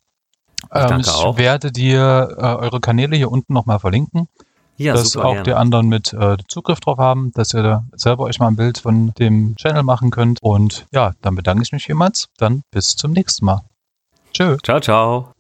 Ich, 0.75 0.91
ähm, 0.91 1.01
ich 1.01 1.07
werde 1.07 1.71
dir 1.71 2.37
äh, 2.39 2.43
eure 2.43 2.81
Kanäle 2.81 3.17
hier 3.17 3.31
unten 3.31 3.53
nochmal 3.53 3.79
verlinken. 3.79 4.29
Ja, 4.77 4.93
dass 4.93 5.13
super, 5.13 5.27
auch 5.27 5.33
gerne. 5.33 5.45
die 5.45 5.55
anderen 5.55 5.89
mit 5.89 6.13
äh, 6.13 6.37
Zugriff 6.49 6.81
drauf 6.81 6.99
haben, 6.99 7.33
dass 7.35 7.55
ihr 7.55 7.63
da 7.63 7.85
selber 7.95 8.25
euch 8.25 8.39
mal 8.39 8.49
ein 8.49 8.57
Bild 8.57 8.79
von 8.79 9.13
dem 9.19 9.57
Channel 9.57 9.83
machen 9.83 10.11
könnt. 10.11 10.39
Und 10.43 10.87
ja, 10.93 11.13
dann 11.23 11.35
bedanke 11.35 11.63
ich 11.63 11.73
mich 11.73 11.85
vielmals. 11.85 12.29
Dann 12.37 12.63
bis 12.71 12.97
zum 12.97 13.13
nächsten 13.13 13.47
Mal. 13.47 13.63
Tschö. 14.33 14.57
Ciao, 14.63 14.81
ciao. 14.81 15.36